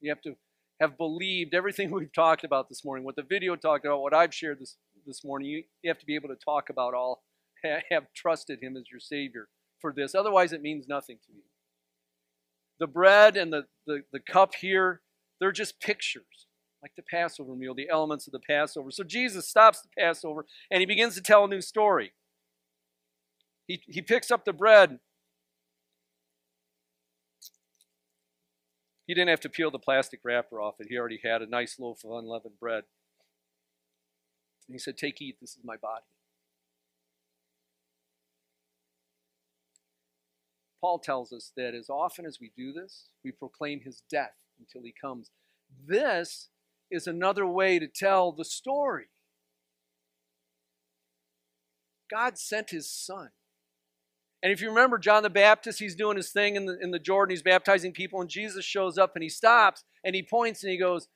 You 0.00 0.10
have 0.10 0.22
to 0.22 0.36
have 0.80 0.96
believed 0.98 1.54
everything 1.54 1.90
we've 1.92 2.12
talked 2.12 2.44
about 2.44 2.68
this 2.68 2.84
morning, 2.84 3.04
what 3.04 3.16
the 3.16 3.22
video 3.22 3.56
talked 3.56 3.84
about, 3.84 4.00
what 4.00 4.14
I've 4.14 4.34
shared 4.34 4.60
this, 4.60 4.76
this 5.06 5.24
morning. 5.24 5.48
You, 5.48 5.64
you 5.82 5.90
have 5.90 5.98
to 5.98 6.06
be 6.06 6.14
able 6.14 6.28
to 6.28 6.36
talk 6.36 6.70
about 6.70 6.94
all, 6.94 7.22
have 7.90 8.04
trusted 8.14 8.62
Him 8.62 8.76
as 8.76 8.84
your 8.90 9.00
Savior 9.00 9.48
for 9.80 9.92
this. 9.92 10.14
Otherwise, 10.14 10.52
it 10.52 10.62
means 10.62 10.86
nothing 10.88 11.18
to 11.26 11.32
you. 11.32 11.42
The 12.80 12.86
bread 12.86 13.36
and 13.36 13.52
the, 13.52 13.66
the, 13.86 14.02
the 14.12 14.20
cup 14.20 14.54
here, 14.56 15.02
they're 15.40 15.52
just 15.52 15.80
pictures, 15.80 16.46
like 16.82 16.92
the 16.96 17.02
Passover 17.02 17.54
meal, 17.54 17.74
the 17.74 17.88
elements 17.88 18.26
of 18.26 18.32
the 18.32 18.40
Passover. 18.40 18.90
So 18.90 19.04
Jesus 19.04 19.48
stops 19.48 19.80
the 19.80 19.88
Passover 19.96 20.44
and 20.70 20.80
he 20.80 20.86
begins 20.86 21.14
to 21.14 21.22
tell 21.22 21.44
a 21.44 21.48
new 21.48 21.60
story. 21.60 22.12
He, 23.66 23.80
he 23.86 24.02
picks 24.02 24.30
up 24.30 24.44
the 24.44 24.52
bread 24.52 24.98
He 29.06 29.14
didn't 29.14 29.28
have 29.28 29.40
to 29.40 29.48
peel 29.48 29.70
the 29.70 29.78
plastic 29.78 30.20
wrapper 30.24 30.60
off 30.60 30.76
it. 30.80 30.86
He 30.88 30.96
already 30.96 31.20
had 31.22 31.42
a 31.42 31.46
nice 31.46 31.78
loaf 31.78 32.04
of 32.04 32.10
unleavened 32.12 32.58
bread. 32.58 32.84
And 34.66 34.74
he 34.74 34.78
said, 34.78 34.96
Take, 34.96 35.20
eat, 35.20 35.36
this 35.40 35.50
is 35.50 35.64
my 35.64 35.76
body. 35.76 36.04
Paul 40.80 40.98
tells 40.98 41.32
us 41.32 41.50
that 41.56 41.74
as 41.74 41.88
often 41.88 42.26
as 42.26 42.38
we 42.40 42.52
do 42.56 42.72
this, 42.72 43.08
we 43.24 43.32
proclaim 43.32 43.80
his 43.80 44.02
death 44.10 44.34
until 44.58 44.82
he 44.82 44.92
comes. 44.98 45.30
This 45.86 46.50
is 46.90 47.06
another 47.06 47.46
way 47.46 47.78
to 47.78 47.86
tell 47.88 48.32
the 48.32 48.44
story. 48.44 49.06
God 52.10 52.38
sent 52.38 52.70
his 52.70 52.90
son. 52.90 53.30
And 54.44 54.52
if 54.52 54.60
you 54.60 54.68
remember 54.68 54.98
John 54.98 55.22
the 55.22 55.30
Baptist, 55.30 55.78
he's 55.78 55.94
doing 55.94 56.18
his 56.18 56.30
thing 56.30 56.54
in 56.54 56.66
the, 56.66 56.78
in 56.78 56.90
the 56.90 56.98
Jordan, 56.98 57.32
he's 57.32 57.42
baptizing 57.42 57.92
people, 57.92 58.20
and 58.20 58.28
Jesus 58.28 58.62
shows 58.62 58.98
up 58.98 59.12
and 59.16 59.22
he 59.22 59.30
stops 59.30 59.84
and 60.04 60.14
he 60.14 60.22
points 60.22 60.62
and 60.62 60.70
he 60.70 60.78
goes, 60.78 61.08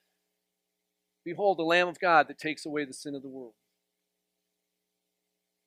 Behold, 1.26 1.58
the 1.58 1.62
Lamb 1.62 1.88
of 1.88 2.00
God 2.00 2.26
that 2.28 2.38
takes 2.38 2.64
away 2.64 2.86
the 2.86 2.94
sin 2.94 3.14
of 3.14 3.20
the 3.20 3.28
world. 3.28 3.52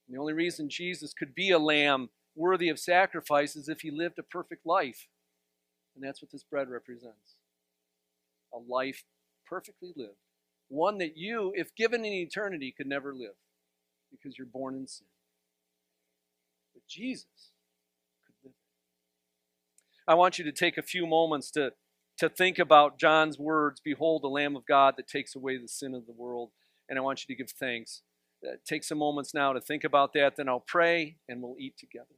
And 0.08 0.16
the 0.16 0.20
only 0.20 0.34
reason 0.34 0.70
Jesus 0.70 1.14
could 1.14 1.36
be 1.36 1.52
a 1.52 1.60
lamb 1.60 2.10
worthy 2.36 2.68
of 2.68 2.80
sacrifice 2.80 3.56
is 3.56 3.70
if 3.70 3.82
he 3.82 3.92
lived 3.92 4.18
a 4.18 4.24
perfect 4.24 4.66
life. 4.66 5.08
And 5.96 6.04
that's 6.04 6.20
what 6.20 6.32
this 6.32 6.44
bread 6.44 6.68
represents 6.68 7.36
a 8.52 8.58
life 8.58 9.04
perfectly 9.48 9.94
lived. 9.96 10.18
One 10.68 10.98
that 10.98 11.16
you, 11.16 11.54
if 11.56 11.76
given 11.76 12.04
in 12.06 12.12
eternity, 12.12 12.74
could 12.76 12.88
never 12.88 13.14
live 13.14 13.36
because 14.10 14.38
you're 14.38 14.48
born 14.48 14.76
in 14.76 14.88
sin. 14.88 15.06
Jesus 16.92 17.52
I 20.08 20.16
want 20.16 20.38
you 20.38 20.46
to 20.46 20.52
take 20.52 20.78
a 20.78 20.82
few 20.82 21.06
moments 21.06 21.52
to, 21.52 21.72
to 22.18 22.28
think 22.28 22.60
about 22.60 23.00
John's 23.00 23.38
words 23.38 23.80
Behold, 23.84 24.24
the 24.24 24.28
Lamb 24.28 24.56
of 24.56 24.66
God 24.66 24.96
that 24.98 25.08
takes 25.08 25.36
away 25.36 25.58
the 25.58 25.68
sin 25.68 25.94
of 25.94 26.06
the 26.06 26.12
world. 26.12 26.52
And 26.90 26.98
I 26.98 27.02
want 27.02 27.22
you 27.24 27.34
to 27.34 27.38
give 27.42 27.52
thanks. 27.52 28.02
Uh, 28.46 28.56
take 28.68 28.84
some 28.84 28.98
moments 28.98 29.34
now 29.34 29.54
to 29.54 29.62
think 29.62 29.84
about 29.84 30.14
that. 30.14 30.36
Then 30.36 30.50
I'll 30.50 30.66
pray 30.68 31.18
and 31.30 31.42
we'll 31.42 31.56
eat 31.60 31.78
together. 31.78 32.16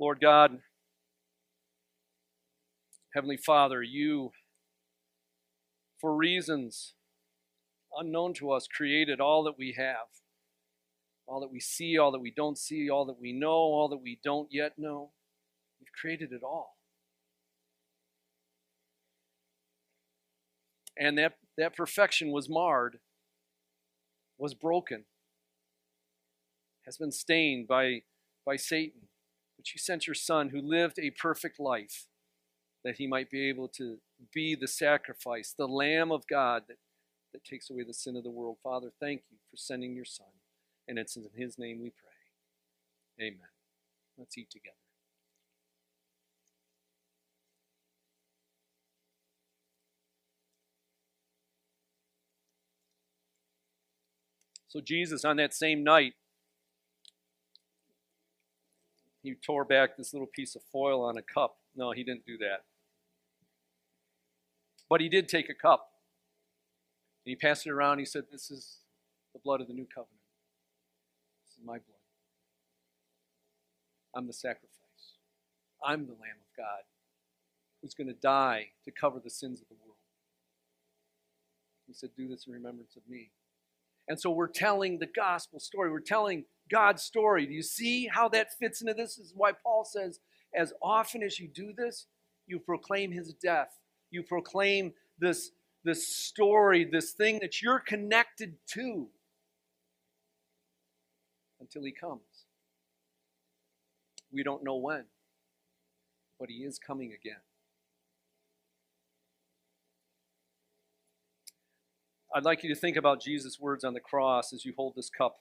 Lord 0.00 0.20
God, 0.20 0.58
Heavenly 3.14 3.36
Father, 3.36 3.82
you, 3.82 4.30
for 6.00 6.14
reasons 6.14 6.94
unknown 7.98 8.34
to 8.34 8.52
us, 8.52 8.68
created 8.68 9.20
all 9.20 9.42
that 9.44 9.58
we 9.58 9.74
have. 9.76 10.06
All 11.26 11.40
that 11.40 11.50
we 11.50 11.60
see, 11.60 11.98
all 11.98 12.12
that 12.12 12.20
we 12.20 12.30
don't 12.30 12.56
see, 12.56 12.88
all 12.88 13.04
that 13.06 13.20
we 13.20 13.32
know, 13.32 13.50
all 13.50 13.88
that 13.88 14.02
we 14.02 14.18
don't 14.22 14.48
yet 14.50 14.74
know. 14.78 15.10
You've 15.80 15.92
created 15.92 16.32
it 16.32 16.42
all. 16.42 16.76
And 20.96 21.18
that, 21.18 21.34
that 21.56 21.76
perfection 21.76 22.30
was 22.32 22.48
marred, 22.48 22.98
was 24.38 24.54
broken, 24.54 25.04
has 26.86 26.96
been 26.96 27.12
stained 27.12 27.68
by, 27.68 28.02
by 28.46 28.56
Satan. 28.56 29.07
You 29.74 29.78
sent 29.78 30.06
your 30.06 30.14
Son 30.14 30.50
who 30.50 30.60
lived 30.60 30.98
a 30.98 31.10
perfect 31.10 31.60
life 31.60 32.06
that 32.84 32.96
he 32.96 33.06
might 33.06 33.30
be 33.30 33.48
able 33.48 33.68
to 33.68 33.98
be 34.32 34.54
the 34.54 34.68
sacrifice, 34.68 35.54
the 35.56 35.68
Lamb 35.68 36.12
of 36.12 36.26
God 36.26 36.64
that, 36.68 36.78
that 37.32 37.44
takes 37.44 37.70
away 37.70 37.82
the 37.82 37.94
sin 37.94 38.16
of 38.16 38.24
the 38.24 38.30
world. 38.30 38.56
Father, 38.62 38.92
thank 39.00 39.22
you 39.30 39.36
for 39.50 39.56
sending 39.56 39.94
your 39.94 40.04
Son. 40.04 40.26
And 40.86 40.98
it's 40.98 41.16
in 41.16 41.28
his 41.34 41.58
name 41.58 41.80
we 41.82 41.90
pray. 41.90 43.26
Amen. 43.26 43.48
Let's 44.16 44.38
eat 44.38 44.50
together. 44.50 44.74
So, 54.68 54.80
Jesus, 54.80 55.24
on 55.24 55.36
that 55.36 55.54
same 55.54 55.82
night, 55.82 56.12
he 59.28 59.34
tore 59.34 59.64
back 59.64 59.96
this 59.96 60.14
little 60.14 60.26
piece 60.26 60.56
of 60.56 60.62
foil 60.72 61.02
on 61.04 61.18
a 61.18 61.22
cup. 61.22 61.58
No, 61.76 61.92
he 61.92 62.02
didn't 62.02 62.24
do 62.26 62.38
that. 62.38 62.64
But 64.88 65.02
he 65.02 65.08
did 65.08 65.28
take 65.28 65.50
a 65.50 65.54
cup. 65.54 65.90
And 67.24 67.30
he 67.30 67.36
passed 67.36 67.66
it 67.66 67.70
around. 67.70 67.98
He 67.98 68.06
said, 68.06 68.24
This 68.32 68.50
is 68.50 68.78
the 69.34 69.38
blood 69.38 69.60
of 69.60 69.68
the 69.68 69.74
new 69.74 69.86
covenant. 69.86 70.22
This 71.46 71.58
is 71.58 71.64
my 71.64 71.74
blood. 71.74 71.82
I'm 74.14 74.26
the 74.26 74.32
sacrifice. 74.32 74.72
I'm 75.84 76.06
the 76.06 76.12
Lamb 76.12 76.40
of 76.40 76.56
God 76.56 76.84
who's 77.82 77.94
going 77.94 78.08
to 78.08 78.14
die 78.14 78.68
to 78.84 78.90
cover 78.90 79.20
the 79.22 79.30
sins 79.30 79.60
of 79.60 79.68
the 79.68 79.76
world. 79.84 79.96
He 81.86 81.92
said, 81.92 82.10
Do 82.16 82.28
this 82.28 82.46
in 82.46 82.54
remembrance 82.54 82.96
of 82.96 83.02
me. 83.08 83.30
And 84.08 84.18
so 84.18 84.30
we're 84.30 84.48
telling 84.48 84.98
the 84.98 85.06
gospel 85.14 85.60
story. 85.60 85.90
We're 85.90 86.00
telling 86.00 86.44
God's 86.70 87.02
story. 87.02 87.46
Do 87.46 87.52
you 87.52 87.62
see 87.62 88.06
how 88.06 88.28
that 88.30 88.58
fits 88.58 88.80
into 88.80 88.94
this? 88.94 89.16
this 89.16 89.26
is 89.26 89.32
why 89.36 89.52
Paul 89.52 89.84
says, 89.84 90.20
as 90.54 90.72
often 90.82 91.22
as 91.22 91.38
you 91.38 91.48
do 91.48 91.72
this, 91.76 92.06
you 92.46 92.58
proclaim 92.58 93.12
his 93.12 93.34
death. 93.34 93.68
You 94.10 94.22
proclaim 94.22 94.92
this, 95.18 95.50
this 95.84 96.08
story, 96.08 96.84
this 96.90 97.12
thing 97.12 97.38
that 97.40 97.60
you're 97.60 97.80
connected 97.80 98.54
to 98.68 99.08
until 101.60 101.84
he 101.84 101.92
comes. 101.92 102.22
We 104.32 104.42
don't 104.42 104.64
know 104.64 104.76
when, 104.76 105.04
but 106.40 106.48
he 106.48 106.56
is 106.64 106.78
coming 106.78 107.12
again. 107.12 107.40
I'd 112.34 112.44
like 112.44 112.62
you 112.62 112.68
to 112.74 112.78
think 112.78 112.96
about 112.96 113.22
Jesus' 113.22 113.58
words 113.58 113.84
on 113.84 113.94
the 113.94 114.00
cross 114.00 114.52
as 114.52 114.64
you 114.64 114.74
hold 114.76 114.94
this 114.96 115.10
cup 115.10 115.40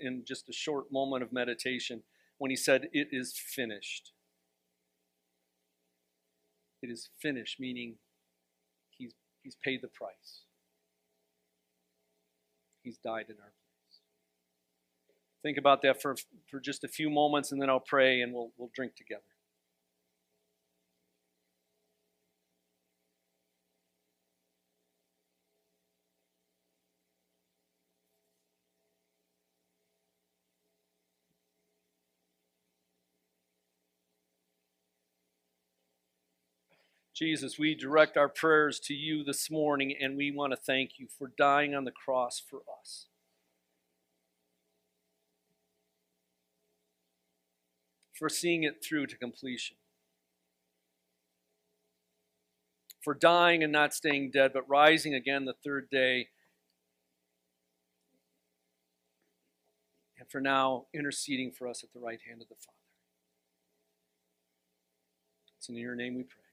in 0.00 0.24
just 0.26 0.48
a 0.48 0.52
short 0.52 0.92
moment 0.92 1.22
of 1.22 1.32
meditation 1.32 2.02
when 2.38 2.50
he 2.50 2.56
said, 2.56 2.88
It 2.92 3.08
is 3.12 3.34
finished. 3.36 4.12
It 6.82 6.90
is 6.90 7.10
finished, 7.20 7.60
meaning 7.60 7.96
he's, 8.90 9.12
he's 9.42 9.56
paid 9.62 9.82
the 9.82 9.88
price. 9.88 10.44
He's 12.82 12.96
died 12.98 13.26
in 13.28 13.36
our 13.36 13.52
place. 13.52 14.00
Think 15.42 15.58
about 15.58 15.82
that 15.82 16.00
for, 16.00 16.16
for 16.50 16.60
just 16.60 16.84
a 16.84 16.88
few 16.88 17.10
moments, 17.10 17.52
and 17.52 17.60
then 17.60 17.68
I'll 17.68 17.80
pray 17.80 18.22
and 18.22 18.32
we'll, 18.32 18.50
we'll 18.56 18.70
drink 18.74 18.96
together. 18.96 19.22
Jesus, 37.20 37.58
we 37.58 37.74
direct 37.74 38.16
our 38.16 38.30
prayers 38.30 38.80
to 38.80 38.94
you 38.94 39.22
this 39.22 39.50
morning, 39.50 39.94
and 40.00 40.16
we 40.16 40.30
want 40.30 40.54
to 40.54 40.56
thank 40.56 40.92
you 40.96 41.06
for 41.06 41.30
dying 41.36 41.74
on 41.74 41.84
the 41.84 41.90
cross 41.90 42.40
for 42.40 42.60
us. 42.80 43.08
For 48.18 48.30
seeing 48.30 48.62
it 48.62 48.82
through 48.82 49.06
to 49.08 49.18
completion. 49.18 49.76
For 53.04 53.12
dying 53.12 53.62
and 53.62 53.70
not 53.70 53.92
staying 53.92 54.30
dead, 54.30 54.52
but 54.54 54.66
rising 54.66 55.12
again 55.12 55.44
the 55.44 55.52
third 55.62 55.90
day. 55.90 56.28
And 60.18 60.26
for 60.30 60.40
now, 60.40 60.86
interceding 60.94 61.52
for 61.52 61.68
us 61.68 61.84
at 61.84 61.92
the 61.92 62.00
right 62.00 62.20
hand 62.26 62.40
of 62.40 62.48
the 62.48 62.54
Father. 62.54 62.76
It's 65.58 65.68
in 65.68 65.74
your 65.74 65.94
name 65.94 66.14
we 66.14 66.22
pray. 66.22 66.49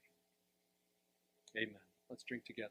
Amen. 1.58 1.82
Let's 2.10 2.24
drink 2.24 2.46
together. 2.46 2.70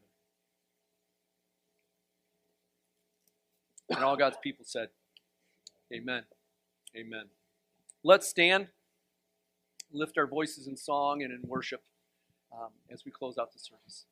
And 3.89 4.03
all 4.03 4.15
God's 4.15 4.37
people 4.41 4.65
said, 4.65 4.89
Amen. 5.93 6.23
Amen. 6.95 7.25
Let's 8.03 8.27
stand, 8.27 8.67
lift 9.91 10.17
our 10.17 10.27
voices 10.27 10.67
in 10.67 10.77
song 10.77 11.23
and 11.23 11.31
in 11.31 11.47
worship 11.47 11.81
um, 12.51 12.69
as 12.91 13.03
we 13.05 13.11
close 13.11 13.37
out 13.37 13.51
the 13.53 13.59
service. 13.59 14.05